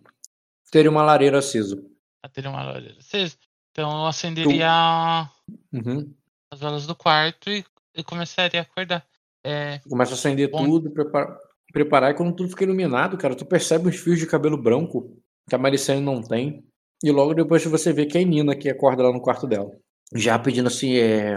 [0.69, 1.77] teria uma lareira acesa.
[2.21, 3.37] Pra ter uma lareira acesa.
[3.71, 5.29] Então eu acenderia
[5.71, 6.13] Uhum.
[6.51, 7.63] as velas do quarto e,
[7.95, 9.05] e começaria a acordar.
[9.45, 10.65] É, Começa a acender Bom.
[10.65, 11.39] tudo, prepara-
[11.71, 15.15] preparar, e quando tudo fica iluminado, cara, tu percebe uns fios de cabelo branco
[15.47, 16.65] que a Maricene não tem.
[17.03, 19.69] E logo depois você vê que é a Nina que acorda lá no quarto dela.
[20.13, 21.35] Já pedindo assim, é.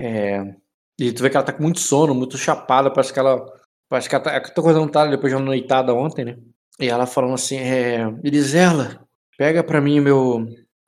[0.00, 0.54] é...
[0.98, 3.44] E tu vê que ela tá com muito sono, muito chapada, parece que ela.
[3.88, 6.36] Parece que ela tá, é que tá acordando tarde depois de uma noitada ontem, né?
[6.80, 8.02] E ela falando assim, é.
[8.22, 9.04] Elisela,
[9.36, 10.46] pega pra mim meu.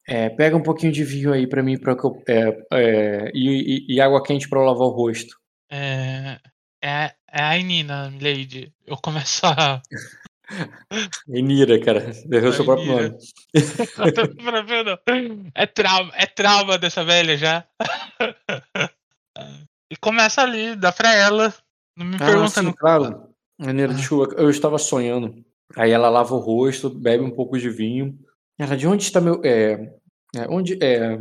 [0.09, 3.87] É, pega um pouquinho de vinho aí pra mim pra que eu, é, é, e,
[3.91, 5.37] e- e água quente pra eu lavar o rosto.
[5.69, 6.39] é,
[6.81, 8.73] é, é a Nina, Lady.
[8.87, 9.83] Eu começo a.
[11.29, 12.11] Enira, cara.
[12.31, 13.17] Errou seu próprio nome.
[15.55, 17.65] É, trauma, é trauma dessa velha já.
[19.91, 21.53] e começa ali, dá pra ela.
[21.97, 23.31] Não me Ah, pergunta sim, no claro.
[23.59, 23.97] Enira, Ah.
[23.97, 25.35] desculpa, eu estava sonhando.
[25.77, 28.19] Aí ela lava o rosto, bebe um pouco de vinho.
[28.59, 29.41] Ela, de onde está meu.
[29.45, 29.73] É,
[30.35, 31.17] é, onde, é,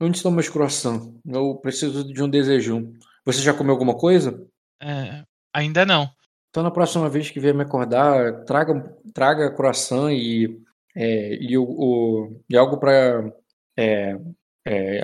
[0.00, 1.08] onde estão meus croissants?
[1.26, 2.92] Eu preciso de um desejo.
[3.24, 4.44] Você já comeu alguma coisa?
[4.82, 5.22] É,
[5.54, 6.10] ainda não.
[6.50, 8.74] Então, na próxima vez que vier me acordar, traga,
[9.14, 10.58] traga croissant e,
[10.96, 13.32] é, e, o, o- e algo para
[13.76, 14.18] é,
[14.66, 15.00] é,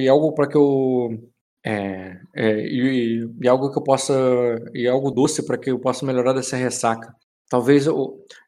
[0.00, 1.10] e algo para que eu
[1.64, 4.14] é, é, e, e algo que eu possa
[4.74, 7.14] e algo doce para que eu possa melhorar dessa ressaca.
[7.48, 7.86] Talvez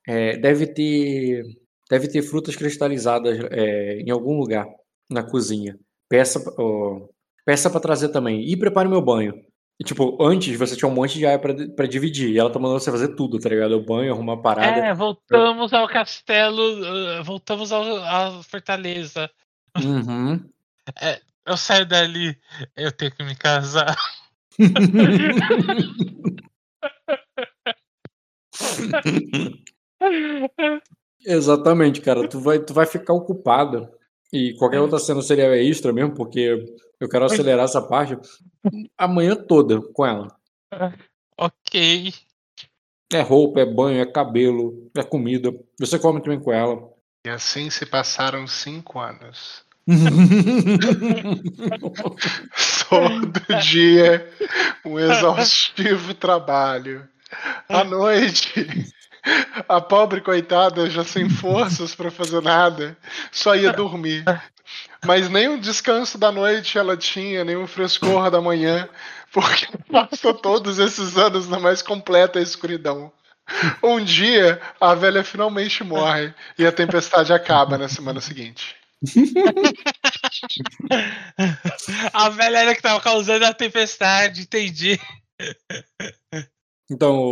[0.06, 1.44] é, deve ter
[1.90, 4.66] deve ter frutas cristalizadas é, em algum lugar
[5.10, 5.78] na cozinha.
[6.08, 7.08] Peça ó,
[7.44, 9.34] peça para trazer também e prepare meu banho.
[9.78, 12.30] E, tipo, antes você tinha um monte de área pra, pra dividir.
[12.30, 13.76] E ela tá mandando você fazer tudo, tá ligado?
[13.76, 14.86] O banho, arrumar a parada.
[14.86, 19.30] É, voltamos ao castelo, uh, voltamos ao, à fortaleza.
[19.76, 20.42] Uhum.
[21.46, 22.36] Eu saio dali,
[22.76, 23.96] eu tenho que me casar.
[31.24, 32.28] Exatamente, cara.
[32.28, 33.88] Tu vai, tu vai ficar ocupado.
[34.32, 36.64] E qualquer outra cena seria extra mesmo, porque
[37.00, 38.16] eu quero acelerar essa parte.
[38.96, 40.28] Amanhã toda com ela.
[41.36, 42.14] ok.
[43.12, 45.52] É roupa, é banho, é cabelo, é comida.
[45.78, 46.90] Você come também com ela.
[47.24, 49.64] E assim se passaram cinco anos.
[52.88, 54.28] Todo dia,
[54.84, 57.08] um exaustivo trabalho.
[57.68, 58.66] À noite,
[59.68, 62.96] a pobre coitada, já sem forças para fazer nada,
[63.30, 64.24] só ia dormir.
[65.04, 68.88] Mas nem um descanso da noite ela tinha, nem um frescor da manhã,
[69.32, 73.12] porque passou todos esses anos na mais completa escuridão.
[73.80, 78.74] Um dia, a velha finalmente morre e a tempestade acaba na semana seguinte.
[82.12, 84.98] A velha era que tava causando a tempestade, entendi.
[86.90, 87.30] Então,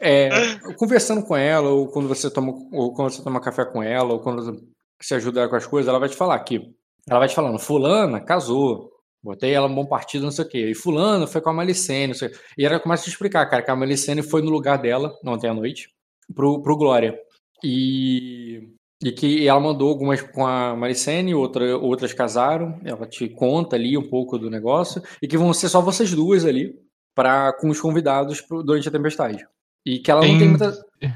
[0.00, 0.30] é,
[0.76, 4.20] conversando com ela, ou quando você toma, ou quando você toma café com ela, ou
[4.20, 4.60] quando
[5.00, 6.74] você ajuda ela com as coisas, ela vai te falar que
[7.08, 8.90] ela vai te falando, fulana casou,
[9.22, 10.70] botei ela num bom partido, não sei o quê.
[10.70, 12.38] E fulano foi com a Malicene, não sei o quê.
[12.58, 15.48] E ela começa a te explicar, cara, que a Malicene foi no lugar dela, ontem
[15.48, 15.88] à noite,
[16.34, 17.18] pro, pro Glória.
[17.64, 18.68] E,
[19.02, 22.78] e que ela mandou algumas com a Malicene, outra, outras casaram.
[22.84, 25.02] Ela te conta ali um pouco do negócio.
[25.22, 26.74] E que vão ser só vocês duas ali,
[27.14, 29.46] pra, com os convidados pro- durante a tempestade.
[29.84, 30.70] E que ela não tem Tem- muita.
[31.02, 31.10] Aí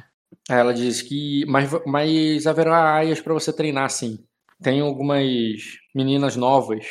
[0.58, 1.44] Ela diz que.
[1.46, 4.18] Mas, mas haverá aias pra você treinar, sim.
[4.62, 5.24] Tem algumas
[5.94, 6.84] meninas novas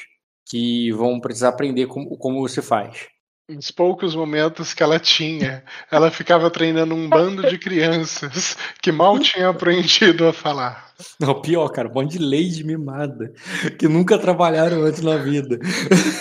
[0.50, 3.08] que vão precisar aprender como, como você faz.
[3.50, 9.20] Nos poucos momentos que ela tinha, ela ficava treinando um bando de crianças que mal
[9.20, 10.91] tinham aprendido a falar.
[11.20, 13.34] Não, pior, cara, um monte de lady mimada
[13.78, 15.60] que nunca trabalharam antes na vida.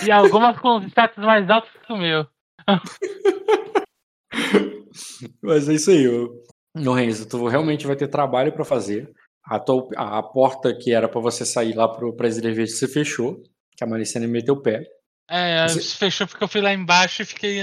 [0.05, 2.27] E algumas com status mais altos que o meu.
[5.43, 6.33] Mas é isso aí, ô.
[6.75, 9.11] No Renzo, tu realmente vai ter trabalho pra fazer.
[9.45, 13.43] A, tua- a- porta que era pra você sair lá pro Presidente Verde se fechou,
[13.77, 14.83] que a Maricene meteu o pé.
[15.29, 17.59] É, Você- fechou porque eu fui lá embaixo e fiquei.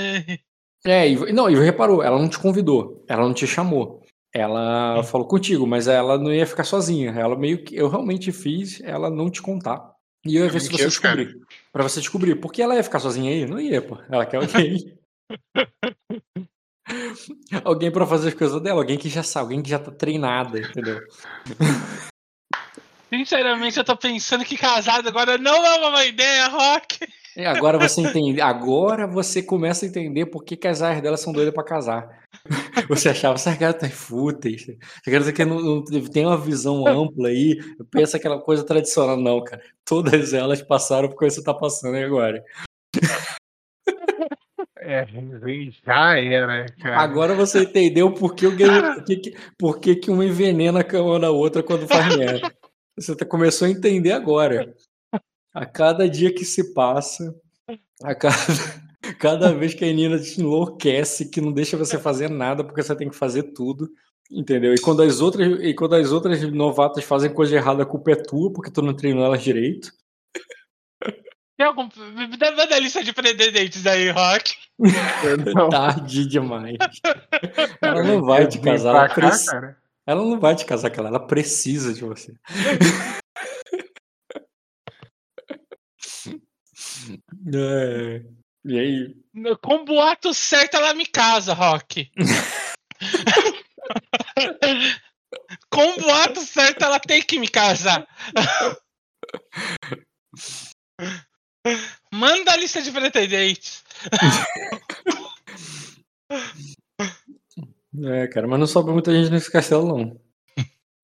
[0.85, 4.01] É, e, não, e reparou, ela não te convidou, ela não te chamou.
[4.33, 7.09] Ela falou contigo, mas ela não ia ficar sozinha.
[7.11, 7.75] Ela meio que.
[7.75, 9.91] Eu realmente fiz ela não te contar.
[10.25, 11.15] E eu ia ver se Que você cara?
[11.25, 11.41] descobrir.
[11.71, 12.35] Pra você descobrir.
[12.35, 13.45] Porque ela ia ficar sozinha aí?
[13.47, 13.97] Não ia, pô.
[14.11, 14.95] Ela quer alguém.
[17.63, 20.59] alguém pra fazer as coisas dela, alguém que já sabe, alguém que já tá treinada,
[20.59, 20.99] entendeu?
[23.09, 26.99] Sinceramente, eu tô pensando que casado agora não é uma ideia, Rock.
[27.35, 28.41] E agora você entende.
[28.41, 32.07] Agora você começa a entender por que, que as áreas dela são doidas pra casar.
[32.87, 34.63] Você achava, essas garotas fúteis.
[34.63, 37.57] Essas garotas que não, não tem uma visão ampla aí,
[37.89, 39.17] pensa aquela coisa tradicional.
[39.17, 39.61] Não, cara.
[39.85, 42.43] Todas elas passaram por que você tá passando aí agora.
[44.91, 45.07] É,
[45.85, 46.99] já era, cara.
[47.01, 48.71] Agora você entendeu por que, o game-
[49.57, 52.51] por que, que- uma envenena a cama da outra quando faz merda.
[52.97, 54.73] Você tá, começou a entender agora.
[55.53, 57.35] A cada dia que se passa,
[58.03, 58.35] a cada,
[59.19, 62.95] cada vez que a Nina te enlouquece, que não deixa você fazer nada porque você
[62.95, 63.89] tem que fazer tudo.
[64.31, 64.73] Entendeu?
[64.75, 68.15] E quando as outras, e quando as outras novatas fazem coisa errada, a culpa é
[68.15, 69.91] tua, porque tu não treinou elas direito.
[71.59, 71.89] Tem algum.
[72.15, 74.55] Me dá manda a lista de pretendentes aí, Rock.
[75.53, 75.67] Não.
[75.67, 76.77] Tarde demais.
[77.83, 78.95] Ela não vai te casar.
[78.95, 79.31] Ela, cá,
[80.07, 82.33] ela não vai te casar com ela, ela precisa de você.
[87.53, 88.21] É.
[88.65, 89.15] E aí?
[89.61, 92.09] Com boato certo, ela me casa, Rock.
[95.69, 98.05] Com boato certo, ela tem que me casar.
[102.11, 103.83] Manda a lista de pretendentes.
[108.03, 110.19] É, cara, mas não sobra muita gente nesse castelo, não.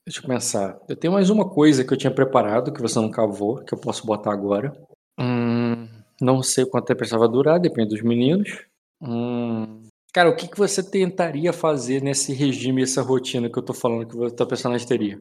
[0.06, 0.80] Deixa eu pensar.
[0.88, 3.78] Eu tenho mais uma coisa que eu tinha preparado, que você não cavou, que eu
[3.78, 4.72] posso botar agora.
[5.20, 5.88] Hum,
[6.22, 8.62] não sei quanto tempo essa vai durar, depende dos meninos.
[9.02, 13.74] Hum, cara, o que, que você tentaria fazer nesse regime, essa rotina que eu tô
[13.74, 15.20] falando que o teu personagem teria?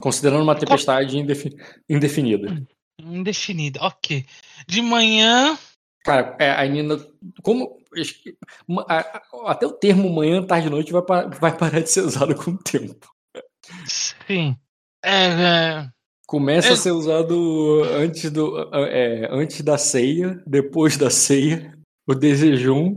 [0.00, 1.56] Considerando uma tempestade indefi-
[1.88, 2.60] indefinida.
[3.00, 4.24] Indefinida, ok.
[4.66, 5.58] De manhã.
[6.04, 6.96] Cara, é, a Nina.
[7.42, 7.78] Como.
[9.46, 11.02] Até o termo manhã, tarde e noite vai,
[11.40, 13.08] vai parar de ser usado com o tempo.
[13.86, 14.56] Sim.
[15.04, 15.88] É, é,
[16.26, 16.72] Começa É.
[16.72, 21.72] a ser usado antes, do, é, antes da ceia, depois da ceia,
[22.06, 22.94] o desejum,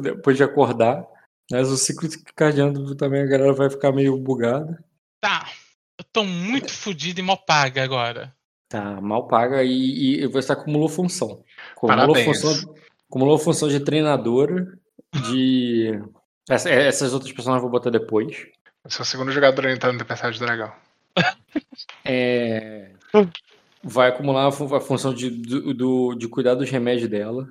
[0.00, 1.04] depois de acordar.
[1.50, 4.82] Mas o ciclo cardiano também a galera vai ficar meio bugada.
[5.20, 5.50] tá.
[5.98, 8.34] Eu tô muito fudido e mal paga agora.
[8.72, 11.44] Tá, mal paga e, e você acumulou função.
[11.76, 12.24] Acumulou Parabéns.
[12.40, 12.74] função,
[13.08, 14.78] acumulou função de treinadora,
[15.28, 16.00] de.
[16.48, 18.46] Essa- essas outras pessoas eu vou botar depois.
[18.84, 20.72] Esse é o segundo jogador a entrar no Tempestade do Dragão.
[22.04, 22.90] É,
[23.82, 27.48] vai acumular a, fu- a função de, do, do- de cuidar dos remédios dela.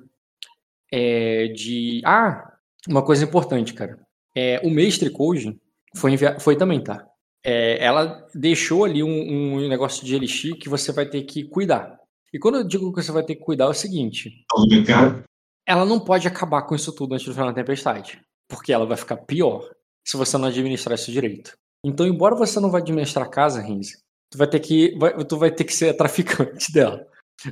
[0.90, 2.02] É, de.
[2.04, 2.52] Ah!
[2.88, 3.98] Uma coisa importante, cara.
[4.34, 5.58] É, o mestre Koji
[5.94, 7.06] foi, foi também, tá?
[7.44, 11.98] É, ela deixou ali um, um negócio de elixir que você vai ter que cuidar.
[12.32, 15.24] E quando eu digo que você vai ter que cuidar, é o seguinte: Obrigado.
[15.66, 18.20] ela não pode acabar com isso tudo antes do final da tempestade.
[18.48, 19.68] Porque ela vai ficar pior
[20.06, 21.52] se você não administrar isso direito.
[21.84, 23.98] Então, embora você não vai administrar a casa, Renzi,
[24.30, 24.96] tu vai ter que.
[24.98, 27.04] vai- tu vai ter que ser traficante dela.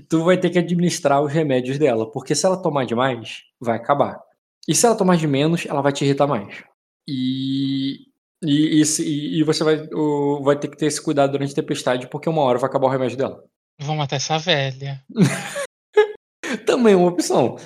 [0.09, 2.09] Tu vai ter que administrar os remédios dela.
[2.10, 4.20] Porque se ela tomar demais, vai acabar.
[4.69, 6.62] E se ela tomar de menos, ela vai te irritar mais.
[7.09, 8.09] E.
[8.43, 11.57] E, e, e- e você vai, o- vai ter que ter esse cuidado durante a
[11.57, 13.44] tempestade, porque uma hora vai acabar o remédio dela.
[13.81, 15.02] Vou matar essa velha.
[16.67, 17.57] Também é uma opção.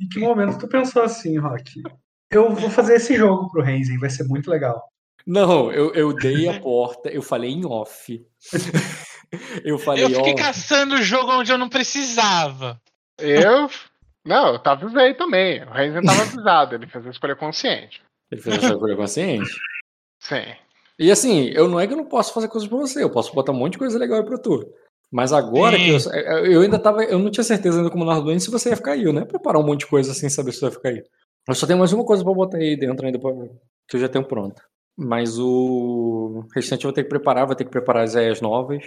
[0.00, 1.82] Em que momento tu pensou assim, Rock?
[2.30, 4.82] Eu vou fazer esse jogo pro Renzen, vai ser muito legal.
[5.26, 8.20] Não, eu, eu dei a porta, eu falei em off.
[9.64, 12.80] eu falei, Eu fiquei ó, caçando o jogo onde eu não precisava.
[13.18, 13.70] Eu.
[14.24, 15.62] Não, eu tava avisei também.
[15.64, 18.02] O Renzen tava avisado, ele fez a escolha consciente.
[18.32, 19.50] Ele fez essa coisa consciente.
[20.20, 20.42] Sim.
[20.98, 23.34] E assim, eu não é que eu não posso fazer coisas pra você, eu posso
[23.34, 24.66] botar um monte de coisa legal aí pra tu.
[25.10, 28.50] Mas agora que eu, eu ainda tava, eu não tinha certeza ainda como narrador se
[28.50, 30.60] você ia ficar aí, eu não ia preparar um monte de coisa sem saber se
[30.60, 31.02] você ia ficar aí.
[31.46, 33.32] Eu só tenho mais uma coisa pra botar aí dentro ainda, pra-
[33.88, 34.62] que eu já tenho pronta.
[34.96, 38.82] Mas o restante eu vou ter que preparar, vou ter que preparar as ideias novas.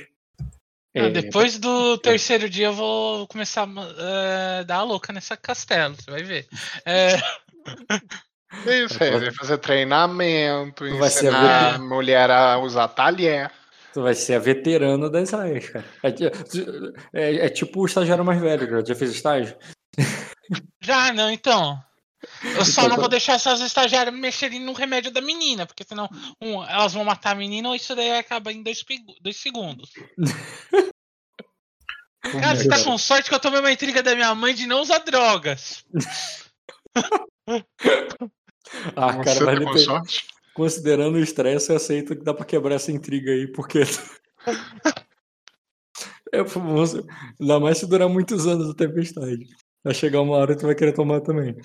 [0.95, 5.35] Ah, É, depois do terceiro dia eu vou começar a eh, dar a louca nessa
[5.35, 6.47] castelo, você vai ver.
[6.85, 7.17] É,
[8.65, 13.51] Isso aí, vai fazer treinamento, Tu vai ser ensinar a mulher a usar talher.
[13.93, 15.85] Tu vai ser a veterana das aias, cara.
[16.03, 16.09] É,
[17.13, 18.85] é- é tipo o estagiário mais velho, cara.
[18.85, 19.55] Já fez estágio?
[20.81, 21.81] já não, então.
[22.43, 25.83] Eu só Então, não tá- vou deixar essas estagiárias mexerem no remédio da menina, porque
[25.83, 26.09] senão
[26.41, 28.83] um, elas vão matar a menina ou isso daí acaba em dois,
[29.21, 29.91] dois segundos.
[32.23, 34.81] Cara, você tá com sorte que eu tomei uma intriga da minha mãe de não
[34.81, 35.85] usar drogas.
[38.95, 40.27] Ah, Você cara, tá com depois, sorte?
[40.55, 43.81] considerando o estresse, eu aceito que dá pra quebrar essa intriga aí, porque.
[46.33, 47.05] é famoso.
[47.39, 49.45] Ainda mais se durar muitos anos a tempestade.
[49.83, 51.55] Vai chegar uma hora que tu vai querer tomar também.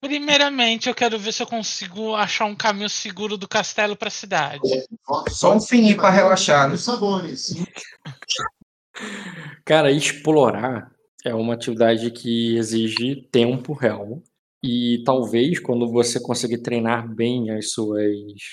[0.00, 4.60] Primeiramente, eu quero ver se eu consigo achar um caminho seguro do castelo pra cidade.
[5.30, 6.74] Só um fininho pra relaxar, né?
[6.74, 7.54] Os sabores.
[9.64, 10.90] Cara, explorar
[11.24, 14.22] é uma atividade que exige tempo real.
[14.62, 18.04] E talvez quando você conseguir treinar bem as suas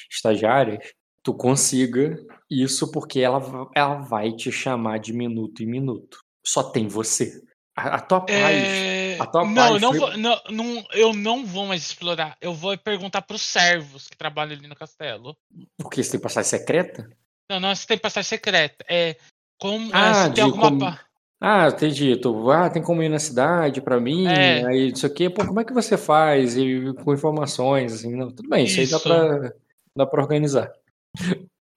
[0.10, 0.80] estagiárias,
[1.22, 2.18] tu consiga
[2.50, 6.20] isso porque ela, ela vai te chamar de minuto em minuto.
[6.46, 7.42] Só tem você.
[7.76, 8.34] A, a tua paz.
[8.40, 11.82] É, a tua não, paz eu não foi- vou, não, não- eu não vou mais
[11.84, 12.38] explorar.
[12.40, 15.36] Eu vou perguntar pros servos que trabalham ali no castelo.
[15.78, 17.10] Porque você tem passagem secreta?
[17.52, 18.86] Não, não, você tem passagem secreta.
[18.90, 19.18] É
[19.60, 21.00] como Ah, é, se tem alguma como-
[21.40, 22.16] Ah, entendi.
[22.18, 24.66] Tu, ah, tem como ir na cidade pra mim, É.
[24.66, 25.30] aí não sei o quê.
[25.30, 26.58] Pô, como é que você faz?
[26.58, 29.04] E com informações, assim, não, tudo bem, isso, aí dá Isso.
[29.04, 29.54] pra,
[29.96, 30.72] dá pra organizar.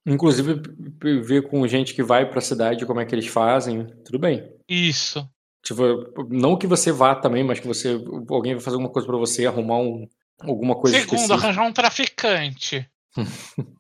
[0.07, 3.87] Inclusive, p- p- ver com gente que vai pra cidade como é que eles fazem,
[4.05, 4.51] tudo bem.
[4.67, 5.29] Isso.
[5.63, 5.83] Tipo,
[6.31, 9.45] não que você vá também, mas que você, alguém vai fazer alguma coisa pra você,
[9.45, 10.09] arrumar um,
[10.41, 11.47] alguma coisa Segundo, específica.
[11.47, 12.89] arranjar um traficante.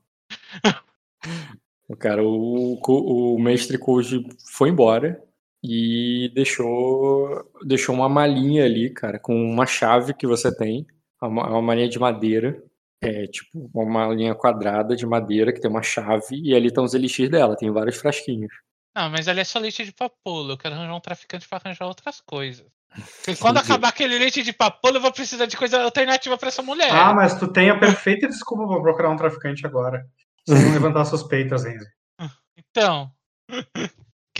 [1.98, 3.00] Cara, o, co-
[3.34, 5.20] o mestre Koji foi embora
[5.62, 10.86] e deixou, deixou uma malinha ali, cara, com uma chave que você tem,
[11.20, 12.62] uma, uma malinha de madeira,
[13.02, 16.94] é tipo uma malinha quadrada de madeira que tem uma chave e ali estão os
[16.94, 18.52] elixir dela, tem vários frasquinhos.
[18.94, 20.52] Não, mas ali é só leite de papoula.
[20.52, 22.66] Eu quero arranjar um traficante pra arranjar outras coisas.
[22.92, 23.72] Porque quando Entendi.
[23.72, 26.90] acabar aquele leite de papoula, eu vou precisar de coisa alternativa pra essa mulher.
[26.90, 30.04] Ah, mas tu tem a perfeita desculpa pra procurar um traficante agora.
[30.46, 31.86] Sem não levantar suspeitas, Enzo.
[32.72, 33.10] Então.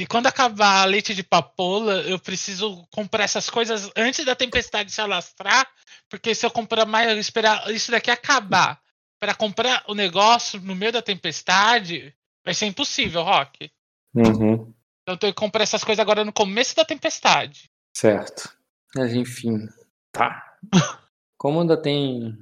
[0.01, 4.91] Que quando acabar a leite de papoula, eu preciso comprar essas coisas antes da tempestade
[4.91, 5.71] se alastrar.
[6.09, 8.81] Porque se eu comprar mais, esperar isso daqui acabar
[9.21, 13.71] para comprar o negócio no meio da tempestade, vai ser impossível, Rock.
[14.15, 14.73] Uhum,
[15.03, 17.71] Então eu tenho que comprar essas coisas agora no começo da tempestade.
[17.95, 18.51] certo.
[18.97, 19.69] Mas enfim,
[20.11, 20.57] tá.
[21.37, 22.39] Como ainda tem.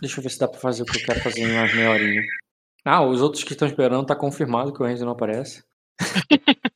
[0.00, 1.90] Deixa eu ver se dá pra fazer o que eu quero fazer em umas meia
[1.90, 2.22] horinha.
[2.84, 5.64] Ah, os outros que estão esperando tá confirmado que o Renzo não aparece.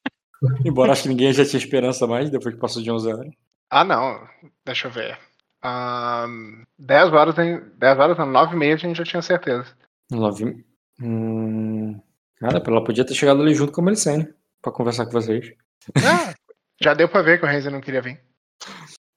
[0.64, 3.32] Embora acho que ninguém já tinha esperança mais depois que passou de 11 horas.
[3.70, 4.26] Ah, não.
[4.64, 5.18] Deixa eu ver.
[5.62, 9.66] Ahn, 10 horas, em- 10 horas, não, 9 e meia a gente já tinha certeza.
[10.10, 10.64] Nove.
[11.00, 12.00] Hum...
[12.39, 14.28] Cara, ela podia ter chegado ali junto com a Melicene
[14.60, 15.55] pra conversar com vocês.
[15.97, 16.34] Ah,
[16.81, 18.20] já deu pra ver que o Renzi não queria vir.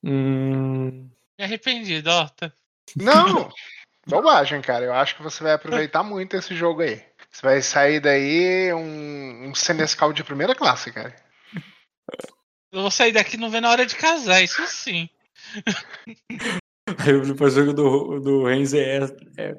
[0.03, 1.09] Hum...
[1.37, 2.53] Me arrependi, Dota.
[2.95, 3.49] Não!
[4.07, 4.85] Bobagem, cara.
[4.85, 7.03] Eu acho que você vai aproveitar muito esse jogo aí.
[7.31, 11.15] Você vai sair daí um, um senescal de primeira classe, cara.
[12.71, 15.09] Eu vou sair daqui não vendo a hora de casar, isso sim.
[16.99, 18.99] Aí o jogo do, do Renzo é,
[19.37, 19.55] é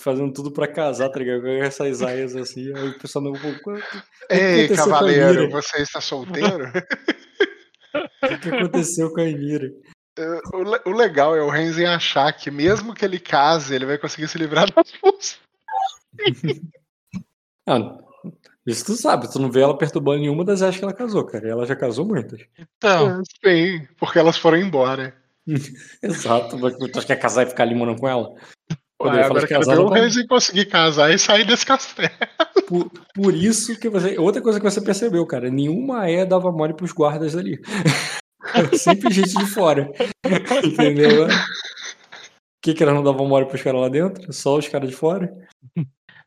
[0.00, 1.42] fazendo tudo pra casar, tá ligado?
[1.42, 3.32] Com essas aias assim, aí o pessoal não.
[3.32, 3.84] O
[4.30, 6.70] Ei, cavaleiro, você está solteiro?
[8.42, 9.70] que aconteceu com a Emira?
[10.52, 13.98] o, le- o legal é o Renzi achar que mesmo que ele case, ele vai
[13.98, 15.38] conseguir se livrar das forças.
[17.68, 17.98] Ah,
[18.66, 21.46] isso tu sabe, tu não vê ela perturbando nenhuma das aias que ela casou, cara.
[21.46, 22.40] E ela já casou muitas.
[22.58, 25.14] Então, Sim, porque elas foram embora.
[26.02, 28.34] Exato, mas tu acha que ia casar e ficar limando com ela?
[28.98, 31.46] Quando Ué, agora de eu quero casar, ver o ela tá- conseguir casar e sair
[31.46, 32.10] desse castelo.
[32.66, 34.18] Por, por isso que você.
[34.18, 37.58] Outra coisa que você percebeu, cara, nenhuma aia dava mole pros guardas ali.
[38.54, 39.90] Era sempre gente de fora.
[40.62, 41.24] Entendeu?
[41.24, 41.28] O
[42.60, 44.30] que, que elas não davam mole pros caras lá dentro?
[44.34, 45.34] Só os caras de fora?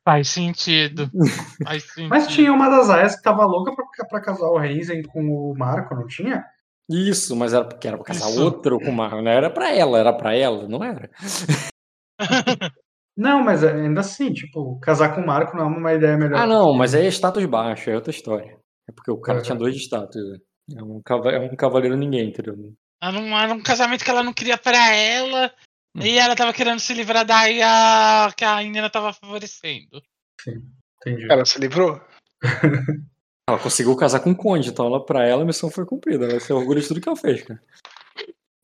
[0.04, 1.10] Faz sentido.
[1.64, 2.10] Faz sentido.
[2.10, 5.54] Mas tinha uma das aias que tava louca pra, pra casar o Renzen com o
[5.58, 6.44] Marco, não tinha?
[6.90, 8.44] Isso, mas era porque era pra casar Isso.
[8.44, 9.10] outro com uma.
[9.22, 11.10] Não era pra ela, era pra ela, não era.
[13.18, 16.40] Não, mas ainda assim, tipo, casar com o Marco não é uma ideia melhor.
[16.40, 18.58] Ah, não, mas aí é status baixo, é outra história.
[18.90, 19.44] É porque o cara Uhum.
[19.44, 20.16] tinha dois status.
[20.16, 20.38] né?
[20.78, 22.56] É um, é um cavaleiro ninguém, entendeu?
[23.04, 25.52] Era um, era um casamento que ela não queria pra ela.
[25.96, 26.02] Hum.
[26.02, 30.02] E ela tava querendo se livrar da Aya que a Inina tava favorecendo.
[30.48, 31.32] Entendi.
[31.32, 32.02] Ela se livrou?
[33.50, 36.26] Ela conseguiu casar com o Conde, então ela, pra ela a missão foi cumprida.
[36.26, 37.62] Ela se orgulha de tudo que ela fez, cara.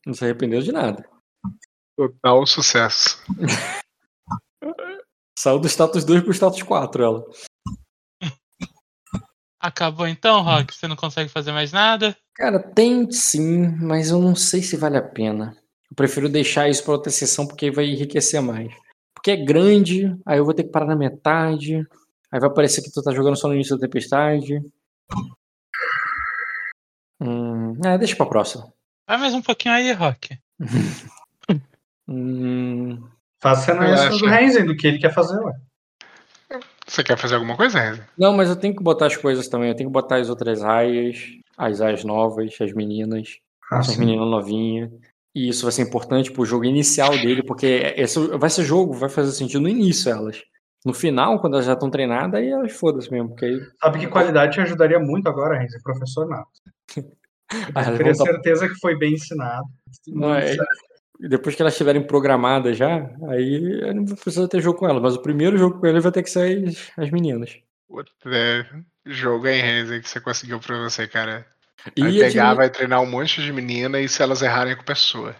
[0.05, 1.03] Não se arrependeu de nada.
[1.97, 3.21] Total sucesso.
[5.37, 7.25] Saiu do status 2 pro status 4, ela.
[9.59, 10.73] Acabou então, Rock?
[10.73, 12.15] Você não consegue fazer mais nada?
[12.35, 15.57] Cara, tem sim, mas eu não sei se vale a pena.
[15.97, 18.71] Prefiro deixar isso pra outra sessão porque aí vai enriquecer mais.
[19.13, 21.85] Porque é grande, aí eu vou ter que parar na metade.
[22.31, 24.61] Aí vai parecer que tu tá jogando só no início da tempestade.
[27.19, 28.71] Hum, é, deixa pra próxima.
[29.07, 30.37] Vai mais um pouquinho aí, Rock.
[32.09, 33.05] Hum,
[33.41, 34.17] Faça a Relaxa.
[34.17, 35.53] do Renzen, do que ele quer fazer, ué.
[36.87, 38.01] Você quer fazer alguma coisa, Renzi?
[38.17, 39.67] Não, mas eu tenho que botar as coisas também.
[39.67, 41.17] Eu tenho que botar as outras aias,
[41.57, 44.89] as aias novas, as meninas, Ah, as meninas novinhas.
[45.37, 49.07] E isso vai ser importante pro jogo inicial dele, porque esse vai ser jogo, vai
[49.07, 50.41] fazer sentido no início elas.
[50.83, 54.07] No final, quando elas já estão treinadas, aí elas foda-se mesmo, porque aí Sabe que
[54.07, 55.79] qualidade te ajudaria muito agora, Renzen?
[55.83, 56.49] Professor Nato.
[57.73, 59.65] Ah, Eu teria certeza que foi bem ensinado.
[60.07, 60.57] Não, é-
[61.17, 65.01] depois que elas estiverem programadas já, aí eu não vou precisar ter jogo com elas.
[65.01, 67.57] Mas o primeiro jogo com elas vai ter que ser as, as meninas.
[67.87, 68.65] Puta, é,
[69.05, 71.45] jogo aí, Renzi, que você conseguiu pra você, cara.
[71.95, 74.75] E, Vai pegar, admi- vai treinar um monte de menina e se elas errarem, a
[74.75, 75.35] culpa é sua.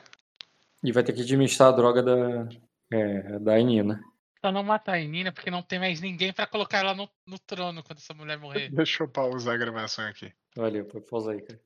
[0.84, 2.48] e vai ter que administrar a droga da,
[2.92, 4.00] é, da Nina.
[4.40, 7.40] Só não matar a Nina, porque não tem mais ninguém pra colocar ela no, no
[7.40, 8.70] trono quando essa mulher morrer.
[8.70, 10.32] Deixa eu pausar a gravação aqui.
[10.56, 11.60] Valeu, pausa aí, cara.